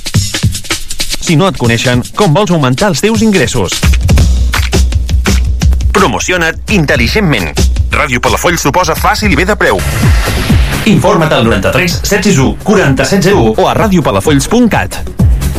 Si 1.18 1.34
no 1.34 1.48
et 1.50 1.56
coneixen, 1.58 2.04
com 2.14 2.30
vols 2.30 2.52
augmentar 2.54 2.92
els 2.92 3.02
teus 3.02 3.24
ingressos? 3.26 3.74
Promociona't 5.90 6.70
intel·ligentment. 6.76 7.50
Ràdio 7.90 8.22
Palafolls 8.22 8.62
t'ho 8.62 8.70
posa 8.70 8.94
fàcil 8.94 9.34
i 9.34 9.40
bé 9.40 9.48
de 9.50 9.58
preu. 9.58 9.82
Informa't 10.94 11.34
al 11.34 11.50
93 11.50 11.98
761 12.04 12.54
4701 12.62 13.58
o 13.58 13.66
a 13.66 13.74
radiopalafolls.cat. 13.80 15.00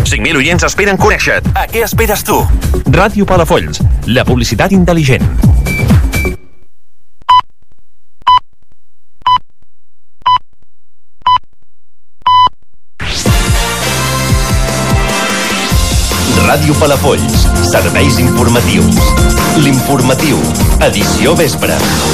5.000 0.07 0.39
oients 0.39 0.63
esperen 0.71 0.95
conèixer-te. 0.95 1.51
A 1.59 1.67
què 1.67 1.83
esperes 1.83 2.23
tu? 2.23 2.39
Ràdio 2.87 3.27
Palafolls, 3.27 3.83
la 4.07 4.23
publicitat 4.23 4.71
intel·ligent. 4.71 5.27
Ràdio 16.51 16.73
Palafolls. 16.75 17.45
Serveis 17.63 18.17
informatius. 18.19 18.99
L'informatiu. 19.63 20.43
Edició 20.83 21.31
vespre. 21.39 21.79